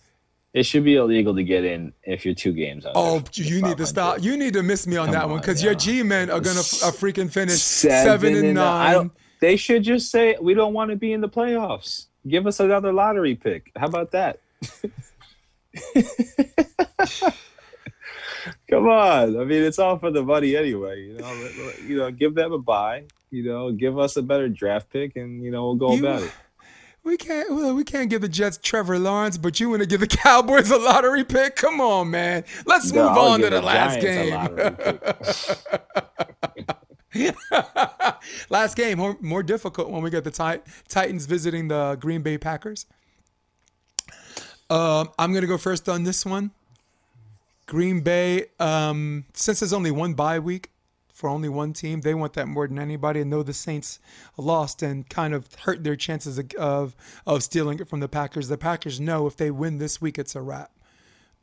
It 0.55 0.65
should 0.65 0.85
be 0.85 0.95
illegal 0.95 1.35
to 1.35 1.43
get 1.43 1.65
in 1.65 1.93
if 2.05 2.25
you're 2.25 2.35
two 2.35 2.53
games. 2.53 2.87
Under 2.87 2.97
oh, 2.97 3.25
you 3.33 3.61
need 3.61 3.77
to 3.79 3.87
stop. 3.87 4.23
You 4.23 4.37
need 4.37 4.55
to 4.55 4.63
miss 4.63 4.87
me 4.87 4.97
on 4.97 5.07
Come 5.07 5.15
that 5.15 5.25
on, 5.25 5.31
one 5.31 5.41
because 5.41 5.63
your 5.63 5.75
G 5.75 6.05
men 6.05 6.31
are 6.31 6.41
gonna 6.41 6.61
f- 6.61 6.97
freaking 6.97 7.29
finish 7.29 7.61
seven, 7.61 8.05
seven 8.05 8.37
and, 8.37 8.47
and 8.47 8.55
nine. 8.55 9.11
They 9.41 9.57
should 9.57 9.83
just 9.83 10.13
say 10.13 10.37
we 10.41 10.55
don't 10.55 10.73
want 10.73 10.91
to 10.91 10.97
be 10.97 11.13
in 11.13 11.21
the 11.21 11.29
playoffs. 11.29 12.07
Give 12.27 12.47
us 12.47 12.61
another 12.61 12.93
lottery 12.93 13.35
pick. 13.35 13.73
How 13.77 13.87
about 13.87 14.13
that? 14.13 14.39
Come 18.71 18.89
on. 18.89 19.41
I 19.41 19.45
mean, 19.45 19.63
it's 19.63 19.79
all 19.79 19.99
for 19.99 20.11
the 20.11 20.23
money 20.23 20.57
anyway. 20.57 21.03
You 21.03 21.19
know, 21.19 21.49
you 21.87 21.99
know, 21.99 22.11
give 22.11 22.35
them 22.35 22.53
a 22.53 22.59
buy. 22.59 23.05
You 23.31 23.45
know, 23.45 23.73
give 23.73 23.99
us 23.99 24.17
a 24.17 24.23
better 24.23 24.49
draft 24.49 24.91
pick, 24.91 25.17
and 25.17 25.43
you 25.43 25.51
know, 25.51 25.65
we'll 25.65 25.75
go 25.75 25.95
you, 25.95 26.07
about 26.07 26.23
it. 26.23 26.33
We 27.03 27.17
can't. 27.19 27.51
Well, 27.51 27.75
we 27.75 27.85
can't 27.85 28.09
give 28.09 28.23
the 28.23 28.29
Jets 28.29 28.59
Trevor 28.63 28.99
Lawrence, 28.99 29.37
but 29.37 29.61
you 29.61 29.69
want 29.69 29.83
to 29.83 29.87
give 29.87 30.01
the 30.01 30.07
Cowboys 30.07 30.71
a 30.71 30.79
lottery 30.79 31.25
pick? 31.25 31.57
Come 31.57 31.81
on, 31.81 32.11
man. 32.11 32.45
Let's 32.65 32.93
no, 32.93 33.09
move 33.09 33.19
I'll 33.19 33.29
on 33.29 33.41
to 33.41 33.51
the, 33.51 33.57
the 33.57 33.63
last 33.63 34.01
game. 34.01 34.31
last 38.51 38.77
game, 38.77 38.99
more, 38.99 39.17
more 39.21 39.43
difficult 39.43 39.91
when 39.91 40.03
we 40.03 40.11
get 40.11 40.25
the 40.25 40.31
tit- 40.31 40.65
Titans 40.89 41.27
visiting 41.27 41.69
the 41.69 41.97
Green 42.01 42.23
Bay 42.23 42.39
Packers. 42.39 42.87
Uh, 44.71 45.05
I'm 45.19 45.35
gonna 45.35 45.47
go 45.47 45.59
first 45.59 45.89
on 45.89 46.05
this 46.05 46.25
one. 46.25 46.53
Green 47.67 48.01
Bay, 48.01 48.47
um, 48.61 49.25
since 49.33 49.61
there's 49.61 49.73
only 49.73 49.91
one 49.91 50.15
bye 50.15 50.39
week 50.39 50.71
for 51.15 51.31
only 51.31 51.49
one 51.49 51.73
team, 51.73 52.01
they 52.01 52.13
want 52.13 52.33
that 52.35 52.49
more 52.49 52.67
than 52.67 52.79
anybody. 52.79 53.21
And 53.21 53.33
though 53.33 53.45
the 53.45 53.55
Saints 53.55 54.01
lost 54.37 54.83
and 54.83 55.09
kind 55.09 55.33
of 55.33 55.53
hurt 55.55 55.85
their 55.85 55.97
chances 55.97 56.41
of 56.59 56.97
of 57.25 57.43
stealing 57.43 57.79
it 57.79 57.89
from 57.89 58.01
the 58.01 58.09
Packers. 58.09 58.49
The 58.49 58.59
Packers 58.59 59.01
know 59.01 59.27
if 59.27 59.37
they 59.37 59.51
win 59.51 59.79
this 59.79 60.01
week, 60.01 60.19
it's 60.19 60.35
a 60.35 60.43
wrap, 60.43 60.73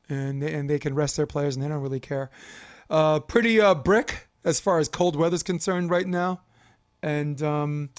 and 0.10 0.44
they, 0.44 0.54
and 0.54 0.70
they 0.70 0.78
can 0.78 0.94
rest 0.94 1.16
their 1.18 1.26
players 1.26 1.56
and 1.56 1.64
they 1.64 1.70
don't 1.70 1.82
really 1.82 2.02
care. 2.02 2.30
Uh, 2.90 3.22
pretty 3.22 3.62
uh, 3.62 3.74
brick 3.74 4.28
as 4.44 4.60
far 4.60 4.80
as 4.80 4.90
cold 4.90 5.16
weather's 5.16 5.44
concerned 5.44 5.90
right 5.90 6.08
now, 6.08 6.42
and. 7.02 7.42
Um, 7.42 7.90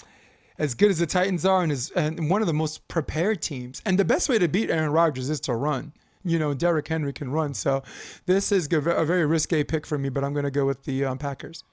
as 0.58 0.74
good 0.74 0.90
as 0.90 0.98
the 0.98 1.06
Titans 1.06 1.46
are, 1.46 1.62
and, 1.62 1.72
is, 1.72 1.90
and 1.92 2.28
one 2.30 2.42
of 2.42 2.46
the 2.46 2.52
most 2.52 2.86
prepared 2.86 3.40
teams. 3.40 3.82
And 3.86 3.98
the 3.98 4.04
best 4.04 4.28
way 4.28 4.38
to 4.38 4.46
beat 4.46 4.70
Aaron 4.70 4.92
Rodgers 4.92 5.30
is 5.30 5.40
to 5.40 5.54
run 5.54 5.92
you 6.24 6.38
know, 6.38 6.54
Derrick 6.54 6.88
Henry 6.88 7.12
can 7.12 7.30
run. 7.30 7.54
So 7.54 7.82
this 8.26 8.52
is 8.52 8.68
a 8.72 8.80
very 8.80 9.26
risque 9.26 9.64
pick 9.64 9.86
for 9.86 9.98
me, 9.98 10.08
but 10.08 10.24
I'm 10.24 10.32
going 10.32 10.44
to 10.44 10.50
go 10.50 10.66
with 10.66 10.84
the 10.84 11.04
um, 11.04 11.18
Packers. 11.18 11.64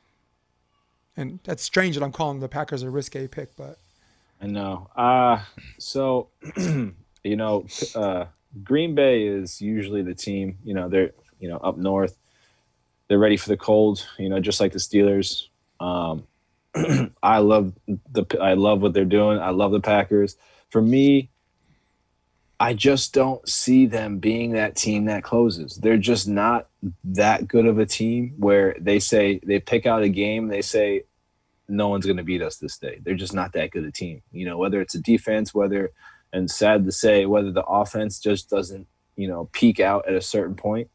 And 1.16 1.40
that's 1.44 1.64
strange 1.64 1.96
that 1.96 2.04
I'm 2.04 2.12
calling 2.12 2.40
the 2.40 2.48
Packers 2.48 2.82
a 2.82 2.90
risque 2.90 3.28
pick, 3.28 3.56
but 3.56 3.78
I 4.42 4.48
know. 4.48 4.90
Uh, 4.96 5.42
so 5.78 6.30
you 6.58 7.36
know, 7.36 7.66
uh, 7.96 8.26
Green 8.64 8.96
Bay 8.96 9.24
is 9.28 9.62
usually 9.62 10.02
the 10.02 10.16
team. 10.16 10.58
You 10.64 10.74
know, 10.74 10.90
they're 10.90 11.12
you 11.40 11.50
know 11.50 11.58
up 11.58 11.78
north. 11.78 12.18
They're 13.08 13.20
ready 13.20 13.38
for 13.38 13.50
the 13.50 13.58
cold. 13.58 14.08
You 14.18 14.30
know, 14.30 14.40
just 14.40 14.60
like 14.60 14.72
the 14.72 14.80
Steelers. 14.80 15.48
Um, 15.80 16.28
I 17.24 17.40
love 17.40 17.74
the 17.88 18.26
I 18.40 18.54
love 18.54 18.82
what 18.82 18.94
they're 18.94 19.06
doing. 19.06 19.40
I 19.40 19.50
love 19.50 19.72
the 19.72 19.82
Packers. 19.82 20.38
For 20.70 20.82
me, 20.82 21.32
I 22.60 22.74
just 22.74 23.13
don't 23.13 23.48
see 23.48 23.86
them 23.86 24.19
being 24.19 24.52
that 24.52 24.76
team 24.76 25.06
that 25.06 25.24
closes. 25.24 25.78
They're 25.78 25.98
just 25.98 26.28
not 26.28 26.67
that 27.06 27.48
good 27.48 27.65
of 27.65 27.80
a 27.80 27.86
team 27.86 28.34
where 28.38 28.76
they 28.80 29.00
say 29.00 29.39
they 29.43 29.60
pick 29.60 29.86
out 29.86 30.04
a 30.04 30.10
game, 30.10 30.48
they 30.48 30.62
say 30.62 31.04
no 31.69 31.88
one's 31.88 32.06
going 32.06 32.17
to 32.17 32.24
beat 32.24 32.41
us 32.41 32.58
this 32.58 32.78
day. 32.78 33.00
They're 33.04 33.15
just 33.15 33.34
not 33.34 33.54
that 33.54 33.72
good 33.72 33.86
a 33.86 33.91
team. 33.91 34.24
You 34.32 34.45
know, 34.45 34.58
whether 34.58 34.82
it's 34.82 34.95
a 34.95 35.02
defense, 35.02 35.54
whether 35.54 35.91
and 36.34 36.50
sad 36.52 36.86
to 36.86 36.91
say 36.91 37.26
whether 37.26 37.52
the 37.52 37.63
offense 37.63 38.19
just 38.19 38.50
doesn't, 38.50 38.88
you 39.15 39.28
know, 39.28 39.50
peak 39.52 39.80
out 39.80 40.08
at 40.08 40.13
a 40.13 40.22
certain 40.22 40.56
point. 40.56 40.89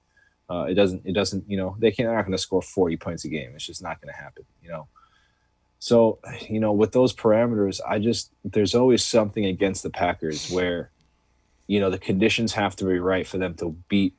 Uh, 0.51 0.67
it 0.69 0.75
doesn't. 0.75 1.03
It 1.07 1.13
doesn't. 1.13 1.49
You 1.49 1.57
know, 1.57 1.77
they 1.79 1.91
can't. 1.91 2.07
They're 2.07 2.17
not 2.17 2.27
going 2.27 2.37
to 2.37 2.43
score 2.43 2.61
forty 2.61 2.99
points 2.99 3.25
a 3.25 3.29
game. 3.29 3.53
It's 3.55 3.67
just 3.67 3.83
not 3.83 4.01
going 4.01 4.13
to 4.13 4.21
happen. 4.21 4.45
You 4.63 4.69
know. 4.71 4.89
So, 5.79 6.19
you 6.49 6.61
know, 6.61 6.73
with 6.73 6.93
those 6.93 7.15
parameters, 7.15 7.81
I 7.87 7.99
just 7.99 8.31
there's 8.45 8.75
always 8.75 9.03
something 9.03 9.45
against 9.45 9.83
the 9.83 9.91
Packers 9.91 10.51
where 10.51 10.91
you 11.67 11.81
know 11.81 11.91
the 11.91 11.99
conditions 11.99 12.53
have 12.53 12.77
to 12.77 12.85
be 12.85 12.99
right 12.99 13.27
for 13.27 13.39
them 13.39 13.55
to 13.55 13.77
beat 13.89 14.15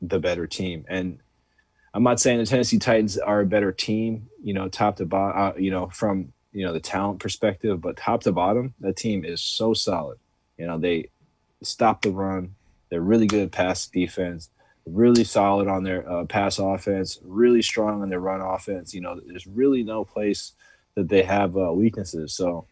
the 0.00 0.18
better 0.18 0.46
team. 0.46 0.84
And 0.88 1.20
i'm 1.94 2.02
not 2.02 2.20
saying 2.20 2.38
the 2.38 2.44
tennessee 2.44 2.78
titans 2.78 3.16
are 3.16 3.40
a 3.40 3.46
better 3.46 3.72
team 3.72 4.28
you 4.42 4.52
know 4.52 4.68
top 4.68 4.96
to 4.96 5.06
bottom 5.06 5.40
uh, 5.40 5.58
you 5.58 5.70
know 5.70 5.86
from 5.88 6.30
you 6.52 6.64
know 6.64 6.72
the 6.72 6.80
talent 6.80 7.20
perspective 7.20 7.80
but 7.80 7.96
top 7.96 8.22
to 8.22 8.32
bottom 8.32 8.74
that 8.80 8.96
team 8.96 9.24
is 9.24 9.40
so 9.42 9.74
solid. 9.74 10.18
You 10.58 10.66
know 10.66 10.78
they 10.78 11.10
stop 11.62 12.02
the 12.02 12.10
run. 12.10 12.54
They're 12.90 13.00
really 13.00 13.26
good 13.26 13.42
at 13.42 13.52
pass 13.52 13.86
defense 13.86 14.50
really 14.86 15.24
solid 15.24 15.66
on 15.66 15.82
their 15.82 16.08
uh, 16.08 16.24
pass 16.24 16.58
offense 16.58 17.18
really 17.24 17.60
strong 17.60 18.02
on 18.02 18.08
their 18.08 18.20
run 18.20 18.40
offense. 18.40 18.94
You 18.94 19.00
know 19.00 19.20
there's 19.26 19.46
really 19.46 19.82
no 19.82 20.04
place 20.04 20.52
that 20.94 21.08
they 21.08 21.22
have 21.24 21.56
uh, 21.56 21.72
weaknesses. 21.72 22.32
So 22.32 22.66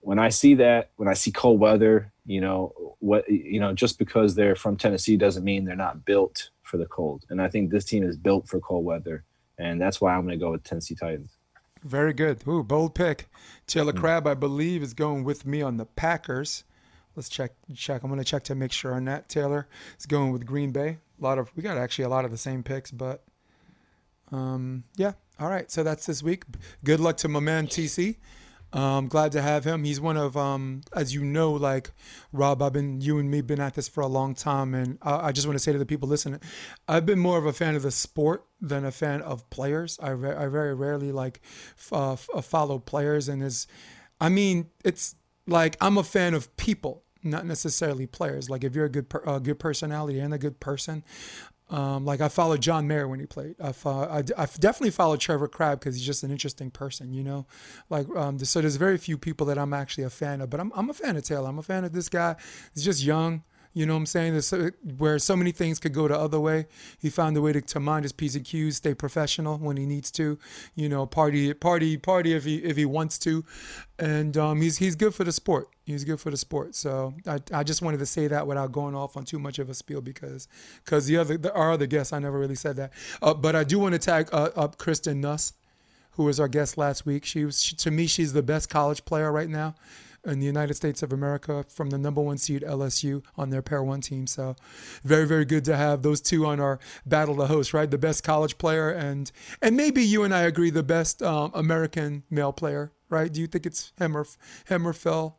when 0.00 0.18
I 0.18 0.28
see 0.28 0.54
that, 0.54 0.90
when 0.96 1.08
I 1.08 1.14
see 1.14 1.30
cold 1.30 1.60
weather, 1.60 2.12
you 2.26 2.40
know 2.40 2.96
what, 3.00 3.28
you 3.30 3.60
know, 3.60 3.72
just 3.72 3.98
because 3.98 4.34
they're 4.34 4.56
from 4.56 4.76
Tennessee 4.76 5.16
doesn't 5.16 5.44
mean 5.44 5.64
they're 5.64 5.76
not 5.76 6.04
built 6.04 6.50
for 6.62 6.76
the 6.76 6.86
cold. 6.86 7.24
And 7.30 7.40
I 7.40 7.48
think 7.48 7.70
this 7.70 7.84
team 7.84 8.02
is 8.02 8.16
built 8.16 8.48
for 8.48 8.60
cold 8.60 8.84
weather, 8.84 9.24
and 9.58 9.80
that's 9.80 10.00
why 10.00 10.14
I'm 10.14 10.22
going 10.22 10.38
to 10.38 10.44
go 10.44 10.52
with 10.52 10.64
Tennessee 10.64 10.94
Titans. 10.94 11.36
Very 11.82 12.12
good. 12.12 12.42
Ooh, 12.46 12.62
bold 12.62 12.94
pick. 12.94 13.28
Taylor 13.66 13.92
mm. 13.92 14.00
Crabb, 14.00 14.26
I 14.26 14.34
believe, 14.34 14.82
is 14.82 14.92
going 14.92 15.24
with 15.24 15.46
me 15.46 15.62
on 15.62 15.78
the 15.78 15.86
Packers. 15.86 16.64
Let's 17.16 17.28
check. 17.28 17.52
Check. 17.74 18.02
I'm 18.02 18.10
going 18.10 18.18
to 18.18 18.24
check 18.24 18.44
to 18.44 18.54
make 18.54 18.72
sure 18.72 18.94
on 18.94 19.06
that. 19.06 19.28
Taylor 19.28 19.66
is 19.98 20.06
going 20.06 20.32
with 20.32 20.46
Green 20.46 20.72
Bay. 20.72 20.98
A 21.18 21.22
lot 21.22 21.38
of 21.38 21.50
we 21.56 21.62
got 21.62 21.78
actually 21.78 22.04
a 22.04 22.08
lot 22.08 22.24
of 22.24 22.30
the 22.30 22.38
same 22.38 22.62
picks, 22.62 22.90
but 22.90 23.24
um, 24.30 24.84
yeah. 24.96 25.12
All 25.38 25.48
right. 25.48 25.70
So 25.70 25.82
that's 25.82 26.06
this 26.06 26.22
week. 26.22 26.44
Good 26.84 27.00
luck 27.00 27.16
to 27.18 27.28
my 27.28 27.40
man 27.40 27.66
TC. 27.66 28.16
Um, 28.72 29.08
glad 29.08 29.32
to 29.32 29.42
have 29.42 29.64
him. 29.64 29.84
He's 29.84 30.00
one 30.00 30.16
of, 30.16 30.36
um, 30.36 30.82
as 30.94 31.12
you 31.12 31.24
know, 31.24 31.52
like 31.52 31.90
Rob. 32.32 32.62
I've 32.62 32.72
been 32.72 33.00
you 33.00 33.18
and 33.18 33.30
me 33.30 33.40
been 33.40 33.60
at 33.60 33.74
this 33.74 33.88
for 33.88 34.00
a 34.00 34.06
long 34.06 34.34
time, 34.34 34.74
and 34.74 34.98
I, 35.02 35.28
I 35.28 35.32
just 35.32 35.46
want 35.46 35.56
to 35.56 35.62
say 35.62 35.72
to 35.72 35.78
the 35.78 35.86
people 35.86 36.08
listening, 36.08 36.40
I've 36.86 37.04
been 37.04 37.18
more 37.18 37.36
of 37.36 37.46
a 37.46 37.52
fan 37.52 37.74
of 37.74 37.82
the 37.82 37.90
sport 37.90 38.44
than 38.60 38.84
a 38.84 38.92
fan 38.92 39.22
of 39.22 39.48
players. 39.50 39.98
I, 40.00 40.10
re- 40.10 40.36
I 40.36 40.46
very 40.46 40.74
rarely 40.74 41.10
like 41.10 41.40
uh, 41.90 42.12
uh, 42.12 42.16
follow 42.40 42.78
players, 42.78 43.28
and 43.28 43.42
is, 43.42 43.66
I 44.20 44.28
mean, 44.28 44.70
it's 44.84 45.16
like 45.46 45.76
I'm 45.80 45.98
a 45.98 46.04
fan 46.04 46.34
of 46.34 46.56
people 46.56 47.04
not 47.22 47.44
necessarily 47.44 48.06
players. 48.06 48.48
Like 48.48 48.64
if 48.64 48.74
you're 48.74 48.86
a 48.86 48.90
good 48.90 49.08
per, 49.08 49.22
a 49.26 49.40
good 49.40 49.58
personality 49.58 50.20
and 50.20 50.32
a 50.32 50.38
good 50.38 50.60
person, 50.60 51.04
um, 51.70 52.04
like 52.04 52.20
I 52.20 52.28
followed 52.28 52.60
John 52.60 52.88
Mayer 52.88 53.06
when 53.06 53.20
he 53.20 53.26
played. 53.26 53.54
I, 53.62 53.72
I, 53.84 54.18
I 54.36 54.46
definitely 54.58 54.90
followed 54.90 55.20
Trevor 55.20 55.46
Crabb 55.48 55.78
because 55.78 55.94
he's 55.94 56.04
just 56.04 56.24
an 56.24 56.30
interesting 56.30 56.70
person, 56.70 57.14
you 57.14 57.22
know. 57.22 57.46
Like 57.88 58.06
um, 58.16 58.38
so, 58.40 58.60
there's 58.60 58.76
very 58.76 58.98
few 58.98 59.16
people 59.16 59.46
that 59.46 59.58
I'm 59.58 59.72
actually 59.72 60.04
a 60.04 60.10
fan 60.10 60.40
of, 60.40 60.50
but 60.50 60.58
I'm 60.58 60.72
I'm 60.74 60.90
a 60.90 60.94
fan 60.94 61.16
of 61.16 61.22
Taylor. 61.22 61.48
I'm 61.48 61.58
a 61.58 61.62
fan 61.62 61.84
of 61.84 61.92
this 61.92 62.08
guy. 62.08 62.34
He's 62.74 62.84
just 62.84 63.04
young. 63.04 63.44
You 63.72 63.86
know 63.86 63.94
what 63.94 64.00
I'm 64.00 64.06
saying? 64.06 64.40
So, 64.40 64.70
where 64.98 65.18
so 65.20 65.36
many 65.36 65.52
things 65.52 65.78
could 65.78 65.94
go 65.94 66.08
the 66.08 66.18
other 66.18 66.40
way. 66.40 66.66
He 66.98 67.08
found 67.08 67.36
a 67.36 67.40
way 67.40 67.52
to, 67.52 67.60
to 67.60 67.78
mind 67.78 68.04
his 68.04 68.12
P's 68.12 68.34
and 68.34 68.44
Q's, 68.44 68.78
stay 68.78 68.94
professional 68.94 69.58
when 69.58 69.76
he 69.76 69.86
needs 69.86 70.10
to, 70.12 70.38
you 70.74 70.88
know, 70.88 71.06
party, 71.06 71.54
party, 71.54 71.96
party 71.96 72.34
if 72.34 72.44
he 72.44 72.56
if 72.56 72.76
he 72.76 72.84
wants 72.84 73.16
to. 73.20 73.44
And 73.96 74.36
um, 74.36 74.60
he's 74.60 74.78
he's 74.78 74.96
good 74.96 75.14
for 75.14 75.22
the 75.22 75.30
sport. 75.30 75.68
He's 75.84 76.02
good 76.02 76.18
for 76.18 76.30
the 76.30 76.36
sport. 76.36 76.74
So 76.74 77.14
I, 77.26 77.38
I 77.52 77.62
just 77.62 77.80
wanted 77.80 77.98
to 77.98 78.06
say 78.06 78.26
that 78.26 78.44
without 78.44 78.72
going 78.72 78.96
off 78.96 79.16
on 79.16 79.24
too 79.24 79.38
much 79.38 79.60
of 79.60 79.70
a 79.70 79.74
spiel 79.74 80.00
because 80.00 80.48
because 80.84 81.06
the 81.06 81.16
other 81.16 81.36
the, 81.36 81.52
our 81.54 81.70
other 81.70 81.86
guests 81.86 82.12
I 82.12 82.18
never 82.18 82.40
really 82.40 82.56
said 82.56 82.74
that. 82.76 82.92
Uh, 83.22 83.34
but 83.34 83.54
I 83.54 83.62
do 83.62 83.78
want 83.78 83.92
to 83.92 84.00
tag 84.00 84.30
uh, 84.32 84.50
up 84.56 84.78
Kristen 84.78 85.20
Nuss, 85.20 85.52
who 86.12 86.24
was 86.24 86.40
our 86.40 86.48
guest 86.48 86.76
last 86.76 87.06
week. 87.06 87.24
She 87.24 87.44
was 87.44 87.62
she, 87.62 87.76
to 87.76 87.92
me 87.92 88.08
she's 88.08 88.32
the 88.32 88.42
best 88.42 88.68
college 88.68 89.04
player 89.04 89.30
right 89.30 89.48
now 89.48 89.76
in 90.24 90.38
the 90.40 90.46
United 90.46 90.74
States 90.74 91.02
of 91.02 91.12
America 91.12 91.64
from 91.68 91.90
the 91.90 91.98
number 91.98 92.20
one 92.20 92.36
seed 92.38 92.62
LSU 92.62 93.22
on 93.36 93.50
their 93.50 93.62
pair 93.62 93.82
one 93.82 94.00
team. 94.00 94.26
So 94.26 94.54
very, 95.02 95.26
very 95.26 95.44
good 95.44 95.64
to 95.66 95.76
have 95.76 96.02
those 96.02 96.20
two 96.20 96.46
on 96.46 96.60
our 96.60 96.78
battle 97.06 97.36
to 97.36 97.46
host, 97.46 97.72
right? 97.72 97.90
The 97.90 97.98
best 97.98 98.22
college 98.24 98.58
player 98.58 98.90
and 98.90 99.30
and 99.62 99.76
maybe 99.76 100.02
you 100.02 100.22
and 100.24 100.34
I 100.34 100.42
agree 100.42 100.70
the 100.70 100.82
best 100.82 101.22
um, 101.22 101.50
American 101.54 102.24
male 102.30 102.52
player, 102.52 102.92
right? 103.08 103.32
Do 103.32 103.40
you 103.40 103.46
think 103.46 103.66
it's 103.66 103.92
him 103.98 104.16
or 104.16 104.26
him 104.66 104.86
or 104.86 104.92
Phil? 104.92 105.36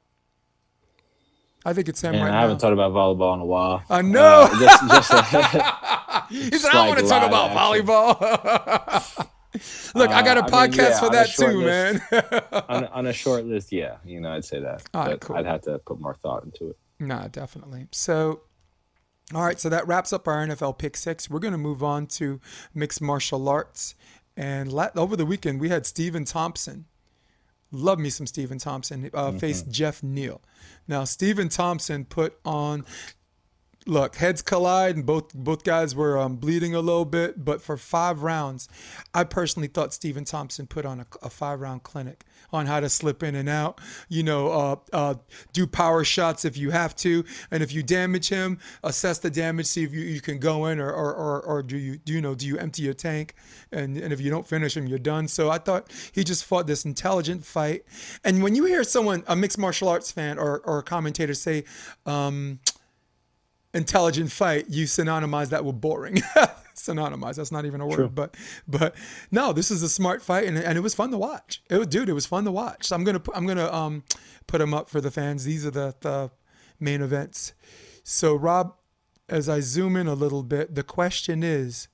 I 1.63 1.73
think 1.73 1.88
it's 1.89 2.01
him 2.01 2.13
Man, 2.13 2.23
right 2.25 2.34
I 2.34 2.41
haven't 2.41 2.55
now. 2.55 2.69
talked 2.69 2.73
about 2.73 2.91
volleyball 2.91 3.36
in 3.36 3.41
a 3.41 3.45
while. 3.45 3.84
I 3.88 4.01
know. 4.01 4.49
Uh, 4.51 4.59
just, 4.59 5.11
just 5.11 5.11
a, 5.13 6.25
he 6.29 6.57
said, 6.57 6.71
"I 6.73 6.88
want 6.88 6.99
to 6.99 7.07
talk 7.07 7.23
about 7.23 7.51
action. 7.51 7.86
volleyball." 7.86 9.27
Look, 9.95 10.10
uh, 10.10 10.14
I 10.14 10.24
got 10.24 10.38
a 10.38 10.43
podcast 10.43 10.54
I 10.54 10.68
mean, 10.68 10.78
yeah, 10.78 10.99
for 10.99 11.10
that 11.10 11.30
too, 11.30 11.62
list, 11.62 12.12
man. 12.12 12.64
on, 12.70 12.86
on, 12.86 13.08
a 13.08 13.14
short 13.14 13.45
list, 13.45 13.72
yeah, 13.72 13.97
you 14.06 14.22
know, 14.22 14.32
I'd 14.32 14.45
say 14.45 14.60
that. 14.62 14.84
All 14.93 15.06
right, 15.06 15.20
cool. 15.20 15.36
I'd 15.36 15.45
have 15.45 15.62
to 15.64 15.80
put 15.80 15.99
more 15.99 16.14
thought 16.14 16.45
into 16.45 16.70
it. 16.70 16.78
Nah, 16.99 17.28
definitely. 17.28 17.88
So, 17.91 18.41
all 19.34 19.43
right, 19.43 19.60
so 19.60 19.68
that 19.70 19.88
wraps 19.88 20.14
up 20.14 20.28
our 20.28 20.45
NFL 20.45 20.78
pick 20.78 20.95
six. 20.95 21.30
We're 21.30 21.39
going 21.39 21.54
to 21.54 21.58
move 21.58 21.84
on 21.84 22.08
to 22.08 22.39
mixed 22.74 23.02
martial 23.02 23.49
arts. 23.49 23.95
And 24.38 24.72
la- 24.72 24.89
over 24.95 25.16
the 25.16 25.26
weekend, 25.26 25.60
we 25.60 25.70
had 25.70 25.86
Stephen 25.86 26.24
Thompson. 26.24 26.86
Love 27.72 27.99
me 27.99 28.10
some 28.10 28.28
Stephen 28.28 28.58
Thompson. 28.58 29.10
Uh, 29.14 29.30
mm-hmm. 29.30 29.38
Faced 29.38 29.70
Geoff 29.70 30.04
Neal. 30.04 30.41
Now, 30.88 31.04
Stephen 31.04 31.49
Thompson 31.49 32.06
put 32.06 32.38
on 32.45 32.86
look, 33.86 34.15
heads 34.15 34.41
collide, 34.41 34.95
and 34.95 35.05
both 35.05 35.34
both 35.34 35.63
guys 35.63 35.95
were 35.95 36.17
um, 36.17 36.36
bleeding 36.38 36.75
a 36.75 36.79
little 36.79 37.05
bit. 37.05 37.43
But 37.43 37.61
for 37.61 37.77
five 37.77 38.23
rounds, 38.23 38.69
I 39.13 39.23
personally 39.23 39.67
thought 39.67 39.93
Stephen 39.93 40.23
Thompson 40.23 40.67
put 40.67 40.86
on 40.86 40.99
a, 40.99 41.07
a 41.21 41.29
five 41.29 41.59
round 41.59 41.84
clinic 41.84 42.25
on 42.53 42.65
how 42.65 42.79
to 42.79 42.89
slip 42.89 43.23
in 43.23 43.36
and 43.36 43.49
out. 43.49 43.79
You 44.09 44.23
know, 44.23 44.49
uh, 44.49 44.75
uh, 44.93 45.15
do 45.53 45.65
power 45.65 46.03
shots 46.03 46.45
if 46.45 46.57
you 46.57 46.71
have 46.71 46.95
to, 46.97 47.23
and 47.49 47.63
if 47.63 47.73
you 47.73 47.84
damage 47.84 48.29
him, 48.29 48.59
assess 48.84 49.19
the 49.19 49.29
damage, 49.29 49.65
see 49.67 49.84
if 49.84 49.93
you, 49.93 50.01
you 50.01 50.21
can 50.21 50.39
go 50.39 50.65
in, 50.65 50.79
or, 50.79 50.91
or 50.91 51.13
or, 51.13 51.41
or 51.41 51.63
do 51.63 51.77
you 51.77 51.97
do 51.97 52.13
you 52.13 52.21
know 52.21 52.36
do 52.36 52.45
you 52.45 52.57
empty 52.57 52.84
your 52.84 52.93
tank, 52.93 53.36
and 53.71 53.97
and 53.97 54.13
if 54.13 54.21
you 54.21 54.29
don't 54.29 54.47
finish 54.47 54.77
him, 54.77 54.88
you're 54.88 54.99
done. 54.99 55.27
So 55.27 55.49
I 55.49 55.57
thought 55.57 55.91
he 56.11 56.23
just 56.23 56.45
fought 56.45 56.67
this 56.67 56.86
intelligent 56.86 57.45
fight. 57.45 57.84
And 58.23 58.43
when 58.43 58.55
you 58.55 58.65
hear 58.65 58.84
someone, 58.84 59.23
a 59.27 59.36
mixed 59.36 59.57
martial 59.57 59.89
arts 59.89 60.11
fan 60.11 60.38
or 60.38 60.59
or 60.65 60.79
a 60.79 60.84
commentator 60.84 61.34
say. 61.34 61.63
Um, 62.05 62.59
intelligent 63.74 64.32
fight, 64.32 64.65
you 64.69 64.86
synonymize 64.86 65.49
that 65.49 65.63
with 65.65 65.80
boring. 65.80 66.15
synonymize. 66.76 67.36
That's 67.36 67.51
not 67.51 67.65
even 67.65 67.82
a 67.82 67.88
word, 67.88 67.95
True. 67.95 68.09
but 68.09 68.36
but 68.67 68.95
no, 69.32 69.53
this 69.53 69.72
is 69.72 69.84
a 69.84 69.89
smart 69.89 70.22
fight, 70.22 70.45
and, 70.47 70.57
and 70.57 70.78
it 70.78 70.82
was 70.82 70.95
fun 70.95 71.11
to 71.11 71.17
watch. 71.17 71.61
It 71.69 71.78
was, 71.78 71.88
dude, 71.88 72.09
it 72.09 72.13
was 72.13 72.26
fun 72.26 72.45
to 72.45 72.51
watch. 72.51 72.86
So 72.86 72.95
I'm 72.95 73.03
gonna 73.03 73.22
I'm 73.34 73.45
gonna 73.45 73.72
um 73.72 74.03
put 74.47 74.59
them 74.59 74.74
up 74.74 74.89
for 74.89 75.01
the 75.01 75.11
fans. 75.11 75.45
These 75.45 75.65
are 75.65 75.72
the 75.72 75.95
the 76.01 76.32
main 76.80 77.01
events. 77.01 77.53
So 78.03 78.36
Rob, 78.36 78.76
as 79.30 79.47
I 79.47 79.59
zoom 79.59 79.95
in 79.95 80.07
a 80.07 80.15
little 80.15 80.43
bit, 80.43 80.76
the 80.76 80.84
question 80.84 81.43
is. 81.43 81.88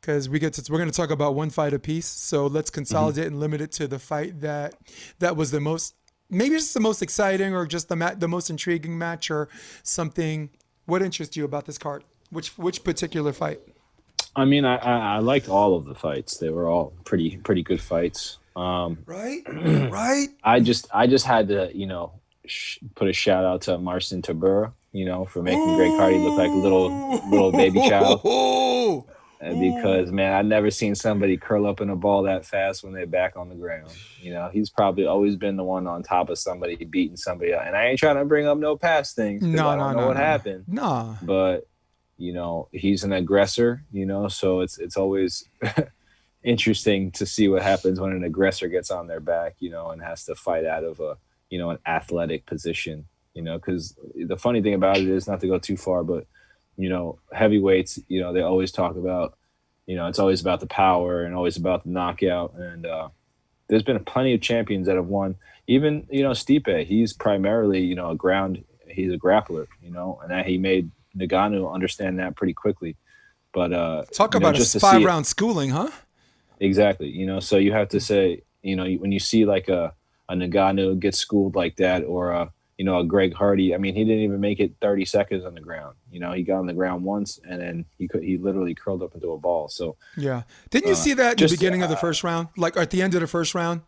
Because 0.00 0.28
we 0.28 0.38
get 0.38 0.52
to, 0.54 0.72
we're 0.72 0.78
going 0.78 0.88
to 0.88 0.96
talk 0.96 1.10
about 1.10 1.34
one 1.34 1.50
fight 1.50 1.74
a 1.74 1.78
piece, 1.78 2.06
so 2.06 2.46
let's 2.46 2.70
consolidate 2.70 3.24
mm-hmm. 3.24 3.32
and 3.32 3.40
limit 3.40 3.60
it 3.60 3.72
to 3.72 3.88
the 3.88 3.98
fight 3.98 4.40
that 4.40 4.74
that 5.18 5.36
was 5.36 5.50
the 5.50 5.60
most 5.60 5.96
maybe 6.30 6.54
it's 6.54 6.72
the 6.72 6.80
most 6.80 7.02
exciting 7.02 7.54
or 7.54 7.66
just 7.66 7.88
the 7.88 7.96
ma- 7.96 8.14
the 8.14 8.28
most 8.28 8.50
intriguing 8.50 8.98
match 8.98 9.30
or 9.30 9.48
something. 9.82 10.50
What 10.86 11.02
interests 11.02 11.36
you 11.36 11.44
about 11.44 11.66
this 11.66 11.78
card? 11.78 12.04
Which 12.30 12.56
which 12.58 12.84
particular 12.84 13.32
fight? 13.32 13.60
I 14.36 14.44
mean, 14.44 14.64
I, 14.64 14.76
I, 14.76 15.16
I 15.16 15.18
liked 15.18 15.48
all 15.48 15.74
of 15.74 15.84
the 15.84 15.94
fights. 15.94 16.36
They 16.36 16.50
were 16.50 16.68
all 16.68 16.92
pretty 17.04 17.36
pretty 17.38 17.62
good 17.62 17.80
fights. 17.80 18.38
Um, 18.56 18.98
right, 19.06 19.42
right. 19.90 20.28
I 20.42 20.60
just 20.60 20.88
I 20.92 21.06
just 21.06 21.24
had 21.24 21.48
to 21.48 21.70
you 21.74 21.86
know 21.86 22.12
sh- 22.46 22.78
put 22.94 23.08
a 23.08 23.12
shout 23.12 23.44
out 23.44 23.62
to 23.62 23.78
Marcin 23.78 24.22
Tybura, 24.22 24.72
you 24.92 25.04
know, 25.04 25.24
for 25.24 25.42
making 25.42 25.68
Ooh. 25.68 25.76
Greg 25.76 25.90
Hardy 25.92 26.18
look 26.18 26.38
like 26.38 26.50
a 26.50 26.54
little 26.54 26.90
little 27.30 27.52
baby 27.52 27.80
child. 27.88 28.20
Uh, 29.40 29.54
because 29.54 30.10
man, 30.10 30.32
I've 30.32 30.46
never 30.46 30.70
seen 30.70 30.96
somebody 30.96 31.36
curl 31.36 31.66
up 31.66 31.80
in 31.80 31.90
a 31.90 31.96
ball 31.96 32.24
that 32.24 32.44
fast 32.44 32.82
when 32.82 32.92
they're 32.92 33.06
back 33.06 33.36
on 33.36 33.48
the 33.48 33.54
ground. 33.54 33.92
You 34.20 34.32
know, 34.32 34.50
he's 34.52 34.68
probably 34.68 35.06
always 35.06 35.36
been 35.36 35.56
the 35.56 35.62
one 35.62 35.86
on 35.86 36.02
top 36.02 36.28
of 36.28 36.38
somebody 36.38 36.74
beating 36.84 37.16
somebody 37.16 37.54
up. 37.54 37.62
And 37.64 37.76
I 37.76 37.86
ain't 37.86 38.00
trying 38.00 38.16
to 38.16 38.24
bring 38.24 38.48
up 38.48 38.58
no 38.58 38.76
past 38.76 39.14
things. 39.14 39.42
No, 39.42 39.68
I 39.68 39.76
don't 39.76 39.92
no, 39.92 39.92
know 39.92 40.00
no, 40.00 40.06
what 40.08 40.16
no. 40.16 40.22
happened. 40.22 40.64
No, 40.66 41.16
but 41.22 41.68
you 42.16 42.32
know, 42.32 42.68
he's 42.72 43.04
an 43.04 43.12
aggressor. 43.12 43.84
You 43.92 44.06
know, 44.06 44.26
so 44.26 44.60
it's 44.60 44.78
it's 44.78 44.96
always 44.96 45.44
interesting 46.42 47.12
to 47.12 47.24
see 47.24 47.48
what 47.48 47.62
happens 47.62 48.00
when 48.00 48.12
an 48.12 48.24
aggressor 48.24 48.66
gets 48.66 48.90
on 48.90 49.06
their 49.06 49.20
back. 49.20 49.54
You 49.60 49.70
know, 49.70 49.90
and 49.90 50.02
has 50.02 50.24
to 50.24 50.34
fight 50.34 50.64
out 50.64 50.82
of 50.82 50.98
a 50.98 51.16
you 51.48 51.60
know 51.60 51.70
an 51.70 51.78
athletic 51.86 52.44
position. 52.44 53.06
You 53.34 53.42
know, 53.42 53.56
because 53.56 53.96
the 54.16 54.36
funny 54.36 54.62
thing 54.62 54.74
about 54.74 54.96
it 54.96 55.06
is 55.06 55.28
not 55.28 55.40
to 55.42 55.46
go 55.46 55.60
too 55.60 55.76
far, 55.76 56.02
but 56.02 56.26
you 56.78 56.88
know, 56.88 57.18
heavyweights, 57.32 57.98
you 58.08 58.20
know, 58.20 58.32
they 58.32 58.40
always 58.40 58.70
talk 58.70 58.96
about, 58.96 59.36
you 59.86 59.96
know, 59.96 60.06
it's 60.06 60.20
always 60.20 60.40
about 60.40 60.60
the 60.60 60.66
power 60.66 61.24
and 61.24 61.34
always 61.34 61.56
about 61.56 61.82
the 61.82 61.90
knockout. 61.90 62.54
And 62.54 62.86
uh, 62.86 63.08
there's 63.66 63.82
been 63.82 64.02
plenty 64.04 64.32
of 64.32 64.40
champions 64.40 64.86
that 64.86 64.94
have 64.94 65.06
won. 65.06 65.34
Even, 65.66 66.06
you 66.08 66.22
know, 66.22 66.30
Stipe, 66.30 66.86
he's 66.86 67.12
primarily, 67.12 67.80
you 67.80 67.96
know, 67.96 68.10
a 68.10 68.14
ground, 68.14 68.64
he's 68.86 69.12
a 69.12 69.18
grappler, 69.18 69.66
you 69.82 69.90
know, 69.90 70.20
and 70.22 70.30
that 70.30 70.46
he 70.46 70.56
made 70.56 70.90
Ngannou 71.16 71.72
understand 71.74 72.20
that 72.20 72.36
pretty 72.36 72.54
quickly. 72.54 72.96
But 73.52 73.72
uh, 73.72 74.04
talk 74.12 74.36
about 74.36 74.54
know, 74.54 74.62
a 74.62 74.80
five 74.80 75.02
round 75.02 75.26
schooling, 75.26 75.70
huh? 75.70 75.90
Exactly. 76.60 77.08
You 77.08 77.26
know, 77.26 77.40
so 77.40 77.56
you 77.56 77.72
have 77.72 77.88
to 77.88 78.00
say, 78.00 78.42
you 78.62 78.76
know, 78.76 78.86
when 78.86 79.10
you 79.10 79.18
see 79.18 79.44
like 79.44 79.68
a, 79.68 79.94
a 80.28 80.34
Ngannou 80.34 81.00
get 81.00 81.16
schooled 81.16 81.56
like 81.56 81.76
that 81.76 82.04
or 82.04 82.30
a, 82.30 82.52
you 82.78 82.84
know, 82.84 83.00
a 83.00 83.04
Greg 83.04 83.34
Hardy. 83.34 83.74
I 83.74 83.78
mean, 83.78 83.94
he 83.94 84.04
didn't 84.04 84.22
even 84.22 84.40
make 84.40 84.60
it 84.60 84.72
30 84.80 85.04
seconds 85.04 85.44
on 85.44 85.54
the 85.54 85.60
ground. 85.60 85.96
You 86.12 86.20
know, 86.20 86.32
he 86.32 86.44
got 86.44 86.60
on 86.60 86.66
the 86.66 86.72
ground 86.72 87.04
once 87.04 87.38
and 87.46 87.60
then 87.60 87.84
he 87.98 88.06
could 88.06 88.22
he 88.22 88.38
literally 88.38 88.74
curled 88.74 89.02
up 89.02 89.14
into 89.14 89.32
a 89.32 89.38
ball. 89.38 89.68
So 89.68 89.96
yeah, 90.16 90.42
didn't 90.70 90.86
you 90.86 90.92
uh, 90.92 90.96
see 90.96 91.14
that 91.14 91.32
in 91.32 91.36
just, 91.38 91.52
the 91.52 91.58
beginning 91.58 91.82
uh, 91.82 91.86
of 91.86 91.90
the 91.90 91.96
first 91.96 92.22
round, 92.22 92.48
like 92.56 92.76
at 92.76 92.90
the 92.90 93.02
end 93.02 93.14
of 93.14 93.20
the 93.20 93.26
first 93.26 93.54
round? 93.54 93.82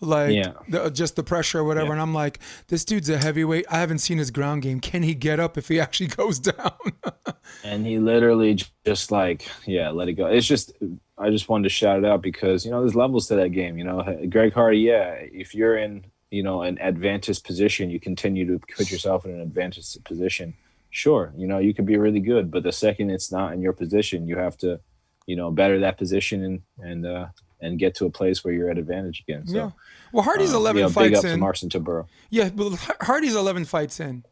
Like 0.00 0.34
yeah. 0.34 0.52
the, 0.68 0.90
just 0.90 1.16
the 1.16 1.22
pressure 1.22 1.60
or 1.60 1.64
whatever, 1.64 1.86
yeah. 1.86 1.92
and 1.92 2.02
I'm 2.02 2.12
like, 2.12 2.40
this 2.68 2.84
dude's 2.84 3.08
a 3.08 3.16
heavyweight. 3.16 3.64
I 3.70 3.78
haven't 3.78 4.00
seen 4.00 4.18
his 4.18 4.30
ground 4.30 4.62
game. 4.62 4.80
Can 4.80 5.02
he 5.02 5.14
get 5.14 5.40
up 5.40 5.56
if 5.56 5.68
he 5.68 5.80
actually 5.80 6.08
goes 6.08 6.38
down? 6.38 6.72
and 7.64 7.86
he 7.86 7.98
literally 7.98 8.60
just 8.84 9.10
like, 9.10 9.48
yeah, 9.66 9.90
let 9.90 10.08
it 10.08 10.14
go. 10.14 10.26
It's 10.26 10.46
just, 10.46 10.72
I 11.16 11.30
just 11.30 11.48
wanted 11.48 11.62
to 11.64 11.68
shout 11.70 12.00
it 12.00 12.04
out 12.04 12.20
because 12.20 12.66
you 12.66 12.72
know 12.72 12.80
there's 12.80 12.96
levels 12.96 13.28
to 13.28 13.36
that 13.36 13.50
game. 13.50 13.78
You 13.78 13.84
know, 13.84 14.26
Greg 14.28 14.52
Hardy, 14.52 14.80
yeah, 14.80 15.12
if 15.14 15.54
you're 15.54 15.78
in 15.78 16.04
you 16.34 16.42
know 16.42 16.62
an 16.62 16.78
advantageous 16.80 17.38
position, 17.38 17.90
you 17.90 18.00
continue 18.00 18.44
to 18.46 18.58
put 18.76 18.90
yourself 18.90 19.24
in 19.24 19.30
an 19.30 19.40
advantageous 19.40 19.96
position. 20.04 20.54
Sure, 20.90 21.32
you 21.36 21.46
know 21.46 21.58
you 21.58 21.72
could 21.74 21.86
be 21.86 21.96
really 21.96 22.20
good, 22.20 22.50
but 22.50 22.62
the 22.62 22.72
second 22.72 23.10
it's 23.10 23.30
not 23.30 23.52
in 23.52 23.60
your 23.60 23.72
position, 23.72 24.26
you 24.26 24.36
have 24.36 24.56
to, 24.58 24.80
you 25.26 25.36
know, 25.36 25.50
better 25.50 25.78
that 25.80 25.96
position 25.96 26.44
and 26.44 26.62
and 26.78 27.06
uh, 27.06 27.26
and 27.60 27.78
get 27.78 27.94
to 27.96 28.06
a 28.06 28.10
place 28.10 28.44
where 28.44 28.52
you're 28.52 28.70
at 28.70 28.78
advantage 28.78 29.24
again. 29.26 29.46
So, 29.46 29.56
yeah. 29.56 29.70
Well, 30.12 30.22
Hardy's 30.22 30.52
uh, 30.52 30.58
11 30.58 30.78
you 30.78 30.82
know, 30.84 30.90
fights 30.90 31.08
big 31.08 31.16
up 31.16 31.24
in. 31.24 31.30
to 31.30 31.36
Marcin 31.38 31.68
Tybura. 31.68 32.06
Yeah, 32.30 32.50
but 32.50 32.74
Hardy's 33.00 33.34
11 33.34 33.64
fights 33.64 34.00
in. 34.00 34.24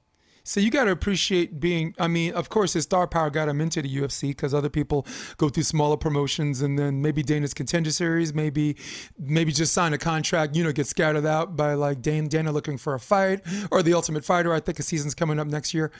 So 0.44 0.60
you 0.60 0.70
got 0.70 0.84
to 0.84 0.90
appreciate 0.90 1.60
being. 1.60 1.94
I 1.98 2.08
mean, 2.08 2.32
of 2.34 2.48
course, 2.48 2.72
his 2.72 2.84
star 2.84 3.06
power 3.06 3.30
got 3.30 3.48
him 3.48 3.60
into 3.60 3.82
the 3.82 3.94
UFC 3.94 4.30
because 4.30 4.52
other 4.52 4.68
people 4.68 5.06
go 5.36 5.48
through 5.48 5.62
smaller 5.64 5.96
promotions, 5.96 6.62
and 6.62 6.78
then 6.78 7.02
maybe 7.02 7.22
Dana's 7.22 7.54
contender 7.54 7.90
series, 7.90 8.34
maybe, 8.34 8.76
maybe 9.18 9.52
just 9.52 9.72
sign 9.72 9.92
a 9.92 9.98
contract. 9.98 10.56
You 10.56 10.64
know, 10.64 10.72
get 10.72 10.86
scattered 10.86 11.26
out 11.26 11.56
by 11.56 11.74
like 11.74 12.02
Dana, 12.02 12.28
Dana 12.28 12.52
looking 12.52 12.78
for 12.78 12.94
a 12.94 13.00
fight 13.00 13.40
or 13.70 13.82
the 13.82 13.94
Ultimate 13.94 14.24
Fighter. 14.24 14.52
I 14.52 14.60
think 14.60 14.78
a 14.78 14.82
season's 14.82 15.14
coming 15.14 15.38
up 15.38 15.46
next 15.46 15.74
year, 15.74 15.92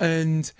and 0.00 0.52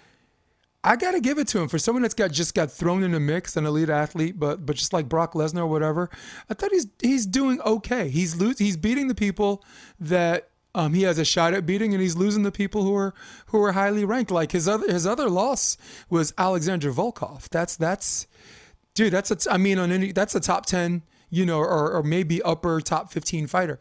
I 0.85 0.97
got 0.97 1.13
to 1.13 1.21
give 1.21 1.39
it 1.39 1.49
to 1.49 1.59
him 1.61 1.69
for 1.69 1.79
someone 1.79 2.03
that's 2.03 2.15
got 2.15 2.31
just 2.31 2.55
got 2.55 2.71
thrown 2.71 3.03
in 3.03 3.11
the 3.13 3.21
mix, 3.21 3.57
an 3.57 3.67
elite 3.67 3.91
athlete, 3.91 4.39
but 4.39 4.65
but 4.65 4.77
just 4.77 4.93
like 4.93 5.09
Brock 5.09 5.35
Lesnar 5.35 5.61
or 5.61 5.67
whatever. 5.67 6.09
I 6.49 6.55
thought 6.55 6.71
he's 6.71 6.87
he's 7.03 7.27
doing 7.27 7.61
okay. 7.63 8.09
He's 8.09 8.37
lose, 8.37 8.59
he's 8.59 8.77
beating 8.77 9.09
the 9.09 9.15
people 9.15 9.65
that 9.99 10.51
um, 10.75 10.95
he 10.95 11.03
has 11.03 11.19
a 11.19 11.25
shot 11.25 11.55
at 11.55 11.67
beating, 11.67 11.93
and 11.93 12.03
he's 12.03 12.17
losing 12.17 12.43
the 12.43 12.53
people 12.53 12.83
who 12.83 12.95
are 12.95 13.15
who 13.47 13.63
are 13.63 13.73
highly 13.73 14.05
ranked. 14.05 14.31
Like 14.31 14.53
his 14.53 14.69
other 14.69 14.91
his 14.91 15.07
other 15.07 15.29
loss 15.29 15.77
was 16.11 16.33
Alexander 16.39 16.93
Volkov. 16.93 17.49
That's 17.49 17.77
that's 17.77 18.27
dude. 18.95 19.13
That's 19.13 19.31
a 19.31 19.37
t- 19.37 19.51
I 19.51 19.57
mean 19.57 19.79
on 19.79 19.91
any 19.93 20.13
that's 20.13 20.35
a 20.35 20.41
top 20.41 20.67
ten, 20.67 21.03
you 21.31 21.47
know, 21.47 21.59
or, 21.59 21.93
or 21.93 22.03
maybe 22.03 22.43
upper 22.43 22.81
top 22.81 23.13
fifteen 23.13 23.47
fighter. 23.47 23.79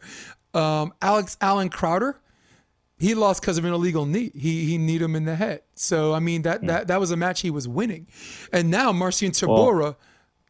Um, 0.54 0.94
Alex 1.02 1.36
Allen 1.40 1.68
Crowder, 1.68 2.20
he 2.98 3.14
lost 3.14 3.42
because 3.42 3.58
of 3.58 3.64
an 3.64 3.72
illegal 3.72 4.06
knee. 4.06 4.32
He 4.34 4.64
he 4.64 4.78
kneed 4.78 5.02
him 5.02 5.14
in 5.14 5.24
the 5.24 5.36
head. 5.36 5.62
So 5.74 6.14
I 6.14 6.20
mean 6.20 6.42
that 6.42 6.66
that 6.66 6.88
that 6.88 7.00
was 7.00 7.10
a 7.10 7.16
match 7.16 7.42
he 7.42 7.50
was 7.50 7.68
winning, 7.68 8.06
and 8.52 8.70
now 8.70 8.92
Marcin 8.92 9.30
Tybura. 9.30 9.96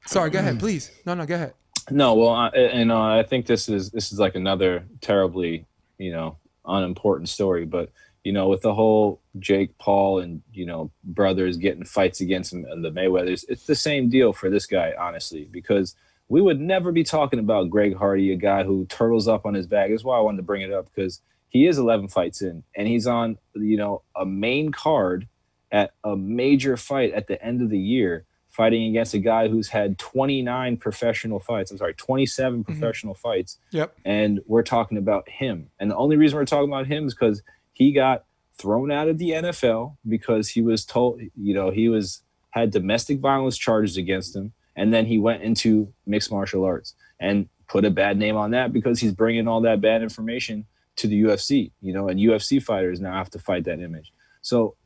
sorry, 0.07 0.31
go 0.31 0.39
ahead, 0.39 0.59
please. 0.59 0.91
No, 1.05 1.15
no, 1.15 1.27
go 1.27 1.35
ahead. 1.35 1.55
No, 1.91 2.15
well, 2.15 2.31
I, 2.31 2.51
you 2.75 2.85
know, 2.85 3.01
I 3.01 3.23
think 3.23 3.47
this 3.47 3.69
is 3.69 3.91
this 3.91 4.13
is 4.13 4.19
like 4.19 4.35
another 4.35 4.85
terribly, 5.01 5.65
you 5.99 6.13
know, 6.13 6.37
unimportant 6.65 7.29
story. 7.29 7.65
But 7.65 7.91
you 8.25 8.33
know, 8.33 8.49
with 8.49 8.63
the 8.63 8.75
whole 8.75 9.21
Jake 9.39 9.77
Paul 9.79 10.21
and 10.21 10.43
you 10.53 10.67
know 10.67 10.91
brothers 11.05 11.57
getting 11.57 11.85
fights 11.85 12.21
against 12.21 12.53
him 12.53 12.65
and 12.65 12.85
the 12.85 12.91
Mayweathers, 12.91 13.45
it's 13.49 13.67
the 13.67 13.75
same 13.75 14.09
deal 14.09 14.33
for 14.33 14.51
this 14.51 14.67
guy, 14.67 14.95
honestly, 14.99 15.49
because 15.51 15.95
we 16.29 16.41
would 16.43 16.61
never 16.61 16.93
be 16.93 17.05
talking 17.05 17.39
about 17.39 17.71
Greg 17.71 17.97
Hardy, 17.97 18.33
a 18.33 18.37
guy 18.37 18.65
who 18.65 18.85
turtles 18.87 19.29
up 19.29 19.47
on 19.47 19.55
his 19.55 19.67
bag. 19.67 19.91
That's 19.91 20.05
why 20.05 20.19
I 20.19 20.21
wanted 20.21 20.39
to 20.39 20.43
bring 20.43 20.63
it 20.63 20.73
up 20.73 20.87
because 20.95 21.21
he 21.49 21.67
is 21.67 21.79
11 21.79 22.09
fights 22.09 22.43
in, 22.43 22.65
and 22.77 22.87
he's 22.87 23.07
on 23.07 23.39
you 23.55 23.77
know 23.77 24.03
a 24.15 24.27
main 24.27 24.73
card 24.73 25.29
at 25.71 25.93
a 26.03 26.17
major 26.17 26.77
fight 26.77 27.13
at 27.13 27.27
the 27.27 27.43
end 27.45 27.61
of 27.61 27.71
the 27.71 27.79
year 27.79 28.25
fighting 28.51 28.89
against 28.89 29.15
a 29.15 29.19
guy 29.19 29.49
who's 29.49 29.69
had 29.69 29.99
29 29.99 30.77
professional 30.79 31.39
fights. 31.39 31.71
I'm 31.71 31.79
sorry, 31.79 31.95
27 31.95 32.61
mm-hmm. 32.61 32.73
professional 32.73 33.15
fights. 33.15 33.59
Yep. 33.71 33.95
And 34.05 34.41
we're 34.47 34.63
talking 34.63 34.99
about 34.99 35.29
him. 35.29 35.71
And 35.79 35.91
the 35.91 35.97
only 35.97 36.17
reason 36.17 36.39
we're 36.39 36.45
talking 36.45 36.69
about 36.69 36.87
him 36.87 37.07
is 37.07 37.15
because 37.15 37.43
he 37.73 37.93
got 37.93 38.25
thrown 38.59 38.91
out 38.91 39.09
of 39.09 39.19
the 39.19 39.31
NFL 39.31 39.97
because 40.09 40.49
he 40.49 40.63
was 40.63 40.85
told, 40.85 41.21
you 41.37 41.55
know, 41.55 41.71
he 41.71 41.89
was 41.89 42.23
had 42.51 42.71
domestic 42.71 43.21
violence 43.21 43.57
charges 43.57 43.97
against 43.97 44.35
him, 44.35 44.53
and 44.75 44.93
then 44.93 45.07
he 45.07 45.19
went 45.19 45.43
into 45.43 45.93
mixed 46.07 46.31
martial 46.31 46.65
arts 46.65 46.95
and 47.21 47.49
put 47.69 47.85
a 47.85 47.91
bad 47.91 48.19
name 48.19 48.37
on 48.37 48.51
that 48.53 48.73
because 48.73 49.01
he's 49.01 49.13
bringing 49.13 49.47
all 49.47 49.61
that 49.61 49.81
bad 49.81 50.03
information 50.03 50.67
to 50.97 51.07
the 51.07 51.23
UFC, 51.23 51.71
you 51.81 51.93
know, 51.93 52.09
and 52.09 52.19
UFC 52.19 52.61
fighters 52.63 53.01
now 53.01 53.13
have 53.13 53.31
to 53.31 53.39
fight 53.39 53.65
that 53.65 53.81
image. 53.81 54.13
So, 54.41 54.77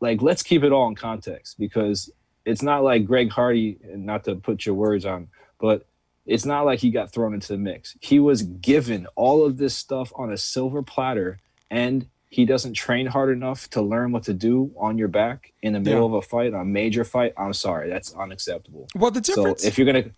like, 0.00 0.22
let's 0.22 0.42
keep 0.42 0.64
it 0.64 0.72
all 0.72 0.88
in 0.88 0.94
context 0.94 1.58
because 1.58 2.10
it's 2.48 2.62
not 2.62 2.82
like 2.82 3.04
Greg 3.06 3.30
Hardy, 3.30 3.78
not 3.94 4.24
to 4.24 4.34
put 4.36 4.64
your 4.66 4.74
words 4.74 5.04
on, 5.04 5.28
but 5.60 5.86
it's 6.26 6.44
not 6.44 6.64
like 6.66 6.78
he 6.80 6.90
got 6.90 7.10
thrown 7.12 7.34
into 7.34 7.48
the 7.48 7.58
mix. 7.58 7.96
He 8.00 8.18
was 8.18 8.42
given 8.42 9.06
all 9.16 9.44
of 9.44 9.56
this 9.58 9.74
stuff 9.74 10.12
on 10.16 10.32
a 10.32 10.36
silver 10.36 10.82
platter, 10.82 11.40
and 11.70 12.06
he 12.30 12.44
doesn't 12.44 12.74
train 12.74 13.06
hard 13.06 13.30
enough 13.30 13.70
to 13.70 13.80
learn 13.80 14.12
what 14.12 14.22
to 14.24 14.34
do 14.34 14.70
on 14.78 14.98
your 14.98 15.08
back 15.08 15.52
in 15.62 15.72
the 15.72 15.80
middle 15.80 16.00
Yeah. 16.00 16.06
of 16.06 16.12
a 16.14 16.22
fight, 16.22 16.52
a 16.52 16.64
major 16.64 17.04
fight. 17.04 17.32
I'm 17.38 17.54
sorry, 17.54 17.88
that's 17.88 18.14
unacceptable. 18.14 18.88
Well, 18.94 19.10
the 19.10 19.20
difference. 19.22 19.62
So 19.62 19.68
if 19.68 19.78
you're 19.78 19.86
gonna, 19.86 20.10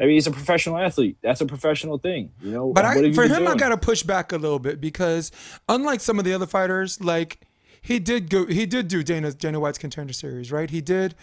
I 0.00 0.04
mean, 0.04 0.14
he's 0.14 0.26
a 0.26 0.30
professional 0.30 0.78
athlete. 0.78 1.18
That's 1.20 1.42
a 1.42 1.46
professional 1.46 1.98
thing, 1.98 2.30
you 2.40 2.52
know. 2.52 2.72
But 2.72 2.86
I, 2.86 3.12
for 3.12 3.24
him, 3.28 3.46
I 3.46 3.54
got 3.56 3.68
to 3.68 3.76
push 3.76 4.02
back 4.02 4.32
a 4.32 4.38
little 4.38 4.58
bit 4.58 4.80
because 4.80 5.30
unlike 5.68 6.00
some 6.00 6.18
of 6.18 6.24
the 6.24 6.32
other 6.32 6.46
fighters, 6.46 6.98
like 7.02 7.40
he 7.82 7.98
did 7.98 8.30
go, 8.30 8.46
he 8.46 8.66
did 8.66 8.88
do 8.88 9.02
Dana 9.02 9.32
Dana 9.32 9.58
White's 9.58 9.78
contender 9.78 10.12
series, 10.12 10.52
right? 10.52 10.70
He 10.70 10.80
did, 10.80 11.14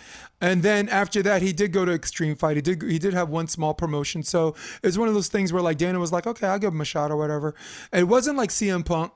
and 0.41 0.63
then 0.63 0.89
after 0.89 1.21
that, 1.23 1.41
he 1.41 1.53
did 1.53 1.71
go 1.71 1.85
to 1.85 1.91
Extreme 1.91 2.35
Fight. 2.35 2.57
He 2.57 2.61
did 2.61 2.81
he 2.81 2.99
did 2.99 3.13
have 3.13 3.29
one 3.29 3.47
small 3.47 3.73
promotion, 3.73 4.23
so 4.23 4.55
it's 4.83 4.97
one 4.97 5.07
of 5.07 5.13
those 5.13 5.27
things 5.27 5.53
where 5.53 5.61
like 5.61 5.77
Dana 5.77 5.99
was 5.99 6.11
like, 6.11 6.27
okay, 6.27 6.47
I'll 6.47 6.59
give 6.59 6.73
him 6.73 6.81
a 6.81 6.85
shot 6.85 7.11
or 7.11 7.17
whatever. 7.17 7.55
It 7.93 8.07
wasn't 8.07 8.37
like 8.37 8.49
CM 8.49 8.85
Punk. 8.85 9.11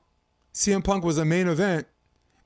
CM 0.54 0.84
Punk 0.84 1.04
was 1.04 1.18
a 1.18 1.24
main 1.24 1.48
event 1.48 1.86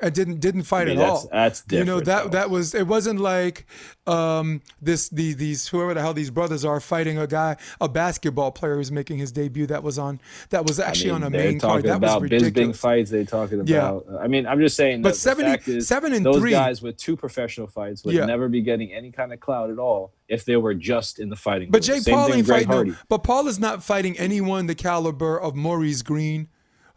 and 0.01 0.15
didn't 0.15 0.41
didn't 0.41 0.63
fight 0.65 0.83
I 0.89 0.91
mean, 0.91 0.99
at 0.99 1.01
that's- 1.01 1.23
all. 1.25 1.29
that's 1.33 1.61
different. 1.63 1.87
you 1.89 1.95
know 1.95 2.01
that 2.01 2.23
though. 2.25 2.29
that 2.31 2.51
was 2.51 2.75
it 2.75 2.87
wasn't 2.87 3.19
like 3.21 3.67
um 4.07 4.61
this 4.81 5.09
these 5.09 5.37
these 5.37 5.67
whoever 5.69 5.95
the 5.95 6.01
hell 6.01 6.13
these 6.15 6.31
brothers 6.31 6.65
are 6.65 6.81
fighting 6.81 7.19
a 7.19 7.27
guy 7.27 7.57
a 7.81 7.89
basketball 7.89 8.53
player 8.53 8.77
who's 8.77 8.93
making 8.93 9.19
his 9.19 9.33
debut 9.33 9.67
that 9.67 9.83
was 9.83 9.99
on 9.99 10.21
that 10.51 10.67
was 10.67 10.79
actually 10.79 11.11
I 11.11 11.15
mean, 11.15 11.23
on 11.25 11.35
a 11.35 11.37
main 11.37 11.59
card 11.59 11.85
that 11.85 12.01
was 12.01 12.11
about 12.13 12.23
Bisbing 12.23 12.31
ridiculous. 12.43 12.79
fights. 12.79 13.11
They're 13.11 13.25
talking 13.25 13.67
Yeah. 13.67 13.89
about. 13.91 14.07
I 14.21 14.29
mean, 14.29 14.47
I'm 14.47 14.61
just 14.61 14.77
saying. 14.77 15.03
But 15.03 15.11
that 15.11 15.15
the 15.15 15.19
70 15.21 15.51
fact 15.51 15.69
is, 15.69 15.89
seven 15.89 16.13
and 16.13 16.25
those 16.27 16.37
three- 16.39 16.51
guys 16.51 16.83
with 16.83 16.97
two 16.97 17.17
professional 17.17 17.67
fights 17.67 18.05
would 18.05 18.15
Yeah. 18.15 18.27
never 18.27 18.49
be 18.49 18.61
getting 18.63 18.93
any 18.93 19.11
kind 19.11 19.33
of 19.33 19.41
clout 19.41 19.71
at 19.71 19.79
all 19.79 20.13
if 20.29 20.45
they 20.45 20.57
were 20.57 20.75
just 20.75 21.19
in 21.19 21.29
the 21.31 21.37
fighting. 21.37 21.71
But. 21.71 21.83
Jake 21.83 22.05
Paul 22.05 22.33
ain't 22.33 22.47
fighting. 22.47 22.69
No, 22.69 22.95
but 23.09 23.19
Paul 23.19 23.47
is 23.49 23.59
not 23.59 23.83
fighting 23.83 24.19
anyone 24.19 24.67
the 24.67 24.75
caliber 24.75 25.41
of 25.41 25.55
Maurice 25.55 26.03
Greene, 26.03 26.49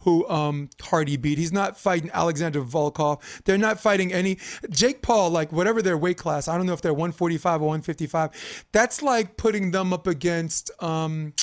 who 0.02 0.28
um 0.30 0.70
Hardy 0.82 1.18
beat. 1.18 1.38
He's 1.38 1.52
not 1.52 1.80
fighting 1.80 2.10
Alexander 2.14 2.62
Volkov. 2.62 3.22
They're 3.44 3.58
not 3.58 3.80
fighting 3.80 4.14
any 4.14 4.38
Jake 4.70 5.02
Paul. 5.02 5.30
Like 5.30 5.52
whatever 5.52 5.82
their 5.82 5.98
weight 5.98 6.18
class, 6.18 6.48
I 6.48 6.58
don't 6.58 6.66
know 6.66 6.74
if 6.74 6.82
they're 6.82 6.94
145 6.94 7.62
or 7.62 7.66
155. 7.66 8.66
That's 8.72 9.02
like 9.02 9.38
putting 9.38 9.72
them 9.72 9.94
up 9.94 10.08
against 10.08 10.72
um. 10.82 11.34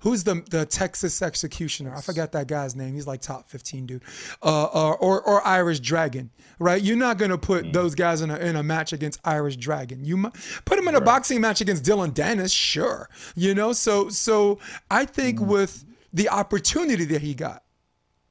Who's 0.00 0.24
the 0.24 0.42
the 0.50 0.64
Texas 0.64 1.20
executioner? 1.20 1.94
I 1.94 2.00
forgot 2.00 2.32
that 2.32 2.46
guy's 2.46 2.76
name. 2.76 2.94
He's 2.94 3.06
like 3.06 3.20
top 3.20 3.48
15 3.48 3.86
dude. 3.86 4.02
Uh, 4.42 4.64
or, 4.66 4.96
or 4.96 5.22
or 5.22 5.46
Irish 5.46 5.80
Dragon, 5.80 6.30
right? 6.58 6.80
You're 6.80 6.96
not 6.96 7.18
gonna 7.18 7.38
put 7.38 7.72
those 7.72 7.94
guys 7.94 8.20
in 8.20 8.30
a 8.30 8.36
in 8.36 8.56
a 8.56 8.62
match 8.62 8.92
against 8.92 9.20
Irish 9.24 9.56
Dragon. 9.56 10.04
You 10.04 10.16
might 10.16 10.34
put 10.64 10.78
him 10.78 10.88
in 10.88 10.94
a 10.94 11.00
boxing 11.00 11.40
match 11.40 11.60
against 11.60 11.84
Dillon 11.84 12.12
Danis, 12.12 12.54
sure. 12.54 13.08
You 13.34 13.54
know, 13.54 13.72
so 13.72 14.08
so 14.08 14.58
I 14.90 15.04
think 15.04 15.40
with 15.40 15.84
the 16.12 16.28
opportunity 16.28 17.04
that 17.06 17.22
he 17.22 17.34
got, 17.34 17.63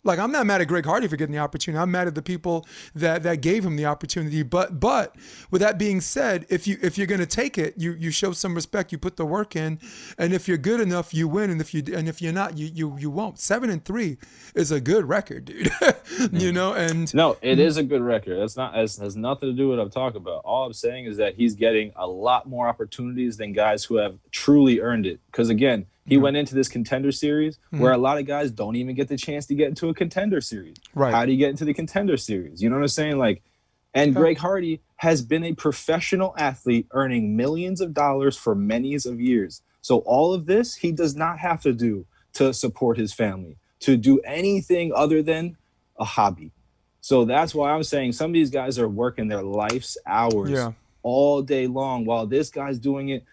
like 0.04 0.20
I'm 0.20 0.32
not 0.32 0.46
mad 0.46 0.62
at 0.62 0.68
Greg 0.68 0.86
Hardy 0.86 1.08
for 1.08 1.16
getting 1.16 1.34
the 1.34 1.40
opportunity. 1.40 1.82
I'm 1.82 1.92
mad 1.92 2.08
at 2.08 2.16
the 2.16 2.22
people 2.22 2.66
that 2.96 3.24
that 3.24 3.42
gave 3.42 3.66
him 3.66 3.76
the 3.76 3.86
opportunity. 3.86 4.44
But 4.44 4.80
but 4.80 5.16
with 5.52 5.62
that 5.62 5.78
being 5.78 6.02
said, 6.02 6.46
if 6.50 6.68
you 6.68 6.78
if 6.82 6.98
you're 6.98 7.08
gonna 7.08 7.26
take 7.26 7.58
it, 7.58 7.76
you 7.78 7.94
you 7.94 8.12
show 8.12 8.32
some 8.34 8.56
respect, 8.56 8.92
you 8.92 8.98
put 8.98 9.18
the 9.18 9.26
work 9.26 9.56
in, 9.56 9.80
and 10.18 10.34
if 10.34 10.48
you're 10.48 10.58
good 10.58 10.80
enough, 10.80 11.14
you 11.14 11.28
win. 11.28 11.50
And 11.50 11.62
if 11.62 11.74
you 11.74 11.84
and 11.94 12.08
if 12.08 12.22
you're 12.22 12.34
not, 12.34 12.58
you 12.58 12.68
you 12.68 12.98
you 13.00 13.10
won't. 13.10 13.40
Seven 13.40 13.70
and 13.70 13.84
three 13.84 14.18
is 14.56 14.72
a 14.72 14.82
good 14.82 15.08
record, 15.08 15.46
dude. 15.46 15.72
you 16.32 16.52
mm. 16.52 16.54
know, 16.54 16.74
and 16.74 17.14
No, 17.14 17.38
it 17.42 17.60
is 17.60 17.78
a 17.78 17.84
good 17.84 18.02
record. 18.02 18.40
That's 18.40 18.58
not 18.58 18.76
as 18.76 18.98
has 18.98 19.16
nothing 19.16 19.50
to 19.50 19.56
do 19.56 19.70
with 19.70 19.80
what 19.80 19.84
I'm 19.84 19.92
talking 19.92 20.18
about. 20.22 20.42
All 20.44 20.66
I'm 20.66 20.74
saying 20.74 21.06
is 21.06 21.18
that 21.18 21.36
he's 21.36 21.56
getting 21.56 21.92
a 21.96 22.08
lot 22.08 22.48
more 22.48 22.68
opportunities 22.68 23.38
than 23.38 23.54
guys 23.54 23.84
who 23.84 23.96
have 23.96 24.18
truly 24.32 24.80
earned 24.80 25.06
it. 25.06 25.20
Because 25.28 25.50
again, 25.50 25.86
he 26.06 26.18
went 26.18 26.36
into 26.36 26.54
this 26.54 26.68
contender 26.68 27.12
series 27.12 27.58
mm-hmm. 27.58 27.80
where 27.80 27.94
a 27.94 27.98
lot 27.98 28.18
of 28.18 28.26
guys 28.26 28.52
don't 28.52 28.76
even 28.76 28.96
get 28.96 29.08
the 29.08 29.18
chance 29.18 29.46
to 29.48 29.56
get 29.56 29.70
into 29.70 29.90
a 29.90 29.94
contender 29.94 30.42
series. 30.42 30.76
Right. 30.94 31.14
How 31.14 31.26
do 31.26 31.32
you 31.32 31.38
get 31.38 31.50
into 31.50 31.66
the 31.66 31.74
contender 31.74 32.18
series? 32.18 32.62
You 32.62 32.70
know 32.70 32.76
what 32.76 32.84
I'm 32.84 32.90
saying? 32.90 33.18
Like, 33.18 33.42
and 33.94 34.14
Greg 34.16 34.38
Hardy 34.38 34.82
has 34.98 35.22
been 35.22 35.44
a 35.44 35.54
professional 35.54 36.34
athlete 36.38 36.88
earning 36.92 37.36
millions 37.36 37.80
of 37.80 37.94
dollars 37.94 38.36
for 38.36 38.56
many 38.56 38.96
of 38.96 39.22
years. 39.22 39.62
So 39.82 40.00
all 40.00 40.34
of 40.34 40.46
this 40.46 40.76
he 40.76 40.92
does 40.92 41.16
not 41.16 41.40
have 41.40 41.62
to 41.62 41.74
do 41.74 42.06
to 42.34 42.54
support 42.54 42.98
his 42.98 43.14
family, 43.14 43.58
to 43.82 43.96
do 43.96 44.20
anything 44.22 44.92
other 44.94 45.22
than 45.22 45.58
a 46.00 46.06
hobby. 46.06 46.52
So 47.02 47.26
that's 47.26 47.54
why 47.54 47.72
I'm 47.72 47.84
saying 47.84 48.14
some 48.14 48.32
of 48.32 48.34
these 48.34 48.50
guys 48.50 48.80
are 48.80 48.88
working 48.88 49.28
their 49.28 49.44
life's 49.44 49.98
hours 50.06 50.50
Yeah. 50.50 50.72
all 51.04 51.42
day 51.42 51.68
long 51.68 52.06
while 52.06 52.26
this 52.26 52.50
guy's 52.50 52.80
doing 52.80 53.10
it. 53.10 53.24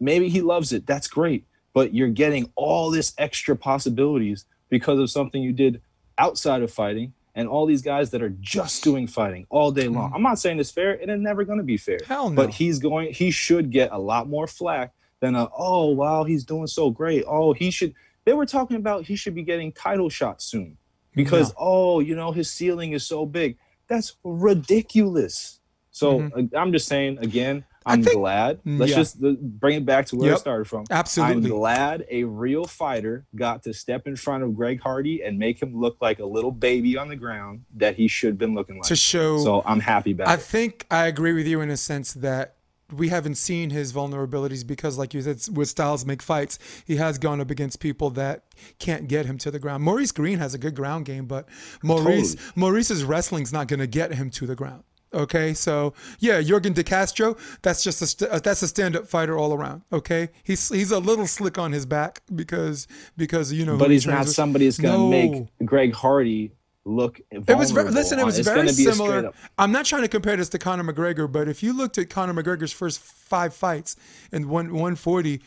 Maybe 0.00 0.28
he 0.28 0.40
loves 0.40 0.72
it. 0.72 0.86
That's 0.86 1.06
great. 1.06 1.44
But 1.72 1.94
you're 1.94 2.08
getting 2.08 2.50
all 2.56 2.90
this 2.90 3.14
extra 3.18 3.56
possibilities 3.56 4.44
because 4.68 4.98
of 4.98 5.10
something 5.10 5.42
you 5.42 5.52
did 5.52 5.80
outside 6.18 6.62
of 6.62 6.72
fighting 6.72 7.12
and 7.34 7.48
all 7.48 7.64
these 7.66 7.82
guys 7.82 8.10
that 8.10 8.22
are 8.22 8.34
just 8.40 8.82
doing 8.82 9.06
fighting 9.06 9.46
all 9.50 9.70
day 9.70 9.86
long. 9.88 10.12
I'm 10.14 10.22
not 10.22 10.38
saying 10.38 10.58
it's 10.58 10.70
fair, 10.70 10.92
and 11.00 11.10
it's 11.10 11.22
never 11.22 11.44
going 11.44 11.58
to 11.58 11.64
be 11.64 11.76
fair. 11.76 11.98
Mm. 11.98 12.06
Hell 12.06 12.30
no. 12.30 12.36
But 12.36 12.50
he's 12.50 12.78
going 12.78 13.12
he 13.12 13.30
should 13.30 13.70
get 13.70 13.90
a 13.92 13.98
lot 13.98 14.28
more 14.28 14.46
flack 14.46 14.92
than 15.20 15.34
a 15.34 15.48
oh 15.56 15.86
wow, 15.86 16.24
he's 16.24 16.44
doing 16.44 16.66
so 16.66 16.90
great. 16.90 17.24
Oh, 17.26 17.52
he 17.52 17.70
should 17.70 17.94
They 18.24 18.32
were 18.32 18.46
talking 18.46 18.76
about 18.76 19.04
he 19.06 19.16
should 19.16 19.34
be 19.34 19.42
getting 19.42 19.72
title 19.72 20.08
shots 20.10 20.44
soon 20.44 20.76
because 21.14 21.50
Yeah. 21.50 21.54
oh, 21.58 22.00
you 22.00 22.16
know, 22.16 22.32
his 22.32 22.50
ceiling 22.50 22.92
is 22.92 23.06
so 23.06 23.26
big. 23.26 23.56
That's 23.86 24.16
ridiculous. 24.24 25.60
So 25.92 26.30
uh, 26.36 26.42
I'm 26.56 26.72
just 26.72 26.86
saying 26.88 27.18
again, 27.18 27.64
I'm 27.86 28.02
think- 28.02 28.16
glad. 28.16 28.60
Let's 28.64 28.90
Yeah. 28.90 28.96
just 28.98 29.20
bring 29.20 29.76
it 29.78 29.86
back 29.86 30.06
to 30.06 30.16
where 30.16 30.28
Yep. 30.28 30.36
it 30.36 30.40
started 30.40 30.64
from. 30.66 30.84
Absolutely. 30.90 31.50
I'm 31.50 31.56
glad 31.58 32.06
a 32.10 32.24
real 32.24 32.64
fighter 32.66 33.24
got 33.34 33.62
to 33.64 33.72
step 33.72 34.06
in 34.06 34.16
front 34.16 34.44
of 34.44 34.54
Greg 34.54 34.80
Hardy 34.80 35.22
and 35.22 35.38
make 35.38 35.62
him 35.62 35.74
look 35.78 35.96
like 36.00 36.18
a 36.18 36.26
little 36.26 36.52
baby 36.52 36.96
on 36.98 37.08
the 37.08 37.16
ground 37.16 37.62
that 37.76 37.96
he 37.96 38.06
should 38.08 38.28
have 38.30 38.38
been 38.38 38.54
looking 38.54 38.76
like. 38.76 38.84
to 38.88 38.96
show 38.96 39.38
so 39.38 39.62
I'm 39.64 39.80
happy 39.80 40.10
about 40.12 40.28
I 40.28 40.34
it. 40.34 40.40
think 40.42 40.86
I 40.90 41.06
agree 41.06 41.32
with 41.32 41.46
you 41.46 41.60
in 41.62 41.70
a 41.70 41.76
sense 41.76 42.12
that 42.14 42.56
we 42.92 43.08
haven't 43.08 43.36
seen 43.36 43.70
his 43.70 43.92
vulnerabilities 43.92 44.66
because, 44.66 44.98
like 44.98 45.14
you 45.14 45.22
said, 45.22 45.38
with 45.56 45.68
Styles 45.68 46.04
make 46.04 46.20
fights, 46.20 46.58
he 46.84 46.96
has 46.96 47.18
gone 47.18 47.40
up 47.40 47.48
against 47.48 47.78
people 47.78 48.10
that 48.10 48.42
can't 48.80 49.06
get 49.06 49.26
him 49.26 49.38
to 49.38 49.50
the 49.52 49.60
ground. 49.60 49.84
Maurice 49.84 50.10
Greene 50.10 50.38
has 50.40 50.54
a 50.54 50.58
good 50.58 50.74
ground 50.74 51.04
game, 51.06 51.26
but 51.26 51.48
Maurice 51.84 52.34
Totally. 52.34 52.52
Maurice's 52.56 53.04
wrestling's 53.04 53.52
not 53.52 53.68
going 53.68 53.78
to 53.78 53.86
get 53.86 54.14
him 54.14 54.28
to 54.30 54.44
the 54.46 54.56
ground. 54.56 54.82
Okay, 55.12 55.54
so 55.54 55.92
yeah, 56.20 56.40
Yorgan 56.40 56.72
De 56.74 56.84
Castro, 56.84 57.36
that's 57.62 57.82
just 57.82 58.00
a 58.00 58.06
st- 58.06 58.30
uh, 58.30 58.38
that's 58.38 58.62
a 58.62 58.68
stand-up 58.68 59.06
fighter 59.08 59.36
all 59.36 59.52
around. 59.52 59.82
Okay, 59.92 60.28
he's 60.44 60.68
he's 60.68 60.92
a 60.92 60.98
little 61.00 61.26
slick 61.26 61.58
on 61.58 61.72
his 61.72 61.84
back 61.84 62.22
because 62.34 62.86
because 63.16 63.52
you 63.52 63.64
know. 63.66 63.76
But 63.76 63.90
he's 63.90 64.06
not 64.06 64.20
with. 64.20 64.30
somebody 64.34 64.66
that's 64.66 64.78
going 64.78 64.94
to 64.94 64.98
No. 64.98 65.08
make 65.08 65.66
Greg 65.66 65.92
Hardy 65.94 66.52
look 66.84 67.20
vulnerable. 67.32 67.52
It 67.52 67.58
was 67.58 67.70
very, 67.72 67.90
listen. 67.90 68.18
It 68.20 68.24
was 68.24 68.38
It's 68.38 68.46
very 68.48 68.60
gonna 68.66 68.76
be 68.76 68.86
a 68.86 68.92
similar. 68.92 69.32
I'm 69.58 69.72
not 69.72 69.84
trying 69.84 70.02
to 70.02 70.08
compare 70.08 70.36
this 70.36 70.48
to 70.50 70.58
Conor 70.58 70.84
McGregor, 70.84 71.30
but 71.30 71.48
if 71.48 71.62
you 71.62 71.72
looked 71.72 71.98
at 71.98 72.08
Conor 72.08 72.40
McGregor's 72.40 72.72
first 72.72 73.00
five 73.00 73.52
fights 73.52 73.96
in 74.30 74.48
one 74.48 74.66
140, 74.72 75.40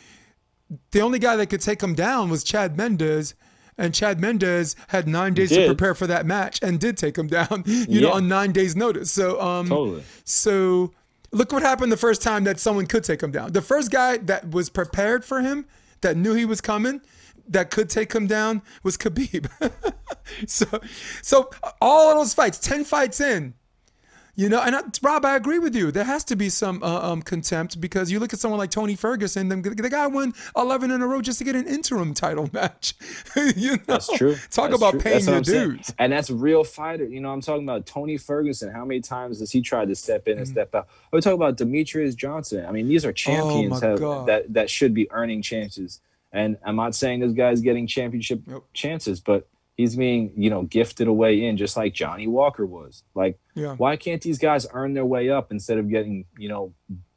the 0.91 1.01
only 1.01 1.19
guy 1.19 1.35
that 1.37 1.47
could 1.47 1.61
take 1.61 1.81
him 1.81 1.93
down 1.95 2.29
was 2.29 2.43
Chad 2.43 2.75
Mendes, 2.77 3.33
and 3.77 3.93
Chad 3.93 4.19
Mendes 4.19 4.75
had 4.87 5.07
nine 5.07 5.33
days 5.33 5.49
to 5.49 5.65
prepare 5.65 5.95
for 5.95 6.07
that 6.07 6.25
match 6.25 6.59
and 6.61 6.79
did 6.79 6.97
take 6.97 7.17
him 7.17 7.27
down, 7.27 7.63
you 7.65 8.01
know, 8.01 8.11
on 8.11 8.27
nine 8.27 8.51
days' 8.51 8.75
notice. 8.75 9.11
So, 9.11 9.41
um, 9.41 9.67
Totally. 9.67 10.03
so 10.23 10.91
look 11.31 11.51
what 11.51 11.61
happened 11.61 11.91
the 11.91 11.97
first 11.97 12.21
time 12.21 12.43
that 12.45 12.59
someone 12.59 12.85
could 12.85 13.03
take 13.03 13.21
him 13.21 13.31
down. 13.31 13.51
The 13.51 13.61
first 13.61 13.91
guy 13.91 14.17
that 14.17 14.51
was 14.51 14.69
prepared 14.69 15.25
for 15.25 15.41
him, 15.41 15.65
that 16.01 16.15
knew 16.15 16.33
he 16.33 16.45
was 16.45 16.61
coming, 16.61 17.01
that 17.47 17.71
could 17.71 17.89
take 17.89 18.13
him 18.13 18.27
down 18.27 18.61
was 18.83 18.97
Khabib. 18.97 19.49
so, 20.47 20.65
so 21.21 21.49
all 21.81 22.11
of 22.11 22.17
those 22.17 22.33
fights, 22.33 22.59
ten 22.59 22.83
fights 22.83 23.19
in, 23.19 23.53
you 24.35 24.49
know, 24.49 24.61
and 24.61 24.75
I, 24.75 24.81
Rob, 25.01 25.25
I 25.25 25.35
agree 25.35 25.59
with 25.59 25.75
you. 25.75 25.91
There 25.91 26.03
has 26.03 26.23
to 26.25 26.35
be 26.35 26.49
some 26.49 26.81
uh, 26.81 27.11
um, 27.11 27.21
contempt 27.21 27.79
because 27.79 28.11
you 28.11 28.19
look 28.19 28.33
at 28.33 28.39
someone 28.39 28.57
like 28.57 28.71
Tony 28.71 28.95
Ferguson. 28.95 29.49
The, 29.49 29.55
the 29.69 29.89
guy 29.89 30.07
won 30.07 30.33
eleven 30.57 30.89
in 30.91 31.01
a 31.01 31.07
row 31.07 31.21
just 31.21 31.37
to 31.39 31.43
get 31.43 31.55
an 31.55 31.67
interim 31.67 32.13
title 32.13 32.49
match. 32.51 32.95
you 33.55 33.71
know? 33.73 33.83
That's 33.85 34.11
true. 34.17 34.35
Talk 34.49 34.69
That's 34.71 34.75
about 34.75 34.91
true. 34.91 35.01
paying 35.01 35.25
your 35.25 35.41
dues. 35.41 35.93
And 35.99 36.11
that's 36.11 36.29
real 36.29 36.63
fighter. 36.63 37.05
You 37.05 37.19
know, 37.21 37.31
I'm 37.31 37.41
talking 37.41 37.63
about 37.63 37.85
Tony 37.85 38.17
Ferguson. 38.17 38.71
How 38.71 38.85
many 38.85 39.01
times 39.01 39.39
has 39.39 39.51
he 39.51 39.61
tried 39.61 39.89
to 39.89 39.95
step 39.95 40.27
in 40.27 40.37
and 40.37 40.47
Mm-hmm. 40.47 40.51
step 40.53 40.73
out? 40.75 40.87
We 41.11 41.21
talk 41.21 41.33
about 41.35 41.57
Demetrious 41.57 42.15
Johnson. 42.15 42.65
I 42.65 42.71
mean, 42.71 42.87
these 42.87 43.05
are 43.05 43.13
champions 43.13 43.83
Oh 43.83 43.89
have- 44.19 44.25
that 44.27 44.53
that 44.53 44.69
should 44.69 44.93
be 44.93 45.11
earning 45.11 45.41
chances. 45.41 46.01
And 46.31 46.57
I'm 46.65 46.75
not 46.75 46.95
saying 46.95 47.19
this 47.19 47.33
guy's 47.33 47.61
getting 47.61 47.85
championship 47.85 48.41
Yep. 48.47 48.63
chances, 48.73 49.19
but 49.19 49.47
he's 49.75 49.95
being, 49.95 50.31
you 50.35 50.49
know, 50.49 50.63
gifted 50.63 51.07
a 51.07 51.13
way 51.13 51.45
in, 51.45 51.57
just 51.57 51.75
like 51.77 51.93
Johnny 51.93 52.27
Walker 52.27 52.65
was. 52.65 53.03
Like, 53.15 53.39
Yeah. 53.55 53.75
why 53.75 53.95
can't 53.95 54.21
these 54.21 54.37
guys 54.37 54.67
earn 54.71 54.93
their 54.93 55.05
way 55.05 55.29
up 55.29 55.51
instead 55.51 55.77
of 55.79 55.89
getting, 55.89 56.25
you 56.37 56.49
know, 56.49 56.73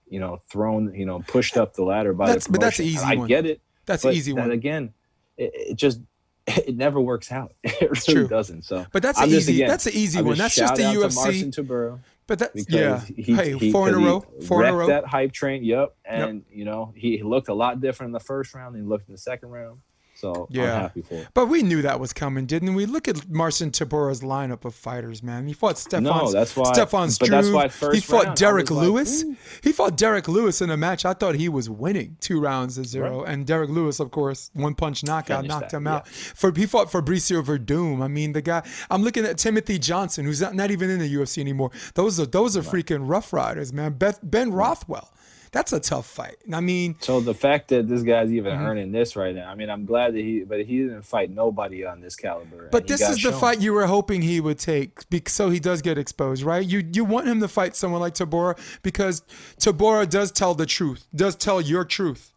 you 0.08 0.20
know, 0.20 0.40
thrown, 0.48 0.94
you 0.94 1.04
know, 1.04 1.20
pushed 1.26 1.56
up 1.56 1.74
the 1.74 1.82
ladder 1.84 2.12
by 2.14 2.26
That's- 2.26 2.46
the 2.46 2.52
but 2.52 2.60
that's 2.60 2.78
an 2.78 2.84
promotion? 2.86 2.98
easy 3.06 3.14
I 3.14 3.18
one. 3.18 3.28
get 3.28 3.46
it. 3.46 3.60
That's 3.86 4.04
an 4.04 4.12
easy 4.12 4.32
one. 4.32 4.50
again 4.50 4.92
it, 5.36 5.52
it 5.54 5.74
just 5.76 6.00
it 6.46 6.76
never 6.76 7.00
works 7.00 7.30
out 7.32 7.54
it 7.62 7.80
really 7.82 7.94
true. 8.20 8.28
doesn't 8.28 8.62
so 8.64 8.86
But 8.92 9.02
that's 9.02 9.18
I'm 9.18 9.28
an 9.28 9.34
easy. 9.34 9.54
again, 9.56 9.68
that's 9.68 9.86
an 9.86 9.92
easy 9.94 10.22
one. 10.22 10.36
That's 10.38 10.54
just 10.54 10.74
the 10.76 10.84
out 10.86 10.92
to 10.92 10.98
UFC. 11.00 11.14
Marcin 11.54 12.00
But 12.26 12.38
that's 12.38 12.52
because 12.64 13.10
yeah. 13.10 13.24
he, 13.24 13.34
hey, 13.34 13.58
he, 13.58 13.70
four 13.72 13.88
in 13.88 13.94
a 13.94 13.98
row. 13.98 14.20
Four 14.46 14.64
in 14.64 14.72
a 14.72 14.76
row. 14.76 14.86
that 14.88 15.04
hype 15.06 15.32
train 15.32 15.62
yep 15.64 15.94
and 16.04 16.44
you 16.50 16.64
know 16.64 16.92
he 16.96 17.22
looked 17.22 17.48
a 17.48 17.54
lot 17.54 17.80
different 17.80 18.08
in 18.08 18.12
the 18.12 18.20
first 18.20 18.54
round 18.54 18.74
than 18.74 18.82
he 18.82 18.88
looked 18.88 19.08
in 19.08 19.12
the 19.12 19.18
second 19.18 19.50
round 19.50 19.80
so 20.16 20.48
Yeah. 20.50 20.62
i'm 20.74 20.80
happy 20.82 21.02
for 21.02 21.14
it 21.14 21.28
But 21.34 21.46
we 21.46 21.62
knew 21.62 21.82
that 21.82 22.00
was 22.00 22.12
coming, 22.12 22.46
didn't 22.46 22.74
we? 22.74 22.86
Look 22.86 23.06
at 23.08 23.28
Marcin 23.30 23.70
Tybura's 23.70 24.22
lineup 24.22 24.64
of 24.64 24.74
fighters, 24.74 25.22
man. 25.22 25.46
He 25.46 25.52
fought 25.52 25.78
Stefan. 25.78 26.04
No, 26.04 26.30
that's 26.32 26.56
why- 26.56 26.72
Stefan 26.72 27.08
but 27.08 27.28
that's 27.28 27.46
Struve. 27.46 27.52
why 27.54 27.68
first 27.68 27.94
he 27.94 28.00
fought 28.00 28.24
round, 28.24 28.36
Derrick 28.36 28.70
was 28.70 28.78
like, 28.78 28.86
Lewis. 28.86 29.24
He 29.62 29.72
fought 29.72 29.96
Derrick 29.96 30.28
Lewis 30.28 30.60
in 30.62 30.70
a 30.70 30.76
match. 30.76 31.04
I 31.04 31.12
thought 31.12 31.34
he 31.34 31.48
was 31.48 31.68
winning 31.68 32.16
two 32.20 32.40
rounds 32.40 32.76
to 32.76 32.84
zero, 32.84 33.22
and 33.24 33.46
Derrick 33.46 33.70
Lewis, 33.70 34.00
of 34.00 34.10
course, 34.10 34.50
one 34.54 34.74
punch 34.74 35.04
knockout 35.04 35.44
knocked 35.44 35.70
that, 35.70 35.76
him 35.76 35.84
yeah. 35.86 35.96
out. 35.96 36.08
For 36.08 36.52
he 36.54 36.66
fought 36.66 36.90
Fabricio 36.90 37.42
Werdum. 37.44 38.02
I 38.02 38.08
mean, 38.08 38.32
the 38.32 38.42
guy. 38.42 38.62
I'm 38.90 39.02
looking 39.02 39.24
at 39.24 39.38
Timothy 39.38 39.78
Johnson, 39.78 40.24
who's 40.24 40.40
not, 40.40 40.54
not 40.54 40.70
even 40.70 40.88
in 40.90 40.98
the 40.98 41.12
UFC 41.14 41.38
anymore. 41.38 41.70
Those 41.94 42.18
are 42.20 42.26
those 42.26 42.56
are 42.56 42.62
freaking 42.62 43.08
rough 43.08 43.32
riders, 43.32 43.72
man. 43.72 43.92
Beth, 43.94 44.18
ben 44.22 44.52
Rothwell. 44.52 45.12
That's 45.52 45.72
a 45.72 45.80
tough 45.80 46.06
fight. 46.06 46.36
I 46.52 46.60
mean, 46.60 46.96
so 47.00 47.20
the 47.20 47.34
fact 47.34 47.68
that 47.68 47.88
this 47.88 48.02
guy's 48.02 48.32
even 48.32 48.46
Mm-hmm. 48.56 48.64
earning 48.66 48.92
this 48.92 49.16
right 49.16 49.34
now 49.34 49.50
i 49.50 49.54
mean 49.54 49.68
i'm 49.68 49.84
glad 49.84 50.14
that 50.14 50.20
he 50.20 50.44
but 50.44 50.64
he 50.64 50.78
didn't 50.78 51.02
fight 51.02 51.30
nobody 51.30 51.84
on 51.84 52.00
this 52.00 52.14
caliber 52.16 52.68
But 52.70 52.86
this 52.86 53.00
is 53.00 53.22
the 53.22 53.32
fight 53.32 53.60
you 53.60 53.72
were 53.72 53.86
hoping 53.86 54.22
he 54.22 54.40
would 54.40 54.58
take, 54.58 55.00
so 55.28 55.50
he 55.50 55.58
does 55.58 55.82
get 55.82 55.98
exposed, 55.98 56.42
right? 56.42 56.64
You 56.64 56.88
you 56.92 57.04
want 57.04 57.26
him 57.26 57.40
to 57.40 57.48
fight 57.48 57.74
someone 57.76 58.00
like 58.00 58.14
Tybura 58.14 58.56
because 58.82 59.22
Tybura 59.58 60.08
does 60.08 60.30
tell 60.32 60.54
the 60.54 60.66
truth, 60.66 61.06
does 61.14 61.34
tell 61.36 61.60
your 61.60 61.84
truth. 61.84 62.32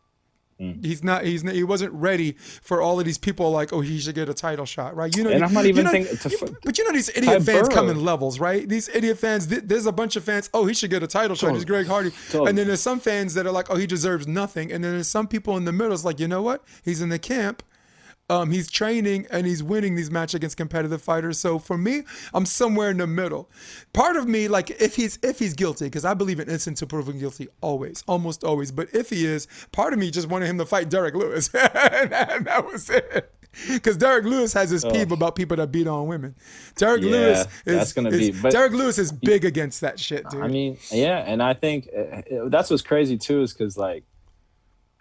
Mm. 0.59 0.83
He's 0.85 1.03
not. 1.03 1.23
He's 1.23 1.43
not, 1.43 1.53
he 1.55 1.63
wasn't 1.63 1.93
ready 1.93 2.33
for 2.61 2.81
all 2.81 2.99
of 2.99 3.05
these 3.05 3.17
people 3.17 3.49
like, 3.51 3.71
oh, 3.71 3.79
he 3.79 3.97
should 3.99 4.15
get 4.15 4.27
a 4.27 4.33
title 4.33 4.65
shot, 4.65 4.93
right? 4.95 5.15
You 5.15 5.23
know, 5.23 5.29
And 5.29 5.43
I'm 5.43 5.53
not 5.53 5.63
you 5.63 5.69
even 5.69 5.85
know- 5.85 5.91
thinking 5.91 6.17
you- 6.31 6.57
but 6.65 6.77
you 6.77 6.83
know, 6.83 6.91
these 6.91 7.09
idiot 7.15 7.43
fans 7.43 7.67
Burrow. 7.69 7.75
come 7.75 7.89
in 7.89 8.03
levels, 8.03 8.39
right? 8.39 8.67
These 8.67 8.89
idiot 8.89 9.17
fans. 9.19 9.47
th- 9.47 9.63
There's 9.65 9.85
a 9.85 9.91
bunch 9.93 10.17
of 10.17 10.23
fans. 10.25 10.49
Oh, 10.53 10.65
he 10.65 10.73
should 10.73 10.89
get 10.89 11.01
a 11.01 11.07
title 11.07 11.35
shot. 11.35 11.53
He's 11.53 11.63
Greg 11.63 11.87
Hardy. 11.87 12.11
Totally. 12.29 12.49
And 12.49 12.57
then 12.57 12.67
there's 12.67 12.81
some 12.81 12.99
fans 12.99 13.33
that 13.35 13.47
are 13.47 13.51
like, 13.51 13.69
oh, 13.69 13.77
he 13.77 13.87
deserves 13.87 14.27
nothing. 14.27 14.71
And 14.71 14.83
then 14.83 14.91
there's 14.91 15.07
some 15.07 15.27
people 15.27 15.55
in 15.55 15.63
the 15.63 15.71
middle. 15.71 15.93
It's 15.93 16.03
like, 16.03 16.19
you 16.19 16.27
know 16.27 16.41
what? 16.41 16.63
He's 16.83 17.01
in 17.01 17.07
the 17.09 17.19
camp. 17.19 17.63
Um, 18.29 18.51
he's 18.51 18.69
training 18.69 19.25
and 19.31 19.47
he's 19.47 19.63
winning 19.63 19.95
these 19.95 20.11
matches 20.11 20.35
against 20.35 20.55
competitive 20.57 21.01
fighters. 21.01 21.39
So 21.39 21.57
for 21.59 21.77
me, 21.77 22.03
I'm 22.33 22.45
somewhere 22.45 22.89
in 22.91 22.97
the 22.97 23.07
middle. 23.07 23.49
Part 23.93 24.15
of 24.17 24.27
me, 24.27 24.47
like 24.47 24.69
if 24.81 24.95
he's 24.95 25.17
if 25.23 25.39
he's 25.39 25.53
guilty, 25.55 25.85
because 25.85 26.05
I 26.05 26.13
believe 26.13 26.39
in 26.39 26.47
innocent 26.47 26.77
to 26.77 26.87
proven 26.87 27.17
guilty 27.19 27.47
always, 27.61 28.03
almost 28.07 28.43
always. 28.43 28.71
But 28.71 28.93
if 28.93 29.09
he 29.09 29.25
is, 29.25 29.47
part 29.71 29.93
of 29.93 29.99
me 29.99 30.11
just 30.11 30.29
wanted 30.29 30.47
him 30.47 30.57
to 30.59 30.65
fight 30.65 30.89
Derrick 30.89 31.15
Lewis, 31.15 31.49
and 31.53 32.11
that, 32.11 32.43
that 32.43 32.65
was 32.65 32.89
it. 32.89 33.33
Because 33.67 33.97
Derrick 33.97 34.25
Lewis 34.25 34.53
has 34.53 34.69
his 34.69 34.85
peeve 34.85 35.11
about 35.11 35.35
people 35.35 35.57
that 35.57 35.71
beat 35.71 35.87
on 35.87 36.05
women. 36.05 36.35
Derrick 36.75 37.01
Yeah, 37.01 37.09
Lewis 37.11 37.39
is, 37.39 37.75
that's 37.77 37.93
gonna 37.93 38.09
is- 38.11 38.29
be- 38.29 38.41
but- 38.43 38.51
Derrick 38.51 38.73
Lewis 38.73 38.99
is 38.99 39.11
big 39.11 39.43
against 39.43 39.81
that 39.81 39.99
shit, 39.99 40.29
dude. 40.29 40.41
I 40.43 40.47
mean, 40.47 40.77
yeah, 40.91 41.17
and 41.25 41.41
I 41.41 41.55
think 41.55 41.89
uh, 41.97 42.21
that's 42.47 42.69
what's 42.69 42.83
crazy 42.83 43.17
too, 43.17 43.41
is 43.41 43.53
because 43.53 43.75
like, 43.75 44.03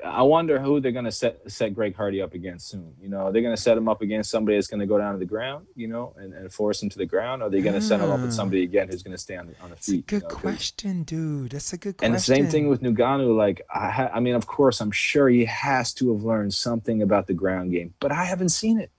I 0.05 0.22
wonder 0.22 0.61
who 0.61 0.80
they're 0.80 0.92
gonna 0.92 1.11
set 1.11 1.40
set 1.51 1.74
Greg 1.74 1.96
Hardy 1.96 2.22
up 2.22 2.34
against 2.34 2.68
soon. 2.68 2.94
You 3.01 3.09
know, 3.09 3.32
they're 3.32 3.42
gonna 3.42 3.57
set 3.57 3.76
him 3.76 3.88
up 3.88 4.01
against 4.01 4.30
somebody 4.30 4.57
that's 4.57 4.68
gonna 4.68 4.86
go 4.86 4.96
down 4.96 5.12
to 5.12 5.18
the 5.18 5.26
ground, 5.26 5.66
you 5.74 5.88
know, 5.88 6.14
and, 6.16 6.32
and 6.34 6.53
force 6.53 6.80
him 6.82 6.88
to 6.90 6.99
the 6.99 7.07
ground, 7.07 7.42
or 7.42 7.46
are 7.46 7.51
they 7.51 7.61
gonna 7.61 7.80
set 7.80 8.01
him 8.01 8.11
up 8.11 8.20
with 8.20 8.32
somebody 8.32 8.64
hmm. 8.64 8.70
again 8.70 8.88
who's 8.88 9.03
gonna 9.03 9.18
stay 9.18 9.36
on 9.36 9.49
the 9.49 9.55
on 9.61 9.70
the 9.70 9.74
That's 9.74 9.88
a 9.88 9.92
feet? 9.92 10.07
good 10.07 10.22
you 10.22 10.28
know, 10.28 10.34
question, 10.36 11.03
dude. 11.03 11.51
That's 11.51 11.72
a 11.72 11.78
good 11.78 11.96
question. 11.96 12.12
And 12.12 12.14
the 12.14 12.24
same 12.24 12.46
thing 12.46 12.68
with 12.68 12.80
Ngannou. 12.80 13.36
Like, 13.36 13.62
I, 13.74 13.90
ha- 13.90 14.11
I 14.14 14.20
mean, 14.20 14.36
of 14.36 14.46
course, 14.46 14.80
I'm 14.80 14.92
sure 14.92 15.28
he 15.28 15.44
has 15.46 15.92
to 15.94 16.12
have 16.12 16.22
learned 16.22 16.55
something 16.55 17.03
about 17.03 17.26
the 17.26 17.34
ground 17.34 17.72
game, 17.72 17.94
but 17.99 18.12
I 18.12 18.24
haven't 18.24 18.51
seen 18.51 18.78
it. 18.78 18.92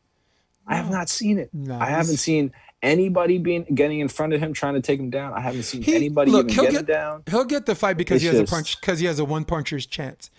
I 0.68 0.76
have 0.76 0.91
not 0.91 1.10
seen 1.10 1.39
it. 1.39 1.50
No, 1.54 1.80
I 1.80 1.86
haven't 1.86 2.18
seen 2.18 2.52
anybody 2.82 3.38
being 3.38 3.64
getting 3.76 4.00
in 4.00 4.08
front 4.08 4.34
of 4.34 4.40
him 4.40 4.54
trying 4.54 4.74
to 4.76 4.82
take 4.82 5.00
him 5.00 5.10
down. 5.10 5.34
I 5.34 5.42
haven't 5.42 5.64
seen 5.64 5.82
He- 5.82 5.96
anybody 5.96 6.32
look, 6.32 6.50
even 6.52 6.64
get, 6.66 6.72
get- 6.72 6.80
him 6.82 6.86
down. 6.86 7.24
He'll 7.30 7.44
get 7.44 7.66
the 7.66 7.76
fight 7.76 7.98
because 7.98 8.16
It's 8.16 8.22
he 8.24 8.28
has 8.28 8.40
just- 8.40 8.52
a 8.52 8.56
punch 8.56 8.80
because 8.80 9.00
he 9.00 9.06
has 9.06 9.20
a 9.20 9.26
one 9.26 9.44
puncher's 9.46 9.86
chance. 9.86 10.30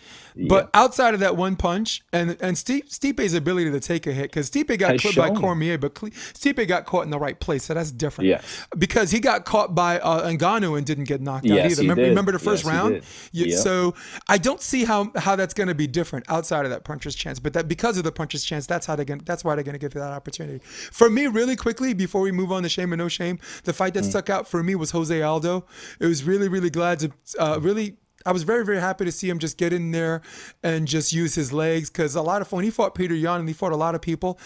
But 0.49 0.71
outside 0.73 1.13
of 1.13 1.21
that 1.21 1.37
one 1.37 1.57
punch 1.57 2.03
and 2.13 2.31
and 2.41 2.57
Stipe, 2.57 2.89
Stipe's 2.89 3.35
ability 3.35 3.71
to 3.73 3.81
take 3.81 4.07
a 4.07 4.13
hit 4.13 4.31
because 4.31 4.49
Stipe 4.49 4.79
got 4.79 4.93
Has 4.93 5.01
clipped 5.01 5.17
by. 5.19 5.31
Cormier, 5.31 5.77
but 5.77 5.95
Stipe 5.95 6.67
got 6.69 6.87
caught 6.87 7.05
in 7.05 7.11
the 7.11 7.19
right 7.19 7.39
place, 7.39 7.65
so 7.65 7.75
that's 7.75 7.91
different. 7.91 8.29
Yes. 8.29 8.65
because 8.79 9.11
he 9.11 9.19
got 9.21 9.45
caught 9.45 9.75
by 9.75 9.99
uh, 9.99 10.29
Ngannou 10.31 10.79
and 10.79 10.87
didn't 10.87 11.05
get 11.05 11.21
knocked 11.21 11.47
out 11.47 11.53
Yes, 11.57 11.73
either. 11.73 11.83
Remember, 11.83 12.03
remember 12.03 12.33
the 12.33 12.39
first 12.39 12.65
Yes, 12.65 12.73
round? 12.73 13.03
Yeah, 13.33 13.47
Yep. 13.47 13.59
So 13.59 13.95
I 14.29 14.39
don't 14.39 14.63
see 14.63 14.85
how 14.85 15.11
how 15.17 15.35
that's 15.37 15.53
going 15.53 15.69
to 15.69 15.75
be 15.75 15.87
different 15.87 16.25
outside 16.29 16.65
of 16.65 16.71
that 16.71 16.85
puncher's 16.85 17.15
chance. 17.17 17.39
But 17.39 17.53
that 17.55 17.69
because 17.69 17.99
of 17.99 18.05
the 18.05 18.13
puncher's 18.13 18.45
chance, 18.45 18.67
that's 18.67 18.87
how 18.87 18.97
they're 18.97 19.05
going. 19.05 19.23
That's 19.27 19.45
why 19.45 19.57
they're 19.57 19.65
going 19.65 19.75
to 19.75 19.79
give 19.79 19.95
you 19.95 20.01
that 20.01 20.13
opportunity. 20.13 20.61
For 20.65 21.11
me, 21.11 21.27
really 21.27 21.57
quickly 21.57 21.93
before 21.93 22.21
we 22.23 22.30
move 22.33 22.53
on 22.53 22.63
to 22.63 22.69
shame 22.69 22.93
and 22.93 22.99
no 23.01 23.09
shame, 23.09 23.39
the 23.65 23.73
fight 23.73 23.93
Mm. 23.93 24.03
that 24.03 24.05
stuck 24.05 24.31
out 24.31 24.49
for 24.49 24.63
me 24.63 24.75
was 24.75 24.91
Jose 24.93 25.21
Aldo. 25.23 25.67
It 25.99 26.07
was 26.07 26.25
really 26.25 26.49
really 26.49 26.71
glad 26.71 26.99
to 27.01 27.11
uh, 27.39 27.59
really. 27.61 27.97
I 28.27 28.33
was 28.33 28.43
very, 28.43 28.65
very 28.65 28.81
happy 28.81 29.05
to 29.05 29.13
see 29.13 29.29
him 29.29 29.39
just 29.39 29.57
get 29.57 29.73
in 29.73 29.93
there 29.93 30.21
and 30.63 30.87
just 30.87 31.13
use 31.13 31.35
his 31.35 31.53
legs 31.53 31.89
because 31.89 32.15
a 32.15 32.23
lot 32.23 32.43
of 32.43 32.53
when 32.53 32.65
he 32.65 32.71
fought 32.71 32.95
Petr 32.95 33.19
Yan 33.19 33.41
and 33.41 33.49
he 33.49 33.55
fought 33.55 33.73
a 33.73 33.77
lot 33.77 33.95
of 33.95 34.03
people, 34.03 34.39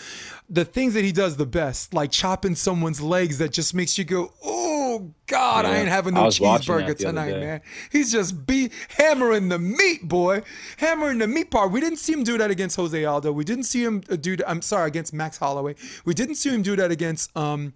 the 0.48 0.64
things 0.64 0.94
that 0.94 1.04
he 1.04 1.12
does 1.12 1.36
the 1.36 1.46
best, 1.46 1.92
like 1.92 2.10
chopping 2.10 2.54
someone's 2.54 3.00
legs, 3.00 3.38
that 3.38 3.52
just 3.52 3.74
makes 3.74 3.98
you 3.98 4.04
go, 4.04 4.32
oh, 4.44 5.12
God, 5.26 5.64
yeah. 5.64 5.72
I 5.72 5.76
ain't 5.76 5.88
having 5.88 6.14
no 6.14 6.26
cheeseburger 6.26 6.96
tonight, 6.96 7.32
man. 7.32 7.60
He's 7.90 8.12
just 8.12 8.46
be 8.46 8.70
hammering 8.90 9.48
the 9.48 9.58
meat, 9.58 10.06
boy, 10.06 10.42
hammering 10.76 11.18
the 11.18 11.26
meat 11.26 11.50
part. 11.50 11.72
We 11.72 11.80
didn't 11.80 11.98
see 11.98 12.12
him 12.12 12.22
do 12.22 12.38
that 12.38 12.50
against 12.50 12.76
Jose 12.76 13.04
Aldo. 13.04 13.32
We 13.32 13.44
didn't 13.44 13.64
see 13.64 13.82
him 13.82 14.00
do. 14.00 14.36
I'm 14.46 14.62
sorry, 14.62 14.88
against 14.88 15.12
Max 15.12 15.38
Holloway. 15.38 15.74
We 16.04 16.14
didn't 16.14 16.36
see 16.36 16.50
him 16.50 16.62
do 16.62 16.76
that 16.76 16.92
against 16.92 17.36
um, 17.36 17.72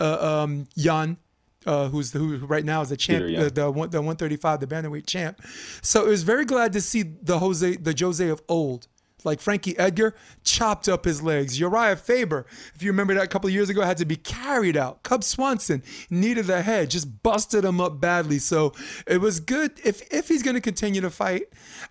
uh, 0.00 0.42
um, 0.42 0.66
Yan 0.74 1.18
uh, 1.66 1.88
who's 1.88 2.12
the, 2.12 2.18
who 2.18 2.38
right 2.46 2.64
now 2.64 2.80
is 2.80 2.88
the 2.88 2.96
champ, 2.96 3.24
Peter, 3.24 3.28
yeah. 3.28 3.44
the, 3.44 3.50
the, 3.50 3.70
the 3.70 4.00
135, 4.00 4.60
the 4.60 4.66
bantamweight 4.66 5.06
champ. 5.06 5.40
So 5.82 6.06
it 6.06 6.08
was 6.08 6.22
very 6.22 6.44
glad 6.44 6.72
to 6.74 6.80
see 6.80 7.02
the 7.02 7.38
Jose, 7.38 7.76
the 7.76 7.94
Jose 7.98 8.28
of 8.28 8.42
old 8.48 8.88
like 9.24 9.40
Frankie 9.40 9.78
Edgar, 9.78 10.14
chopped 10.44 10.88
up 10.88 11.04
his 11.04 11.22
legs. 11.22 11.58
Urijah 11.58 11.98
Faber, 11.98 12.46
if 12.74 12.82
you 12.82 12.90
remember 12.90 13.14
that 13.14 13.24
a 13.24 13.28
couple 13.28 13.50
years 13.50 13.68
ago, 13.68 13.82
had 13.82 13.96
to 13.98 14.04
be 14.04 14.16
carried 14.16 14.76
out. 14.76 15.02
Cub 15.02 15.24
Swanson 15.24 15.82
needed 16.10 16.46
the 16.46 16.62
head, 16.62 16.90
just 16.90 17.22
busted 17.22 17.64
him 17.64 17.80
up 17.80 18.00
badly. 18.00 18.38
So 18.38 18.72
it 19.06 19.20
was 19.20 19.40
good. 19.40 19.72
If 19.84 20.02
if 20.12 20.28
he's 20.28 20.42
going 20.42 20.54
to 20.54 20.60
continue 20.60 21.00
to 21.00 21.10
fight, 21.10 21.44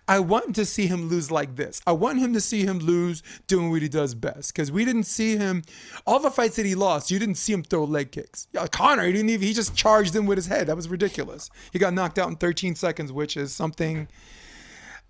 I 0.06 0.20
want 0.20 0.54
to 0.56 0.64
see 0.64 0.86
him 0.86 1.08
lose 1.08 1.30
like 1.30 1.56
this. 1.56 1.80
I 1.86 1.92
want 1.92 2.18
him 2.18 2.32
to 2.34 2.40
see 2.40 2.64
him 2.64 2.78
lose 2.78 3.22
doing 3.46 3.70
what 3.70 3.82
he 3.82 3.88
does 3.88 4.14
best. 4.14 4.54
Because 4.54 4.72
we 4.72 4.84
didn't 4.84 5.04
see 5.04 5.36
him, 5.36 5.62
all 6.06 6.18
the 6.18 6.30
fights 6.30 6.56
that 6.56 6.66
he 6.66 6.74
lost, 6.74 7.10
you 7.10 7.18
didn't 7.18 7.36
see 7.36 7.52
him 7.52 7.62
throw 7.62 7.84
leg 7.84 8.12
kicks. 8.12 8.48
Conor, 8.70 9.04
he 9.04 9.12
didn't 9.12 9.30
even, 9.30 9.46
he 9.46 9.52
just 9.52 9.74
charged 9.74 10.14
him 10.14 10.26
with 10.26 10.38
his 10.38 10.46
head. 10.46 10.66
That 10.66 10.76
was 10.76 10.88
ridiculous. 10.88 11.50
He 11.72 11.78
got 11.78 11.94
knocked 11.94 12.18
out 12.18 12.28
in 12.28 12.36
13 12.36 12.74
seconds, 12.74 13.12
which 13.12 13.36
is 13.36 13.52
something 13.52 14.08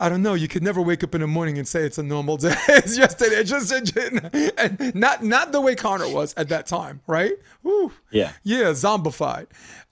I 0.00 0.08
don't 0.08 0.22
know. 0.22 0.34
You 0.34 0.46
could 0.46 0.62
never 0.62 0.80
wake 0.80 1.02
up 1.02 1.14
in 1.14 1.20
the 1.20 1.26
morning 1.26 1.58
and 1.58 1.66
say 1.66 1.82
it's 1.82 1.98
a 1.98 2.02
normal 2.02 2.36
day. 2.36 2.54
it's 2.68 2.96
just 2.96 3.20
it's 3.20 3.50
just 3.50 3.96
and 3.96 4.94
not 4.94 5.24
not 5.24 5.52
the 5.52 5.60
way 5.60 5.74
Conor 5.74 6.08
was 6.08 6.34
at 6.36 6.48
that 6.50 6.66
time, 6.66 7.00
right? 7.06 7.32
Woo. 7.62 7.92
Yeah. 8.10 8.32
Yeah, 8.44 8.70
zombified. 8.70 9.46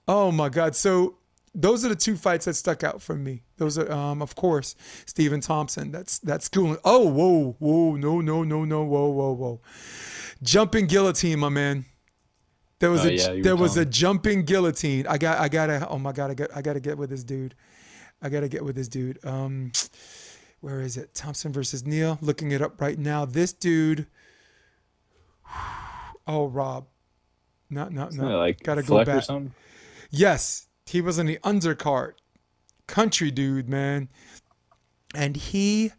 Oh 0.07 0.31
my 0.31 0.49
God. 0.49 0.77
So 0.77 1.17
those 1.57 1.85
are 1.85 1.89
the 1.89 1.97
two 1.97 2.17
fights 2.17 2.45
that 2.45 2.55
stuck 2.55 2.85
out 2.85 3.01
for 3.03 3.15
me. 3.17 3.43
Those 3.57 3.79
are, 3.79 3.91
um, 3.91 4.21
of 4.21 4.37
course, 4.37 4.77
Stephen 5.07 5.41
Thompson. 5.41 5.91
That's 5.91 6.19
that's 6.19 6.49
cool. 6.49 6.77
Oh, 6.85 7.09
whoa, 7.09 7.57
whoa, 7.59 7.97
no, 7.97 8.21
no, 8.21 8.45
no, 8.45 8.65
no, 8.65 8.85
whoa, 8.85 9.09
whoa, 9.09 9.33
whoa. 9.33 9.61
Jumping 10.43 10.87
guillotine, 10.87 11.39
my 11.39 11.49
man. 11.49 11.87
There 12.79 12.91
was 12.91 13.07
oh, 13.07 13.09
a 13.09 13.13
yeah, 13.13 13.43
there 13.43 13.57
was 13.57 13.79
a 13.79 13.87
jumping 13.87 14.45
guillotine. 14.45 15.07
I 15.07 15.17
got 15.17 15.41
I 15.41 15.49
gotta 15.49 15.89
oh 15.89 15.99
my 15.99 16.13
god 16.13 16.31
I 16.31 16.35
got 16.35 16.55
I 16.55 16.61
gotta 16.61 16.81
get 16.81 16.99
with 16.99 17.09
this 17.09 17.25
dude. 17.25 17.55
I 18.23 18.29
gotta 18.29 18.49
get 18.49 18.65
with 18.65 18.77
this 18.77 18.89
dude. 18.89 19.25
Um, 19.25 19.73
where 20.61 20.81
is 20.81 20.97
it? 20.97 21.15
Thompson 21.15 21.53
versus 21.53 21.85
Neal. 21.87 22.19
Looking 22.21 22.51
it 22.53 22.63
up 22.63 22.81
right 22.81 22.99
now. 22.99 23.25
This 23.25 23.53
dude. 23.53 24.07
Oh, 26.29 26.49
Rob. 26.49 26.89
No, 27.71 27.89
no, 27.89 28.09
no. 28.11 28.39
Like 28.39 28.61
gotta 28.65 28.83
go 28.83 28.97
back. 29.05 29.23
Yes, 30.11 30.67
he 30.87 31.01
was 31.01 31.21
in 31.21 31.27
the 31.27 31.39
undercard. 31.45 32.15
Country 32.89 33.31
dude, 33.31 33.69
man. 33.69 34.09
And 35.15 35.37
he, 35.37 35.93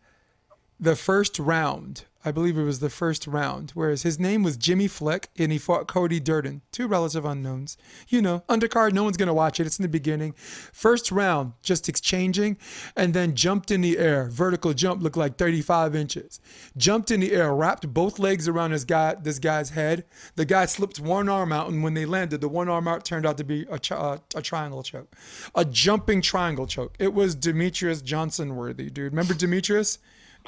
the 0.78 0.97
first 0.97 1.39
round, 1.39 2.03
I 2.28 2.32
believe 2.32 2.57
it 2.57 2.63
was 2.63 2.80
the 2.80 2.89
first 2.89 3.25
round, 3.25 3.71
whereas 3.73 4.03
his 4.03 4.19
name 4.19 4.43
was 4.43 4.57
Jimmy 4.57 4.89
Flick 4.89 5.30
and 5.38 5.49
he 5.49 5.57
fought 5.57 5.88
Cody 5.88 6.19
Durden, 6.19 6.61
two 6.73 6.86
relative 6.86 7.23
unknowns. 7.23 7.78
You 8.09 8.21
know, 8.21 8.43
undercard, 8.49 8.91
no 8.91 9.05
one's 9.05 9.15
going 9.15 9.28
to 9.28 9.34
watch 9.34 9.61
it. 9.61 9.65
It's 9.65 9.80
in 9.80 9.84
the 9.84 9.88
beginning. 9.88 10.34
First 10.38 11.09
round, 11.09 11.53
just 11.63 11.88
exchanging, 11.88 12.57
and 12.97 13.13
then 13.13 13.34
jumped 13.34 13.71
in 13.71 13.80
the 13.80 13.97
air. 13.97 14.28
Vertical 14.30 14.73
jump 14.73 15.01
looked 15.01 15.15
like 15.15 15.38
35 15.38 15.95
inches. 15.95 16.41
Jumped 16.75 17.11
in 17.11 17.21
the 17.21 17.32
air, 17.32 17.55
wrapped 17.55 17.93
both 17.93 18.19
legs 18.19 18.49
around 18.49 18.71
this 18.71 18.84
guy, 18.84 19.15
this 19.15 19.39
guy's 19.39 19.69
head. 19.69 20.03
The 20.36 20.43
guy 20.43 20.65
slipped 20.65 20.99
one 20.99 21.30
arm 21.30 21.53
out, 21.53 21.69
and 21.69 21.82
when 21.82 21.93
they 21.93 22.05
landed, 22.05 22.41
the 22.41 22.49
one 22.49 22.67
arm 22.67 22.89
out 22.89 23.05
turned 23.05 23.25
out 23.25 23.38
to 23.38 23.45
be 23.45 23.65
a, 23.71 23.80
a, 23.91 23.95
uh, 23.95 24.17
a 24.36 24.41
triangle 24.41 24.84
choke, 24.84 25.15
a 25.55 25.63
jumping 25.63 26.21
triangle 26.21 26.67
choke. 26.67 26.97
It 26.99 27.13
was 27.13 27.38
Demetrious 27.38 28.03
Johnson 28.03 28.57
worthy, 28.57 28.89
dude. 28.89 29.13
Remember 29.13 29.34
Demetrious? 29.34 29.99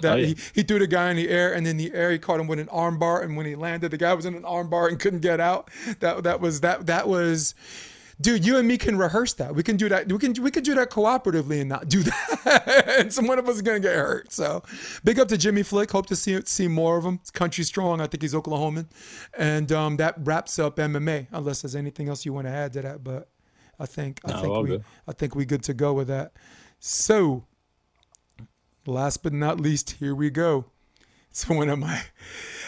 That 0.01 0.13
oh, 0.13 0.15
yeah. 0.17 0.27
he, 0.27 0.37
he 0.55 0.63
threw 0.63 0.79
the 0.79 0.87
guy 0.87 1.09
in 1.11 1.17
the 1.17 1.29
air 1.29 1.53
and 1.53 1.67
in 1.67 1.77
the 1.77 1.93
air 1.93 2.11
he 2.11 2.19
caught 2.19 2.39
him 2.39 2.47
with 2.47 2.59
an 2.59 2.67
armbar 2.67 3.23
and 3.23 3.35
when 3.37 3.45
he 3.45 3.55
landed 3.55 3.91
the 3.91 3.97
guy 3.97 4.13
was 4.13 4.25
in 4.25 4.35
an 4.35 4.43
armbar 4.43 4.89
and 4.89 4.99
couldn't 4.99 5.21
get 5.21 5.39
out. 5.39 5.69
That 5.99 6.23
that 6.23 6.41
was 6.41 6.61
that 6.61 6.85
that 6.87 7.07
was 7.07 7.55
dude 8.21 8.45
you 8.45 8.57
and 8.57 8.67
me 8.67 8.77
can 8.77 8.97
rehearse 8.97 9.33
that. 9.33 9.55
We 9.55 9.63
can 9.63 9.77
do 9.77 9.89
that. 9.89 10.11
We 10.11 10.17
can 10.17 10.33
we 10.41 10.51
could 10.51 10.63
do 10.63 10.75
that 10.75 10.89
cooperatively 10.89 11.59
and 11.61 11.69
not 11.69 11.89
do 11.89 12.03
that. 12.03 12.85
And 12.99 13.13
some 13.13 13.27
one 13.27 13.39
of 13.39 13.47
us 13.47 13.55
is 13.55 13.61
gonna 13.61 13.79
get 13.79 13.95
hurt. 13.95 14.31
So 14.31 14.63
big 15.03 15.19
up 15.19 15.27
to 15.29 15.37
jimmy 15.37 15.63
flick. 15.63 15.91
Hope 15.91 16.07
to 16.07 16.15
see 16.15 16.39
see 16.45 16.67
more 16.67 16.97
of 16.97 17.05
him. 17.05 17.19
It's 17.21 17.31
country 17.31 17.63
strong. 17.63 18.01
I 18.01 18.07
think 18.07 18.21
he's 18.21 18.33
oklahoman. 18.33 18.87
And 19.37 19.71
um, 19.71 19.97
that 19.97 20.15
wraps 20.19 20.59
up 20.59 20.77
mma 20.77 21.27
unless 21.31 21.61
there's 21.61 21.75
anything 21.75 22.09
else 22.09 22.25
you 22.25 22.33
want 22.33 22.47
to 22.47 22.51
add 22.51 22.73
to 22.73 22.81
that 22.81 23.03
but 23.03 23.29
i 23.79 23.85
think 23.85 24.19
i 24.25 24.31
no, 24.31 24.41
think 24.41 24.57
we 24.57 24.69
good. 24.69 24.83
i 25.07 25.11
think 25.11 25.35
we 25.35 25.45
good 25.45 25.63
to 25.63 25.73
go 25.73 25.93
with 25.93 26.07
that. 26.07 26.33
So 26.79 27.45
last 28.85 29.23
but 29.23 29.33
not 29.33 29.59
least, 29.59 29.91
here 29.91 30.15
we 30.15 30.29
go. 30.29 30.65
It's 31.29 31.47
one 31.47 31.69
of 31.69 31.79
my, 31.79 32.01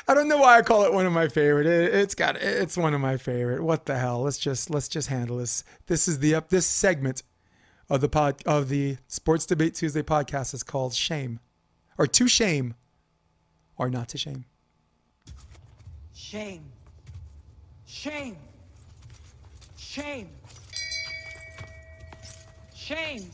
I 0.07 0.13
don't 0.13 0.27
know 0.27 0.37
why 0.37 0.57
I 0.57 0.61
call 0.61 0.83
it 0.83 0.93
one 0.93 1.05
of 1.05 1.13
my 1.13 1.27
favorite. 1.27 1.65
It, 1.65 1.93
has 1.93 2.15
got, 2.15 2.35
it's 2.37 2.77
one 2.77 2.93
of 2.93 3.01
my 3.01 3.17
favorite. 3.17 3.63
What 3.63 3.85
the 3.85 3.97
hell? 3.97 4.21
Let's 4.21 4.37
just, 4.37 4.69
let's 4.69 4.87
just 4.87 5.07
handle 5.07 5.37
this. 5.37 5.63
This 5.87 6.07
is 6.07 6.19
the 6.19 6.35
up. 6.35 6.49
This 6.49 6.65
segment 6.65 7.23
of 7.89 8.01
the 8.01 8.09
pod 8.09 8.41
of 8.45 8.69
the 8.69 8.97
Sports 9.07 9.45
Debate 9.45 9.75
Tuesday 9.75 10.03
podcast 10.03 10.53
is 10.53 10.63
called 10.63 10.93
Shame, 10.93 11.39
or 11.97 12.07
To 12.07 12.27
Shame, 12.27 12.75
or 13.77 13.89
Not 13.89 14.09
to 14.09 14.17
Shame. 14.17 14.45
Shame. 16.13 16.63
Shame. 17.85 18.37
Shame. 19.75 20.29
Shame. 22.73 23.31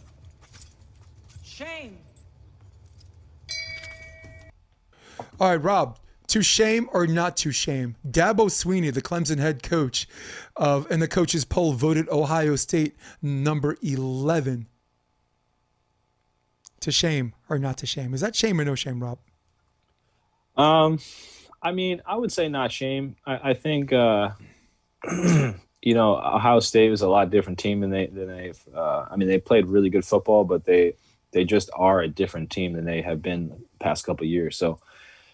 Shame. 1.43 1.97
All 5.39 5.49
right, 5.49 5.63
Rob, 5.63 5.99
to 6.27 6.41
shame 6.41 6.89
or 6.93 7.05
not 7.05 7.38
to 7.38 7.51
shame? 7.51 7.95
Dabo 8.07 8.49
Swinney, 8.49 8.91
the 8.91 9.03
Clemson 9.03 9.38
head 9.38 9.61
coach 9.61 10.07
of, 10.55 10.89
and 10.89 10.99
the 10.99 11.07
coaches 11.07 11.45
poll 11.45 11.73
voted 11.73 12.09
Ohio 12.09 12.55
State 12.55 12.95
number 13.21 13.77
11. 13.83 14.67
To 16.81 16.91
shame 16.91 17.33
or 17.49 17.59
not 17.59 17.77
to 17.77 17.85
shame? 17.85 18.13
Is 18.13 18.21
that 18.21 18.35
shame 18.35 18.59
or 18.59 18.65
no 18.65 18.75
shame, 18.75 19.03
Rob? 19.03 19.19
Um, 20.55 20.99
I 21.61 21.71
mean, 21.71 22.01
I 22.05 22.15
would 22.15 22.31
say 22.31 22.49
not 22.49 22.71
shame. 22.71 23.15
I, 23.25 23.51
I 23.51 23.53
think, 23.53 23.93
uh, 23.93 24.29
you 25.81 25.93
know, 25.93 26.17
Ohio 26.17 26.59
State 26.59 26.89
was 26.89 27.01
a 27.01 27.09
lot 27.09 27.29
different 27.29 27.59
team 27.59 27.81
than 27.81 27.91
they 27.91 28.07
than 28.07 28.27
they've. 28.27 28.59
Uh, 28.73 29.05
I 29.09 29.15
mean, 29.15 29.27
they 29.27 29.39
played 29.39 29.67
really 29.67 29.89
good 29.89 30.05
football, 30.05 30.43
but 30.43 30.65
they 30.65 30.93
they 31.31 31.45
just 31.45 31.69
are 31.75 32.01
a 32.01 32.07
different 32.07 32.49
team 32.49 32.73
than 32.73 32.85
they 32.85 33.01
have 33.01 33.21
been 33.21 33.49
the 33.49 33.57
past 33.79 34.05
couple 34.05 34.25
years. 34.25 34.57
So 34.57 34.79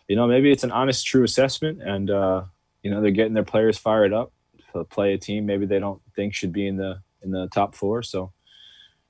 you 0.07 0.15
know, 0.15 0.27
maybe 0.27 0.51
it's 0.51 0.63
an 0.63 0.71
honest, 0.71 1.05
true 1.05 1.23
assessment, 1.23 1.81
and 1.81 2.09
uh, 2.09 2.43
you 2.81 2.91
know 2.91 3.01
they're 3.01 3.11
getting 3.11 3.33
their 3.33 3.43
players 3.43 3.77
fired 3.77 4.13
up 4.13 4.31
to 4.73 4.83
play 4.83 5.13
a 5.13 5.17
team 5.17 5.45
maybe 5.45 5.65
they 5.65 5.79
don't 5.79 6.01
think 6.15 6.33
should 6.33 6.51
be 6.51 6.67
in 6.67 6.77
the 6.77 7.01
in 7.23 7.31
the 7.31 7.47
top 7.53 7.75
four. 7.75 8.03
So, 8.03 8.33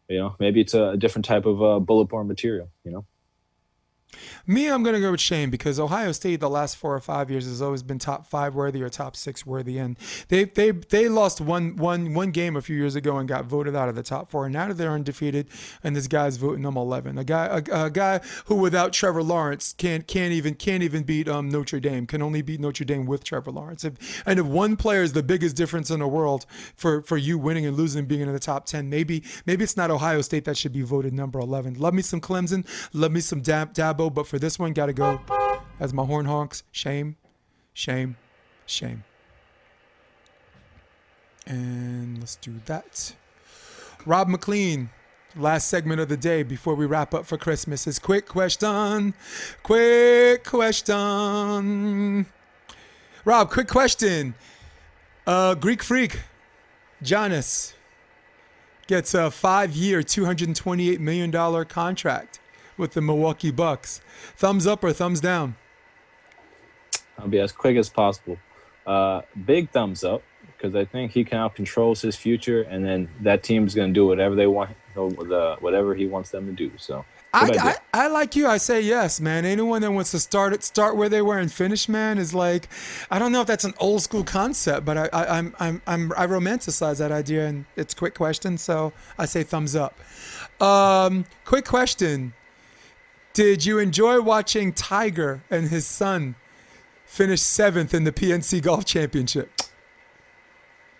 you 0.07 0.19
know, 0.19 0.35
maybe 0.39 0.61
it's 0.61 0.73
a, 0.73 0.95
different 0.97 1.25
type 1.25 1.45
of 1.45 1.63
uh, 1.63 1.79
bullet 1.79 2.05
born 2.05 2.27
material. 2.27 2.69
You 2.83 2.91
know. 2.91 3.05
Me, 4.45 4.67
I'm 4.67 4.83
going 4.83 4.95
to 4.95 5.01
go 5.01 5.11
with 5.11 5.21
Shane 5.21 5.49
because 5.49 5.79
Ohio 5.79 6.11
State 6.11 6.39
the 6.39 6.49
last 6.49 6.77
four 6.77 6.95
or 6.95 6.99
five 6.99 7.29
years 7.31 7.45
has 7.45 7.61
always 7.61 7.83
been 7.83 7.99
top 7.99 8.25
five 8.25 8.55
worthy 8.55 8.81
or 8.81 8.89
top 8.89 9.15
six 9.15 9.45
worthy, 9.45 9.77
and 9.77 9.97
they 10.27 10.45
they 10.45 10.71
they 10.71 11.07
lost 11.07 11.41
one 11.41 11.75
one 11.75 12.13
one 12.13 12.31
game 12.31 12.55
a 12.55 12.61
few 12.61 12.75
years 12.75 12.95
ago 12.95 13.17
and 13.17 13.27
got 13.27 13.45
voted 13.45 13.75
out 13.75 13.89
of 13.89 13.95
the 13.95 14.03
top 14.03 14.29
four. 14.29 14.45
And 14.45 14.53
now 14.53 14.71
they're 14.73 14.91
undefeated, 14.91 15.47
and 15.83 15.95
this 15.95 16.07
guy's 16.07 16.37
voting 16.37 16.63
them 16.63 16.77
11, 16.77 17.17
a 17.17 17.23
guy 17.23 17.45
a, 17.45 17.85
a 17.85 17.89
guy 17.89 18.19
who 18.45 18.55
without 18.55 18.93
Trevor 18.93 19.23
Lawrence 19.23 19.73
can't 19.77 20.07
can't 20.07 20.33
even 20.33 20.55
can't 20.55 20.83
even 20.83 21.03
beat 21.03 21.27
um, 21.27 21.49
Notre 21.49 21.79
Dame, 21.79 22.07
can 22.07 22.21
only 22.21 22.41
beat 22.41 22.59
Notre 22.59 22.85
Dame 22.85 23.05
with 23.05 23.23
Trevor 23.23 23.51
Lawrence. 23.51 23.83
If, 23.83 24.23
and 24.25 24.39
if 24.39 24.45
one 24.45 24.75
player 24.75 25.03
is 25.03 25.13
the 25.13 25.23
biggest 25.23 25.55
difference 25.55 25.89
in 25.89 25.99
the 25.99 26.07
world 26.07 26.45
for 26.75 27.01
for 27.01 27.17
you 27.17 27.37
winning 27.37 27.65
and 27.65 27.77
losing, 27.77 28.05
being 28.05 28.21
in 28.21 28.31
the 28.31 28.39
top 28.39 28.65
10, 28.65 28.89
maybe 28.89 29.23
maybe 29.45 29.63
it's 29.63 29.77
not 29.77 29.91
Ohio 29.91 30.21
State 30.21 30.45
that 30.45 30.57
should 30.57 30.73
be 30.73 30.81
voted 30.81 31.13
number 31.13 31.39
11. 31.39 31.75
Love 31.75 31.93
me 31.93 32.01
some 32.01 32.21
Clemson, 32.21 32.65
love 32.93 33.11
me 33.11 33.19
some 33.19 33.41
Dab, 33.41 33.73
Dabo, 33.73 34.02
but 34.09 34.27
for 34.27 34.39
this 34.39 34.57
one, 34.57 34.73
got 34.73 34.87
to 34.87 34.93
go 34.93 35.19
as 35.79 35.93
my 35.93 36.05
horn 36.05 36.25
honks. 36.25 36.63
Shame, 36.71 37.17
shame, 37.73 38.17
shame. 38.65 39.03
And 41.45 42.19
let's 42.19 42.35
do 42.37 42.53
that. 42.65 43.15
Rob 44.05 44.27
McLean, 44.27 44.89
last 45.35 45.67
segment 45.67 45.99
of 45.99 46.09
the 46.09 46.17
day 46.17 46.43
before 46.43 46.75
we 46.75 46.85
wrap 46.85 47.13
up 47.13 47.25
for 47.25 47.37
Christmas 47.37 47.87
is 47.87 47.99
quick 47.99 48.27
question. 48.27 49.13
Quick 49.61 50.43
question. 50.43 52.25
Rob, 53.25 53.49
quick 53.49 53.67
question. 53.67 54.35
Uh, 55.25 55.55
Greek 55.55 55.81
freak, 55.81 56.19
Giannis 57.01 57.73
gets 58.87 59.13
a 59.13 59.31
five-year, 59.31 60.01
$228 60.01 60.99
million 60.99 61.65
contract 61.65 62.39
with 62.77 62.93
the 62.93 63.01
Milwaukee 63.01 63.51
Bucks. 63.51 64.01
Thumbs 64.35 64.67
up 64.67 64.83
or 64.83 64.93
thumbs 64.93 65.21
down? 65.21 65.55
I'll 67.17 67.27
be 67.27 67.39
as 67.39 67.51
quick 67.51 67.77
as 67.77 67.89
possible. 67.89 68.37
Uh, 68.85 69.21
big 69.45 69.69
thumbs 69.69 70.03
up 70.03 70.23
because 70.57 70.75
I 70.75 70.85
think 70.85 71.11
he 71.11 71.23
kind 71.23 71.43
of 71.43 71.53
controls 71.53 72.01
his 72.01 72.15
future, 72.15 72.63
and 72.63 72.85
then 72.85 73.09
that 73.21 73.43
team 73.43 73.65
is 73.67 73.75
going 73.75 73.89
to 73.89 73.93
do 73.93 74.05
whatever 74.05 74.35
they 74.35 74.47
want, 74.47 74.71
the 74.95 75.57
whatever 75.59 75.95
he 75.95 76.07
wants 76.07 76.31
them 76.31 76.45
to 76.47 76.51
do. 76.51 76.71
So 76.77 77.05
I, 77.33 77.49
I. 77.59 77.75
I 77.95 78.07
like 78.07 78.35
you. 78.35 78.47
I 78.47 78.57
say 78.57 78.81
yes, 78.81 79.21
man. 79.21 79.45
Anyone 79.45 79.81
that 79.83 79.91
wants 79.91 80.11
to 80.11 80.19
start 80.19 80.51
it, 80.51 80.63
start 80.63 80.95
where 80.95 81.09
they 81.09 81.21
were 81.21 81.37
and 81.37 81.51
finish, 81.51 81.87
man, 81.87 82.17
is 82.17 82.33
like, 82.33 82.67
I 83.11 83.19
don't 83.19 83.31
know 83.31 83.41
if 83.41 83.47
that's 83.47 83.65
an 83.65 83.75
old 83.79 84.01
school 84.01 84.23
concept, 84.23 84.83
but 84.83 84.97
I, 84.97 85.09
I, 85.13 85.37
I'm, 85.37 85.55
I'm, 85.59 85.81
I'm, 85.85 86.11
I 86.13 86.25
romanticize 86.25 86.97
that 86.97 87.11
idea, 87.11 87.45
and 87.45 87.65
it's 87.75 87.93
a 87.93 87.97
quick 87.97 88.15
question, 88.15 88.57
so 88.57 88.93
I 89.17 89.25
say 89.25 89.43
thumbs 89.43 89.75
up. 89.75 89.99
Um, 90.59 91.25
quick 91.45 91.65
question: 91.65 92.33
Did 93.33 93.65
you 93.65 93.79
enjoy 93.79 94.21
watching 94.21 94.73
Tiger 94.73 95.41
and 95.49 95.69
his 95.69 95.87
son 95.87 96.35
finish 97.03 97.41
seventh 97.41 97.91
in 97.91 98.03
the 98.03 98.11
PNC 98.11 98.61
Golf 98.61 98.85
Championship? 98.85 99.51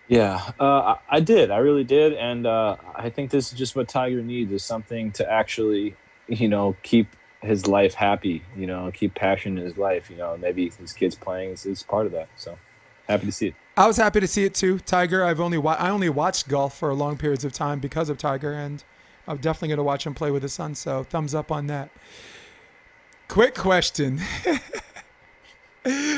Yeah, 0.08 0.50
uh, 0.58 0.96
I, 1.08 1.20
did. 1.20 1.52
I 1.52 1.58
really 1.58 1.84
did, 1.84 2.12
and 2.12 2.44
uh, 2.44 2.76
I 2.94 3.08
think 3.08 3.30
this 3.30 3.52
is 3.52 3.58
just 3.58 3.76
what 3.76 3.88
Tiger 3.88 4.20
needs: 4.20 4.50
is 4.50 4.64
something 4.64 5.12
to 5.12 5.30
actually, 5.30 5.94
you 6.26 6.48
know, 6.48 6.76
keep 6.82 7.06
his 7.40 7.68
life 7.68 7.94
happy. 7.94 8.42
You 8.56 8.66
know, 8.66 8.90
keep 8.92 9.14
passion 9.14 9.56
in 9.56 9.64
his 9.64 9.78
life. 9.78 10.10
You 10.10 10.16
know, 10.16 10.36
maybe 10.36 10.70
his 10.70 10.92
kids 10.92 11.14
playing 11.14 11.52
is, 11.52 11.64
is 11.64 11.84
part 11.84 12.04
of 12.04 12.12
that. 12.12 12.28
So 12.36 12.58
happy 13.08 13.26
to 13.26 13.32
see 13.32 13.46
it. 13.48 13.54
I 13.76 13.86
was 13.86 13.96
happy 13.96 14.18
to 14.18 14.26
see 14.26 14.44
it 14.44 14.54
too. 14.54 14.80
Tiger, 14.80 15.24
I've 15.24 15.40
only 15.40 15.58
wa- 15.58 15.76
I 15.78 15.88
only 15.88 16.08
watched 16.08 16.48
golf 16.48 16.76
for 16.76 16.92
long 16.94 17.16
periods 17.16 17.44
of 17.44 17.52
time 17.52 17.78
because 17.78 18.08
of 18.08 18.18
Tiger, 18.18 18.52
and 18.52 18.82
I'm 19.26 19.38
definitely 19.38 19.68
going 19.68 19.78
to 19.78 19.84
watch 19.84 20.06
him 20.06 20.14
play 20.14 20.30
with 20.30 20.42
his 20.42 20.52
son. 20.52 20.74
So 20.74 21.04
thumbs 21.04 21.34
up 21.34 21.50
on 21.50 21.66
that. 21.68 21.90
Quick 23.28 23.54
question. 23.54 24.20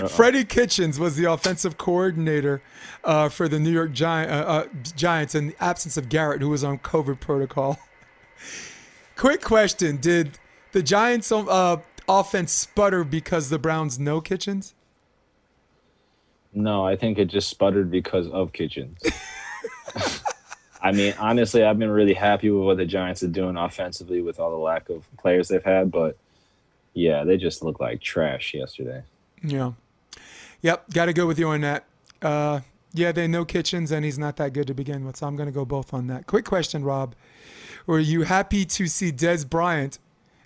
Freddie 0.09 0.45
Kitchens 0.45 0.99
was 0.99 1.17
the 1.17 1.25
offensive 1.25 1.77
coordinator 1.77 2.63
uh, 3.03 3.29
for 3.29 3.49
the 3.49 3.59
New 3.59 3.71
York 3.71 4.01
uh, 4.01 4.05
uh, 4.05 4.67
Giants 4.95 5.35
in 5.35 5.49
the 5.49 5.57
absence 5.61 5.97
of 5.97 6.09
Garrett, 6.09 6.41
who 6.41 6.51
was 6.51 6.63
on 6.63 6.79
COVID 6.79 7.19
protocol. 7.19 7.79
Quick 9.17 9.43
question: 9.43 9.97
Did 9.97 10.39
the 10.71 10.83
Giants' 10.83 11.33
uh, 11.33 11.79
offense 12.09 12.53
sputter 12.53 13.03
because 13.03 13.49
the 13.49 13.59
Browns 13.59 13.99
know 13.99 14.21
Kitchens? 14.21 14.75
No, 16.53 16.87
I 16.87 16.97
think 16.97 17.19
it 17.19 17.27
just 17.27 17.49
sputtered 17.49 17.91
because 17.91 18.29
of 18.29 18.53
Kitchens. 18.53 18.99
I 20.87 20.93
mean, 20.93 21.15
honestly, 21.19 21.65
I've 21.65 21.81
been 21.81 21.91
really 21.91 22.15
happy 22.15 22.49
with 22.49 22.65
what 22.65 22.77
the 22.77 22.87
Giants 22.87 23.21
are 23.25 23.29
doing 23.29 23.57
offensively 23.57 24.21
with 24.21 24.39
all 24.39 24.53
the 24.53 24.57
lack 24.57 24.89
of 24.89 25.05
players 25.17 25.49
they've 25.49 25.65
had, 25.65 25.91
but 25.91 26.17
yeah, 26.95 27.25
they 27.25 27.37
just 27.37 27.61
look 27.65 27.81
like 27.81 28.01
trash 28.01 28.55
yesterday. 28.55 29.03
Yeah. 29.43 29.73
Yep. 30.63 30.91
Got 30.91 31.07
to 31.07 31.13
go 31.13 31.27
with 31.27 31.41
you 31.41 31.49
on 31.49 31.63
that. 31.63 31.87
Uh, 32.23 32.61
yeah, 32.95 33.11
they 33.11 33.27
know 33.27 33.45
Kitchens, 33.45 33.91
and 33.91 34.05
he's 34.05 34.17
not 34.17 34.37
that 34.37 34.53
good 34.53 34.69
to 34.69 34.75
begin 34.75 35.05
with. 35.05 35.17
So 35.17 35.27
I'm 35.27 35.35
going 35.35 35.49
to 35.49 35.53
go 35.53 35.65
both 35.65 35.93
on 35.93 36.07
that. 36.07 36.29
Quick 36.29 36.45
question, 36.45 36.85
Rob. 36.85 37.17
Were 37.85 37.99
you 37.99 38.23
happy 38.23 38.65
to 38.65 38.87
see 38.87 39.11
Dez 39.11 39.49
Bryant 39.49 39.99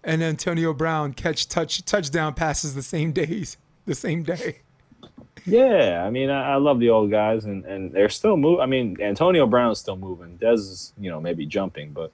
and 0.02 0.22
Antonio 0.22 0.72
Brown 0.72 1.12
catch 1.12 1.48
touch 1.48 1.84
touchdown 1.84 2.32
passes 2.32 2.74
the 2.74 2.82
same 2.82 3.12
days, 3.12 3.58
the 3.84 3.94
same 3.94 4.22
day? 4.22 4.60
Yeah, 5.46 6.04
I 6.06 6.10
mean, 6.10 6.30
I, 6.30 6.52
I 6.52 6.56
love 6.56 6.80
the 6.80 6.90
old 6.90 7.10
guys, 7.10 7.44
and, 7.44 7.64
and 7.64 7.92
they're 7.92 8.08
still 8.08 8.36
moving. 8.36 8.60
I 8.60 8.66
mean, 8.66 8.98
Antonio 9.00 9.46
Brown's 9.46 9.78
still 9.78 9.96
moving. 9.96 10.38
Dez 10.38 10.58
is, 10.58 10.92
you 10.98 11.10
know, 11.10 11.20
maybe 11.20 11.46
jumping, 11.46 11.92
but 11.92 12.12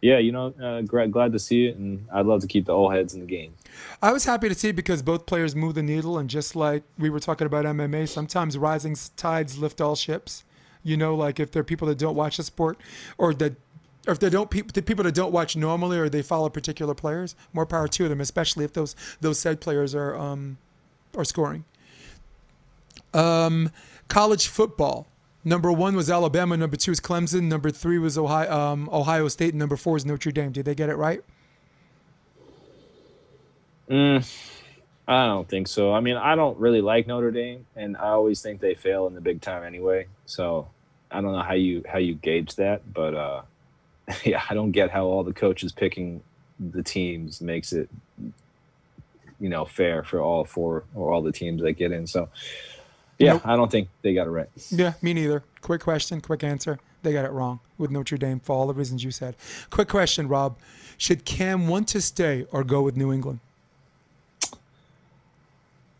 yeah, 0.00 0.18
you 0.18 0.32
know, 0.32 0.54
uh, 0.62 0.80
glad, 0.82 1.12
glad 1.12 1.32
to 1.32 1.38
see 1.38 1.66
it, 1.66 1.76
and 1.76 2.06
I'd 2.12 2.26
love 2.26 2.40
to 2.40 2.46
keep 2.46 2.66
the 2.66 2.72
old 2.72 2.92
heads 2.94 3.12
in 3.12 3.20
the 3.20 3.26
game. 3.26 3.54
I 4.00 4.12
was 4.12 4.24
happy 4.24 4.48
to 4.48 4.54
see 4.54 4.72
because 4.72 5.02
both 5.02 5.26
players 5.26 5.54
move 5.54 5.74
the 5.74 5.82
needle, 5.82 6.18
and 6.18 6.30
just 6.30 6.56
like 6.56 6.84
we 6.98 7.10
were 7.10 7.20
talking 7.20 7.46
about 7.46 7.64
MMA, 7.66 8.08
sometimes 8.08 8.56
rising 8.56 8.96
tides 9.16 9.58
lift 9.58 9.80
all 9.80 9.96
ships. 9.96 10.44
You 10.82 10.96
know, 10.96 11.14
like 11.14 11.38
if 11.38 11.50
there 11.50 11.60
are 11.60 11.64
people 11.64 11.86
that 11.88 11.98
don't 11.98 12.14
watch 12.14 12.38
the 12.38 12.42
sport, 12.42 12.80
or 13.18 13.34
that, 13.34 13.56
or 14.06 14.12
if 14.12 14.18
they 14.18 14.30
don't 14.30 14.48
people, 14.48 14.70
the 14.72 14.80
people 14.80 15.04
that 15.04 15.14
don't 15.14 15.32
watch 15.32 15.54
normally, 15.54 15.98
or 15.98 16.08
they 16.08 16.22
follow 16.22 16.48
particular 16.48 16.94
players, 16.94 17.34
more 17.52 17.66
power 17.66 17.86
to 17.88 18.08
them, 18.08 18.22
especially 18.22 18.64
if 18.64 18.72
those 18.72 18.96
those 19.20 19.38
said 19.38 19.60
players 19.60 19.94
are 19.94 20.16
um, 20.16 20.56
are 21.14 21.24
scoring. 21.24 21.64
Um, 23.14 23.70
college 24.08 24.48
football. 24.48 25.06
Number 25.44 25.72
one 25.72 25.96
was 25.96 26.10
Alabama. 26.10 26.56
Number 26.56 26.76
two 26.76 26.92
is 26.92 27.00
Clemson. 27.00 27.44
Number 27.44 27.70
three 27.70 27.98
was 27.98 28.18
Ohio, 28.18 28.52
um, 28.52 28.88
Ohio 28.92 29.28
State. 29.28 29.50
And 29.50 29.58
number 29.58 29.76
four 29.76 29.96
is 29.96 30.04
Notre 30.04 30.30
Dame. 30.30 30.52
Did 30.52 30.66
they 30.66 30.74
get 30.74 30.90
it 30.90 30.96
right? 30.96 31.22
Mm, 33.88 34.24
I 35.08 35.26
don't 35.26 35.48
think 35.48 35.66
so. 35.66 35.92
I 35.92 36.00
mean, 36.00 36.16
I 36.16 36.36
don't 36.36 36.56
really 36.58 36.80
like 36.80 37.06
Notre 37.06 37.32
Dame, 37.32 37.66
and 37.74 37.96
I 37.96 38.10
always 38.10 38.40
think 38.40 38.60
they 38.60 38.74
fail 38.74 39.06
in 39.08 39.14
the 39.14 39.20
big 39.20 39.40
time 39.40 39.64
anyway. 39.64 40.06
So 40.26 40.68
I 41.10 41.20
don't 41.20 41.32
know 41.32 41.42
how 41.42 41.54
you 41.54 41.82
how 41.90 41.98
you 41.98 42.14
gauge 42.14 42.54
that, 42.56 42.92
but 42.92 43.14
uh, 43.14 43.42
yeah, 44.24 44.42
I 44.48 44.54
don't 44.54 44.70
get 44.70 44.90
how 44.90 45.06
all 45.06 45.24
the 45.24 45.32
coaches 45.32 45.72
picking 45.72 46.22
the 46.60 46.82
teams 46.82 47.40
makes 47.40 47.72
it 47.72 47.88
you 49.40 49.48
know 49.48 49.64
fair 49.64 50.04
for 50.04 50.20
all 50.20 50.44
four 50.44 50.84
or 50.94 51.10
all 51.10 51.22
the 51.22 51.32
teams 51.32 51.62
that 51.62 51.72
get 51.72 51.90
in. 51.90 52.06
So 52.06 52.28
yeah, 53.20 53.34
Nope. 53.34 53.42
I 53.46 53.54
don't 53.54 53.70
think 53.70 53.88
they 54.02 54.14
got 54.14 54.26
it 54.26 54.30
right. 54.30 54.48
Yeah, 54.70 54.94
me 55.02 55.12
neither. 55.12 55.44
Quick 55.60 55.82
question, 55.82 56.20
quick 56.20 56.42
answer. 56.42 56.80
They 57.02 57.12
got 57.12 57.24
it 57.24 57.30
wrong 57.30 57.60
with 57.78 57.90
Notre 57.90 58.16
Dame 58.16 58.40
for 58.40 58.56
all 58.56 58.66
the 58.66 58.74
reasons 58.74 59.04
you 59.04 59.10
said. 59.10 59.36
Quick 59.70 59.88
question, 59.88 60.26
Rob. 60.26 60.56
Should 60.96 61.24
Cam 61.24 61.68
want 61.68 61.86
to 61.88 62.00
stay 62.00 62.46
or 62.50 62.64
go 62.64 62.82
with 62.82 62.96
New 62.96 63.12
England? 63.12 63.40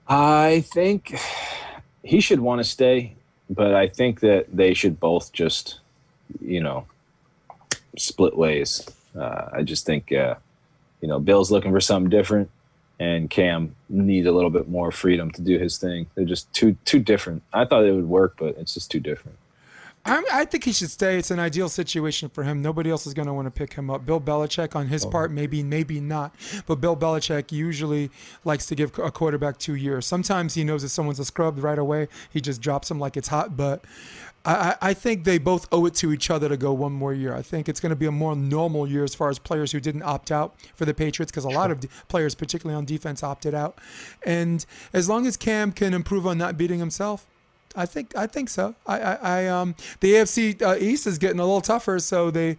I 0.08 0.64
think 0.72 1.18
he 2.02 2.20
should 2.20 2.40
want 2.40 2.60
to 2.60 2.64
stay, 2.64 3.14
but 3.48 3.74
I 3.74 3.86
think 3.86 4.20
that 4.20 4.46
they 4.52 4.74
should 4.74 4.98
both 4.98 5.32
just, 5.32 5.80
you 6.40 6.60
know, 6.60 6.86
split 7.96 8.36
ways. 8.36 8.88
Uh, 9.16 9.48
I 9.52 9.62
just 9.62 9.86
think, 9.86 10.10
uh, 10.12 10.34
you 11.00 11.08
know, 11.08 11.20
Bill's 11.20 11.50
looking 11.50 11.70
for 11.70 11.80
something 11.80 12.10
different, 12.10 12.50
and 13.00 13.30
Cam 13.30 13.74
needs 13.88 14.26
a 14.26 14.32
little 14.32 14.50
bit 14.50 14.68
more 14.68 14.92
freedom 14.92 15.30
to 15.32 15.42
do 15.42 15.58
his 15.58 15.78
thing. 15.78 16.06
They're 16.14 16.26
just 16.26 16.52
too 16.52 16.76
too 16.84 17.00
different. 17.00 17.42
I 17.52 17.64
thought 17.64 17.84
it 17.84 17.92
would 17.92 18.08
work, 18.08 18.36
but 18.38 18.56
it's 18.58 18.74
just 18.74 18.90
too 18.90 19.00
different. 19.00 19.38
I, 20.04 20.24
I 20.32 20.44
think 20.46 20.64
he 20.64 20.72
should 20.72 20.90
stay. 20.90 21.18
It's 21.18 21.30
an 21.30 21.38
ideal 21.38 21.68
situation 21.68 22.30
for 22.30 22.42
him. 22.42 22.62
Nobody 22.62 22.90
else 22.90 23.06
is 23.06 23.12
going 23.12 23.26
to 23.26 23.34
want 23.34 23.46
to 23.46 23.50
pick 23.50 23.74
him 23.74 23.90
up. 23.90 24.06
Bill 24.06 24.20
Belichick, 24.20 24.74
on 24.74 24.86
his 24.86 25.04
oh. 25.04 25.10
part, 25.10 25.30
maybe, 25.30 25.62
maybe 25.62 26.00
not. 26.00 26.34
But 26.66 26.76
Bill 26.76 26.96
Belichick 26.96 27.52
usually 27.52 28.10
likes 28.42 28.64
to 28.66 28.74
give 28.74 28.98
a 28.98 29.10
quarterback 29.10 29.58
two 29.58 29.74
years. 29.74 30.06
Sometimes 30.06 30.54
he 30.54 30.64
knows 30.64 30.84
if 30.84 30.90
someone's 30.90 31.20
a 31.20 31.24
scrub 31.26 31.62
right 31.62 31.78
away, 31.78 32.08
he 32.30 32.40
just 32.40 32.62
drops 32.62 32.90
him 32.90 32.98
like 32.98 33.16
it's 33.16 33.28
hot. 33.28 33.58
But 33.58 33.84
I, 34.44 34.76
I 34.80 34.94
think 34.94 35.24
they 35.24 35.36
both 35.36 35.68
owe 35.70 35.84
it 35.84 35.94
to 35.96 36.12
each 36.12 36.30
other 36.30 36.48
to 36.48 36.56
go 36.56 36.72
one 36.72 36.92
more 36.92 37.12
year. 37.12 37.34
I 37.34 37.42
think 37.42 37.68
it's 37.68 37.78
going 37.78 37.90
to 37.90 37.96
be 37.96 38.06
a 38.06 38.12
more 38.12 38.34
normal 38.34 38.86
year 38.86 39.04
as 39.04 39.14
far 39.14 39.28
as 39.28 39.38
players 39.38 39.72
who 39.72 39.80
didn't 39.80 40.02
opt 40.02 40.32
out 40.32 40.54
for 40.74 40.86
the 40.86 40.94
Patriots 40.94 41.30
because 41.30 41.44
a 41.44 41.50
lot 41.50 41.70
of 41.70 41.80
de- 41.80 41.88
players, 42.08 42.34
particularly 42.34 42.76
on 42.76 42.86
defense, 42.86 43.22
opted 43.22 43.54
out. 43.54 43.78
And 44.24 44.64
as 44.94 45.08
long 45.10 45.26
as 45.26 45.36
Cam 45.36 45.72
can 45.72 45.92
improve 45.92 46.26
on 46.26 46.38
not 46.38 46.56
beating 46.56 46.78
himself, 46.78 47.26
I 47.76 47.86
think 47.86 48.16
I 48.16 48.26
think 48.26 48.48
so. 48.48 48.74
I, 48.86 49.00
I, 49.00 49.14
I 49.14 49.46
um 49.46 49.74
the 50.00 50.14
AFC 50.14 50.60
uh, 50.60 50.76
East 50.80 51.06
is 51.06 51.18
getting 51.18 51.38
a 51.38 51.44
little 51.44 51.60
tougher, 51.60 51.98
so 52.00 52.30
they 52.30 52.56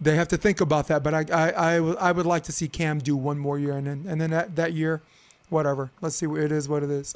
they 0.00 0.16
have 0.16 0.28
to 0.28 0.36
think 0.38 0.60
about 0.60 0.86
that. 0.88 1.02
But 1.02 1.12
I 1.12 1.26
I, 1.30 1.72
I, 1.72 1.76
w- 1.76 1.96
I 2.00 2.12
would 2.12 2.24
like 2.24 2.44
to 2.44 2.52
see 2.52 2.66
Cam 2.68 3.00
do 3.00 3.16
one 3.16 3.38
more 3.38 3.58
year, 3.58 3.72
and 3.72 3.86
then 3.86 4.04
and 4.08 4.20
then 4.20 4.30
that, 4.30 4.56
that 4.56 4.72
year, 4.72 5.02
whatever. 5.50 5.90
Let's 6.00 6.16
see 6.16 6.26
what 6.26 6.40
it 6.40 6.52
is. 6.52 6.68
What 6.68 6.82
it 6.82 6.90
is. 6.90 7.14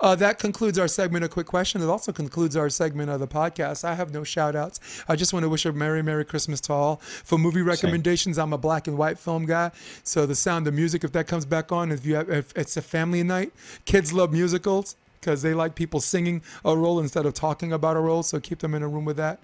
Uh, 0.00 0.14
that 0.16 0.38
concludes 0.38 0.78
our 0.78 0.88
segment 0.88 1.24
of 1.24 1.30
quick 1.30 1.46
question. 1.46 1.82
It 1.82 1.86
also 1.86 2.12
concludes 2.12 2.56
our 2.56 2.68
segment 2.68 3.10
of 3.10 3.20
the 3.20 3.28
podcast. 3.28 3.84
I 3.84 3.94
have 3.94 4.12
no 4.12 4.24
shout 4.24 4.56
outs. 4.56 4.80
I 5.08 5.16
just 5.16 5.32
want 5.32 5.44
to 5.44 5.48
wish 5.48 5.64
a 5.64 5.72
merry 5.72 6.02
merry 6.02 6.24
Christmas 6.24 6.60
to 6.62 6.72
all. 6.72 6.96
For 6.96 7.38
movie 7.38 7.62
recommendations, 7.62 8.38
I'm 8.38 8.52
a 8.52 8.58
black 8.58 8.86
and 8.88 8.98
white 8.98 9.18
film 9.18 9.46
guy, 9.46 9.70
so 10.02 10.26
the 10.26 10.34
sound 10.34 10.66
of 10.66 10.74
music 10.74 11.04
if 11.04 11.12
that 11.12 11.26
comes 11.26 11.44
back 11.44 11.72
on, 11.72 11.92
if 11.92 12.04
you 12.04 12.16
have, 12.16 12.30
if 12.30 12.52
it's 12.56 12.76
a 12.76 12.82
family 12.82 13.22
night, 13.22 13.52
kids 13.84 14.12
love 14.12 14.32
musicals 14.32 14.96
because 15.20 15.42
they 15.42 15.54
like 15.54 15.74
people 15.74 16.00
singing 16.00 16.42
a 16.64 16.76
role 16.76 17.00
instead 17.00 17.24
of 17.24 17.32
talking 17.32 17.72
about 17.72 17.96
a 17.96 18.00
role. 18.00 18.22
So 18.22 18.40
keep 18.40 18.58
them 18.58 18.74
in 18.74 18.82
a 18.82 18.88
room 18.88 19.04
with 19.04 19.16
that. 19.16 19.40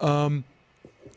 Um, 0.00 0.44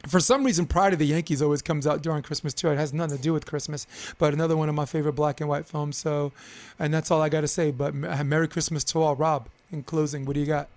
for 0.08 0.20
some 0.20 0.44
reason, 0.44 0.66
Pride 0.66 0.94
of 0.94 1.00
the 1.00 1.08
Yankees 1.08 1.42
always 1.42 1.62
comes 1.62 1.88
out 1.88 2.02
during 2.02 2.22
Christmas 2.22 2.54
too. 2.54 2.70
It 2.70 2.78
has 2.78 2.94
nothing 2.94 3.18
to 3.18 3.24
do 3.24 3.34
with 3.34 3.46
Christmas, 3.46 3.88
but 4.18 4.34
another 4.34 4.56
one 4.56 4.70
of 4.70 4.76
my 4.76 4.86
favorite 4.86 5.14
black 5.14 5.42
and 5.42 5.50
white 5.50 5.66
films. 5.66 5.98
So, 5.98 6.32
and 6.78 6.94
that's 6.94 7.10
all 7.12 7.22
I 7.22 7.30
got 7.30 7.42
to 7.42 7.48
say. 7.48 7.72
But 7.72 7.94
Merry 7.94 8.48
Christmas 8.48 8.84
to 8.86 9.02
all. 9.02 9.16
Rob, 9.16 9.50
in 9.72 9.84
closing, 9.84 10.26
what 10.26 10.34
do 10.34 10.40
you 10.40 10.46
got? 10.46 10.70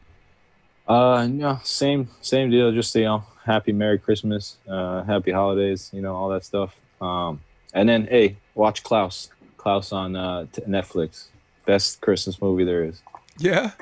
Uh, 0.89 1.27
no, 1.31 1.61
same 1.63 2.09
same 2.21 2.51
deal. 2.51 2.73
Just 2.73 2.95
you 2.95 3.05
know, 3.05 3.25
happy 3.45 3.73
Merry 3.73 3.99
Christmas, 3.99 4.57
uh, 4.69 5.05
happy 5.05 5.31
holidays, 5.31 5.91
you 5.93 6.01
know, 6.01 6.15
all 6.15 6.29
that 6.31 6.45
stuff. 6.45 6.75
Um, 7.01 7.41
and 7.73 7.89
then 7.89 8.07
hey, 8.07 8.37
watch 8.55 8.83
Klaus. 8.83 9.31
Klaus 9.57 9.93
on 9.93 10.17
uh, 10.17 10.47
t- 10.51 10.63
Netflix. 10.63 11.27
Best 11.67 12.01
Christmas 12.01 12.41
movie 12.41 12.65
there 12.65 12.83
is. 12.85 13.03
Yeah. 13.39 13.73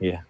Yeah. 0.00 0.22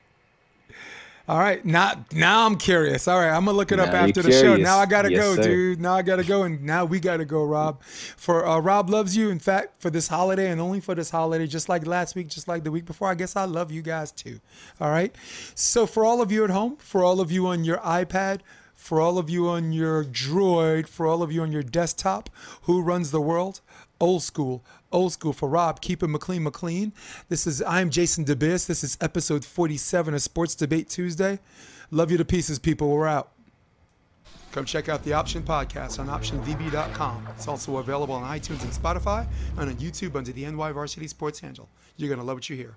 All 1.28 1.38
right, 1.38 1.64
now 1.64 2.04
now 2.12 2.46
I'm 2.46 2.56
curious. 2.56 3.08
All 3.08 3.18
right, 3.18 3.30
I'm 3.30 3.44
gonna 3.44 3.56
look 3.56 3.72
it 3.72 3.80
up 3.80 3.88
Now 3.88 4.00
you're 4.00 4.08
after 4.10 4.22
the 4.22 4.30
show. 4.30 4.56
Now 4.56 4.78
I 4.78 4.86
gotta 4.86 5.10
Yes, 5.10 5.20
go, 5.20 5.34
sir. 5.34 5.42
dude. 5.42 5.80
Now 5.80 5.94
I 5.94 6.02
gotta 6.02 6.22
go, 6.22 6.44
and 6.44 6.62
now 6.62 6.84
we 6.84 7.00
gotta 7.00 7.24
go, 7.24 7.42
Rob. 7.44 7.82
For 7.82 8.46
uh, 8.46 8.60
Rob 8.60 8.90
loves 8.90 9.16
you. 9.16 9.28
In 9.30 9.40
fact, 9.40 9.82
for 9.82 9.90
this 9.90 10.06
holiday 10.06 10.50
and 10.52 10.60
only 10.60 10.80
for 10.80 10.94
this 10.94 11.10
holiday, 11.10 11.48
just 11.48 11.68
like 11.68 11.84
last 11.84 12.14
week, 12.14 12.28
just 12.28 12.46
like 12.46 12.62
the 12.62 12.70
week 12.70 12.84
before. 12.86 13.08
I 13.08 13.14
guess 13.16 13.34
I 13.34 13.44
love 13.44 13.72
you 13.72 13.82
guys 13.82 14.12
too. 14.12 14.38
All 14.80 14.90
right. 14.90 15.14
So 15.56 15.84
for 15.84 16.04
all 16.04 16.22
of 16.22 16.30
you 16.30 16.44
at 16.44 16.50
home, 16.50 16.76
for 16.76 17.02
all 17.02 17.20
of 17.20 17.32
you 17.32 17.48
on 17.48 17.64
your 17.64 17.78
iPad, 17.78 18.40
for 18.76 19.00
all 19.00 19.18
of 19.18 19.28
you 19.28 19.48
on 19.48 19.72
your 19.72 20.04
Droid, 20.04 20.86
for 20.86 21.06
all 21.08 21.24
of 21.24 21.32
you 21.32 21.42
on 21.42 21.50
your 21.50 21.62
desktop, 21.64 22.30
who 22.62 22.80
runs 22.82 23.10
the 23.10 23.20
world? 23.20 23.60
Old 23.98 24.22
school, 24.22 24.62
old 24.92 25.12
school 25.12 25.32
for 25.32 25.48
Rob, 25.48 25.80
keeping 25.80 26.10
McLean 26.10 26.42
McLean. 26.42 26.92
This 27.30 27.46
is 27.46 27.62
I'm 27.62 27.88
Jason 27.88 28.26
DeBiss. 28.26 28.66
This 28.66 28.84
is 28.84 28.98
episode 29.00 29.42
47 29.42 30.12
of 30.12 30.20
Sports 30.20 30.54
Debate 30.54 30.90
Tuesday. 30.90 31.38
Love 31.90 32.10
you 32.10 32.18
to 32.18 32.24
pieces, 32.24 32.58
people. 32.58 32.90
We're 32.90 33.06
out. 33.06 33.32
Come 34.52 34.66
check 34.66 34.90
out 34.90 35.02
the 35.04 35.14
Option 35.14 35.42
Podcast 35.42 35.98
on 35.98 36.08
OptionVB.com. 36.08 37.28
It's 37.36 37.48
also 37.48 37.78
available 37.78 38.14
on 38.14 38.22
iTunes 38.38 38.62
and 38.62 38.72
Spotify 38.72 39.26
and 39.56 39.70
on 39.70 39.76
YouTube 39.76 40.14
under 40.14 40.32
the 40.32 40.44
NY 40.44 40.72
Varsity 40.72 41.08
Sports 41.08 41.40
handle. 41.40 41.68
You're 41.96 42.10
gonna 42.10 42.24
love 42.24 42.36
what 42.36 42.50
you 42.50 42.56
hear. 42.56 42.76